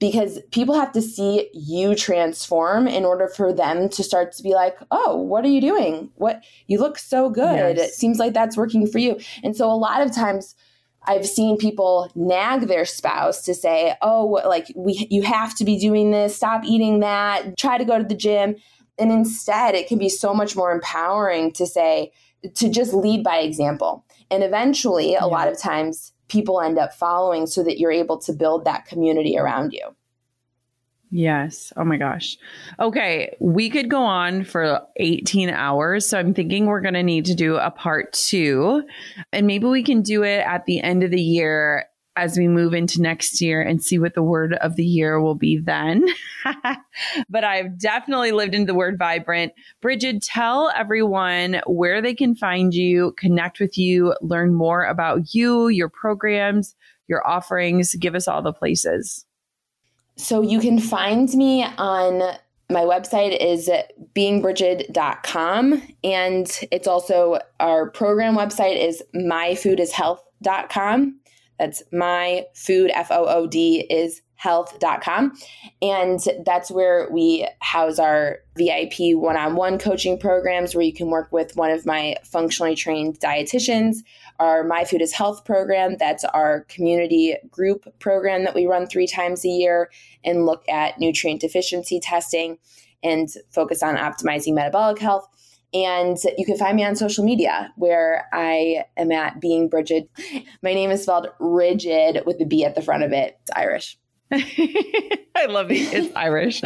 because 0.00 0.40
people 0.50 0.74
have 0.74 0.92
to 0.92 1.02
see 1.02 1.48
you 1.52 1.94
transform 1.94 2.88
in 2.88 3.04
order 3.04 3.28
for 3.28 3.52
them 3.52 3.88
to 3.90 4.02
start 4.02 4.32
to 4.32 4.42
be 4.42 4.54
like, 4.54 4.76
"Oh, 4.90 5.16
what 5.16 5.44
are 5.44 5.48
you 5.48 5.60
doing? 5.60 6.10
What 6.16 6.42
you 6.66 6.80
look 6.80 6.98
so 6.98 7.30
good. 7.30 7.76
Yes. 7.76 7.90
It 7.90 7.94
seems 7.94 8.18
like 8.18 8.32
that's 8.32 8.56
working 8.56 8.86
for 8.86 8.98
you." 8.98 9.18
And 9.44 9.54
so 9.54 9.70
a 9.70 9.76
lot 9.76 10.02
of 10.02 10.12
times 10.12 10.56
I've 11.04 11.26
seen 11.26 11.56
people 11.56 12.10
nag 12.14 12.62
their 12.62 12.84
spouse 12.84 13.42
to 13.42 13.54
say, 13.54 13.94
"Oh, 14.02 14.40
like 14.46 14.72
we 14.74 15.06
you 15.10 15.22
have 15.22 15.54
to 15.56 15.64
be 15.64 15.78
doing 15.78 16.10
this, 16.10 16.34
stop 16.34 16.64
eating 16.64 17.00
that, 17.00 17.56
try 17.56 17.78
to 17.78 17.84
go 17.84 17.98
to 17.98 18.04
the 18.04 18.14
gym." 18.14 18.56
And 18.98 19.12
instead, 19.12 19.74
it 19.74 19.86
can 19.86 19.98
be 19.98 20.08
so 20.08 20.34
much 20.34 20.56
more 20.56 20.72
empowering 20.72 21.52
to 21.52 21.66
say 21.66 22.12
to 22.54 22.68
just 22.68 22.94
lead 22.94 23.22
by 23.22 23.38
example. 23.38 24.04
And 24.30 24.42
eventually, 24.42 25.14
a 25.14 25.26
lot 25.26 25.48
of 25.48 25.58
times 25.58 26.12
people 26.30 26.60
end 26.60 26.78
up 26.78 26.94
following 26.94 27.46
so 27.46 27.62
that 27.64 27.78
you're 27.78 27.92
able 27.92 28.18
to 28.18 28.32
build 28.32 28.64
that 28.64 28.86
community 28.86 29.36
around 29.36 29.72
you. 29.72 29.94
Yes. 31.12 31.72
Oh 31.76 31.84
my 31.84 31.96
gosh. 31.96 32.36
Okay. 32.78 33.36
We 33.40 33.68
could 33.68 33.90
go 33.90 34.02
on 34.02 34.44
for 34.44 34.80
18 34.96 35.50
hours. 35.50 36.08
So 36.08 36.18
I'm 36.18 36.34
thinking 36.34 36.66
we're 36.66 36.80
going 36.80 36.94
to 36.94 37.02
need 37.02 37.24
to 37.24 37.34
do 37.34 37.56
a 37.56 37.70
part 37.70 38.12
two. 38.12 38.84
And 39.32 39.46
maybe 39.46 39.66
we 39.66 39.82
can 39.82 40.02
do 40.02 40.22
it 40.22 40.46
at 40.46 40.66
the 40.66 40.80
end 40.80 41.02
of 41.02 41.10
the 41.10 41.20
year 41.20 41.86
as 42.20 42.36
we 42.36 42.48
move 42.48 42.74
into 42.74 43.00
next 43.00 43.40
year 43.40 43.62
and 43.62 43.82
see 43.82 43.98
what 43.98 44.12
the 44.14 44.22
word 44.22 44.52
of 44.54 44.76
the 44.76 44.84
year 44.84 45.18
will 45.18 45.34
be 45.34 45.56
then. 45.56 46.06
but 47.30 47.44
I've 47.44 47.78
definitely 47.78 48.32
lived 48.32 48.54
into 48.54 48.66
the 48.66 48.74
word 48.74 48.98
vibrant. 48.98 49.54
Brigid, 49.80 50.22
tell 50.22 50.70
everyone 50.76 51.62
where 51.66 52.02
they 52.02 52.14
can 52.14 52.34
find 52.34 52.74
you, 52.74 53.14
connect 53.16 53.58
with 53.58 53.78
you, 53.78 54.14
learn 54.20 54.52
more 54.52 54.84
about 54.84 55.34
you, 55.34 55.68
your 55.68 55.88
programs, 55.88 56.74
your 57.08 57.26
offerings. 57.26 57.94
Give 57.94 58.14
us 58.14 58.28
all 58.28 58.42
the 58.42 58.52
places. 58.52 59.24
So 60.16 60.42
you 60.42 60.60
can 60.60 60.78
find 60.78 61.32
me 61.32 61.64
on 61.64 62.20
my 62.68 62.82
website 62.82 63.34
is 63.40 63.70
beingbrigid.com 64.14 65.82
and 66.04 66.60
it's 66.70 66.86
also 66.86 67.38
our 67.58 67.88
program 67.90 68.36
website 68.36 68.76
is 68.76 69.02
myfoodishealth.com 69.14 71.19
that's 71.60 71.82
my 71.92 72.46
food 72.54 72.90
F 72.94 73.12
O 73.12 73.26
O 73.26 73.46
D 73.46 73.86
is 73.90 74.22
health.com 74.34 75.36
and 75.82 76.18
that's 76.46 76.70
where 76.70 77.08
we 77.12 77.46
house 77.60 77.98
our 77.98 78.38
VIP 78.56 79.14
one-on-one 79.14 79.78
coaching 79.78 80.18
programs 80.18 80.74
where 80.74 80.84
you 80.84 80.94
can 80.94 81.10
work 81.10 81.30
with 81.30 81.54
one 81.56 81.70
of 81.70 81.84
my 81.84 82.16
functionally 82.24 82.74
trained 82.74 83.20
dietitians 83.20 83.96
our 84.40 84.64
My 84.64 84.84
Food 84.84 85.02
is 85.02 85.12
Health 85.12 85.44
program. 85.44 85.96
That's 85.98 86.24
our 86.24 86.62
community 86.62 87.36
group 87.50 87.86
program 87.98 88.44
that 88.44 88.54
we 88.54 88.66
run 88.66 88.86
three 88.86 89.06
times 89.06 89.44
a 89.44 89.48
year 89.48 89.90
and 90.24 90.46
look 90.46 90.66
at 90.66 90.98
nutrient 90.98 91.42
deficiency 91.42 92.00
testing 92.00 92.56
and 93.02 93.28
focus 93.50 93.82
on 93.82 93.96
optimizing 93.96 94.54
metabolic 94.54 94.98
health. 94.98 95.28
And 95.72 96.16
you 96.36 96.44
can 96.44 96.56
find 96.56 96.76
me 96.76 96.84
on 96.84 96.96
social 96.96 97.24
media 97.24 97.72
where 97.76 98.26
I 98.32 98.84
am 98.96 99.12
at 99.12 99.40
Being 99.40 99.68
Brigid. 99.68 100.08
My 100.62 100.74
name 100.74 100.90
is 100.90 101.02
spelled 101.02 101.28
rigid 101.38 102.22
with 102.26 102.38
the 102.38 102.44
B 102.44 102.64
at 102.64 102.74
the 102.74 102.82
front 102.82 103.04
of 103.04 103.12
it. 103.12 103.38
It's 103.42 103.50
Irish. 103.54 103.98
I 104.32 105.46
love 105.48 105.70
it. 105.70 105.92
It's 105.92 106.14
Irish. 106.14 106.60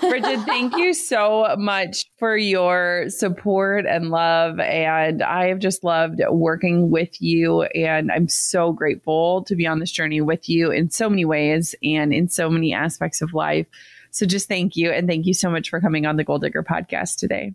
Brigid, 0.00 0.40
thank 0.46 0.76
you 0.76 0.94
so 0.94 1.56
much 1.58 2.06
for 2.18 2.36
your 2.36 3.06
support 3.08 3.84
and 3.86 4.10
love. 4.10 4.60
And 4.60 5.22
I 5.22 5.48
have 5.48 5.58
just 5.58 5.82
loved 5.82 6.20
working 6.28 6.90
with 6.90 7.20
you. 7.20 7.62
And 7.62 8.12
I'm 8.12 8.28
so 8.28 8.72
grateful 8.72 9.44
to 9.44 9.56
be 9.56 9.66
on 9.66 9.80
this 9.80 9.90
journey 9.90 10.20
with 10.20 10.48
you 10.48 10.70
in 10.70 10.90
so 10.90 11.08
many 11.10 11.24
ways 11.24 11.74
and 11.82 12.12
in 12.12 12.28
so 12.28 12.48
many 12.48 12.72
aspects 12.72 13.22
of 13.22 13.34
life. 13.34 13.66
So 14.12 14.26
just 14.26 14.48
thank 14.48 14.76
you. 14.76 14.90
And 14.90 15.08
thank 15.08 15.26
you 15.26 15.34
so 15.34 15.50
much 15.50 15.70
for 15.70 15.80
coming 15.80 16.06
on 16.06 16.16
the 16.16 16.24
Goal 16.24 16.38
Digger 16.38 16.62
podcast 16.62 17.16
today. 17.16 17.54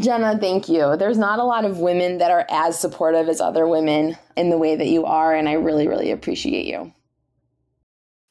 Jenna, 0.00 0.38
thank 0.38 0.68
you. 0.68 0.96
There's 0.96 1.18
not 1.18 1.38
a 1.38 1.44
lot 1.44 1.64
of 1.64 1.78
women 1.78 2.18
that 2.18 2.30
are 2.30 2.46
as 2.50 2.78
supportive 2.78 3.28
as 3.28 3.40
other 3.40 3.66
women 3.66 4.16
in 4.36 4.50
the 4.50 4.58
way 4.58 4.76
that 4.76 4.88
you 4.88 5.04
are. 5.04 5.34
And 5.34 5.48
I 5.48 5.52
really, 5.54 5.86
really 5.88 6.10
appreciate 6.10 6.66
you. 6.66 6.92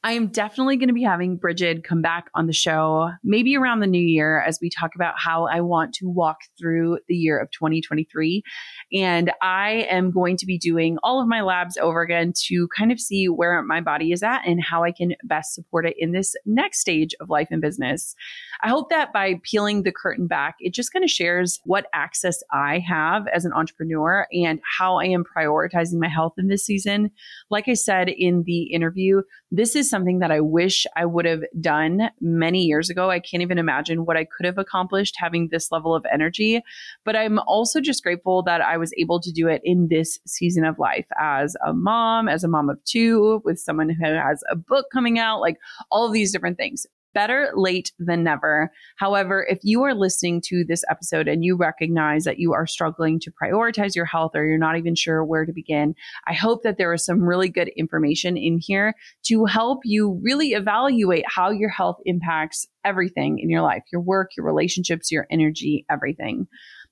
I 0.05 0.11
am 0.13 0.27
definitely 0.27 0.75
going 0.75 0.89
to 0.89 0.93
be 0.93 1.03
having 1.03 1.37
Brigid 1.37 1.85
come 1.85 2.01
back 2.01 2.29
on 2.35 2.45
the 2.45 2.53
show, 2.53 3.11
maybe 3.23 3.55
around 3.55 3.79
the 3.79 3.87
new 3.87 4.05
year, 4.05 4.41
as 4.41 4.59
we 4.61 4.69
talk 4.69 4.95
about 4.95 5.13
how 5.17 5.47
I 5.47 5.61
want 5.61 5.93
to 5.95 6.09
walk 6.09 6.39
through 6.59 6.99
the 7.07 7.15
year 7.15 7.39
of 7.39 7.49
2023. 7.51 8.43
And 8.91 9.31
I 9.41 9.87
am 9.89 10.11
going 10.11 10.35
to 10.37 10.45
be 10.45 10.57
doing 10.57 10.97
all 11.03 11.21
of 11.21 11.29
my 11.29 11.39
labs 11.39 11.77
over 11.77 12.01
again 12.01 12.33
to 12.47 12.67
kind 12.77 12.91
of 12.91 12.99
see 12.99 13.29
where 13.29 13.63
my 13.63 13.79
body 13.79 14.11
is 14.11 14.23
at 14.23 14.45
and 14.45 14.61
how 14.61 14.83
I 14.83 14.91
can 14.91 15.15
best 15.23 15.55
support 15.55 15.85
it 15.85 15.95
in 15.97 16.11
this 16.11 16.35
next 16.45 16.79
stage 16.81 17.15
of 17.21 17.29
life 17.29 17.47
and 17.49 17.61
business. 17.61 18.13
I 18.61 18.67
hope 18.67 18.89
that 18.89 19.13
by 19.13 19.39
peeling 19.43 19.83
the 19.83 19.93
curtain 19.93 20.27
back, 20.27 20.55
it 20.59 20.73
just 20.73 20.91
kind 20.91 21.05
of 21.05 21.11
shares 21.11 21.61
what 21.63 21.85
access 21.93 22.43
I 22.51 22.79
have 22.79 23.25
as 23.33 23.45
an 23.45 23.53
entrepreneur 23.53 24.27
and 24.33 24.59
how 24.77 24.99
I 24.99 25.05
am 25.05 25.23
prioritizing 25.23 26.01
my 26.01 26.09
health 26.09 26.33
in 26.37 26.49
this 26.49 26.65
season. 26.65 27.09
Like 27.49 27.69
I 27.69 27.73
said 27.73 28.09
in 28.09 28.43
the 28.45 28.63
interview, 28.63 29.21
this 29.53 29.75
is 29.75 29.87
something 29.87 30.17
that 30.17 30.31
I 30.31 30.39
wish 30.39 30.87
I 30.95 31.05
would 31.05 31.25
have 31.25 31.43
done 31.61 32.09
many 32.19 32.63
years 32.63 32.89
ago. 32.89 33.11
I 33.11 33.19
can't 33.19 33.43
even 33.43 33.59
imagine 33.59 34.03
what 34.03 34.17
I 34.17 34.25
could 34.25 34.47
have 34.47 34.57
accomplished 34.57 35.13
having 35.19 35.49
this 35.51 35.71
level 35.71 35.93
of 35.93 36.03
energy. 36.11 36.59
But 37.05 37.15
I'm 37.15 37.37
also 37.45 37.79
just 37.79 38.01
grateful 38.01 38.41
that 38.43 38.61
I 38.61 38.77
was 38.77 38.91
able 38.97 39.21
to 39.21 39.31
do 39.31 39.47
it 39.47 39.61
in 39.63 39.89
this 39.91 40.19
season 40.25 40.65
of 40.65 40.79
life 40.79 41.05
as 41.19 41.55
a 41.63 41.71
mom, 41.71 42.27
as 42.27 42.43
a 42.43 42.47
mom 42.47 42.67
of 42.67 42.83
two, 42.83 43.43
with 43.45 43.59
someone 43.59 43.91
who 43.91 44.03
has 44.03 44.43
a 44.49 44.55
book 44.55 44.87
coming 44.91 45.19
out, 45.19 45.39
like 45.39 45.57
all 45.91 46.07
of 46.07 46.13
these 46.13 46.31
different 46.31 46.57
things 46.57 46.87
better 47.13 47.51
late 47.55 47.91
than 47.99 48.23
never. 48.23 48.71
However, 48.97 49.45
if 49.49 49.59
you 49.63 49.83
are 49.83 49.93
listening 49.93 50.41
to 50.45 50.63
this 50.67 50.83
episode 50.89 51.27
and 51.27 51.43
you 51.43 51.55
recognize 51.55 52.23
that 52.23 52.39
you 52.39 52.53
are 52.53 52.67
struggling 52.67 53.19
to 53.21 53.31
prioritize 53.31 53.95
your 53.95 54.05
health 54.05 54.31
or 54.35 54.45
you're 54.45 54.57
not 54.57 54.77
even 54.77 54.95
sure 54.95 55.23
where 55.23 55.45
to 55.45 55.53
begin, 55.53 55.95
I 56.27 56.33
hope 56.33 56.63
that 56.63 56.77
there 56.77 56.93
is 56.93 57.05
some 57.05 57.21
really 57.21 57.49
good 57.49 57.69
information 57.69 58.37
in 58.37 58.59
here 58.61 58.93
to 59.27 59.45
help 59.45 59.79
you 59.83 60.19
really 60.23 60.53
evaluate 60.53 61.25
how 61.27 61.49
your 61.49 61.69
health 61.69 61.97
impacts 62.05 62.67
everything 62.85 63.39
in 63.39 63.49
your 63.49 63.61
life 63.61 63.83
your 63.91 64.01
work, 64.01 64.31
your 64.35 64.45
relationships, 64.45 65.11
your 65.11 65.27
energy, 65.29 65.85
everything. 65.89 66.47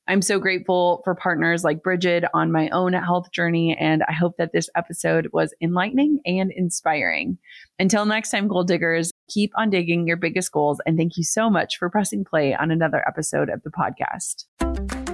I'm 0.08 0.22
so 0.22 0.40
grateful 0.40 1.02
for 1.04 1.14
partners 1.16 1.64
like 1.64 1.84
Brigid 1.84 2.26
on 2.34 2.52
my 2.52 2.70
own 2.70 2.94
health 2.94 3.32
journey, 3.32 3.78
and 3.80 4.04
I 4.10 4.14
hope 4.14 4.36
that 4.38 4.52
this 4.52 4.70
episode 4.76 5.30
was 5.32 5.54
enlightening 5.62 6.20
and 6.26 6.52
inspiring. 6.52 7.38
Until 7.78 8.06
next 8.06 8.32
time, 8.32 8.48
Goal 8.48 8.64
diggers, 8.64 9.11
keep 9.32 9.52
on 9.56 9.70
digging 9.70 10.08
your 10.08 10.18
biggest 10.18 10.52
goals, 10.52 10.82
and 10.86 10.98
thank 10.98 11.18
you 11.18 11.24
so 11.24 11.50
much 11.50 11.78
for 11.78 11.90
pressing 11.90 12.26
play 12.26 12.54
on 12.54 12.72
another 12.72 13.04
episode 13.08 13.50
of 13.50 13.62
the 13.64 13.72
podcast. 13.72 14.46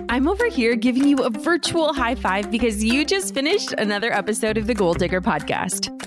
I'm 0.09 0.27
over 0.27 0.47
here 0.47 0.75
giving 0.75 1.07
you 1.07 1.17
a 1.17 1.29
virtual 1.29 1.93
high 1.93 2.15
five 2.15 2.49
because 2.49 2.83
you 2.83 3.05
just 3.05 3.33
finished 3.33 3.73
another 3.73 4.11
episode 4.11 4.57
of 4.57 4.65
the 4.65 4.73
Goal 4.73 4.93
Digger 4.93 5.21
podcast. 5.21 6.06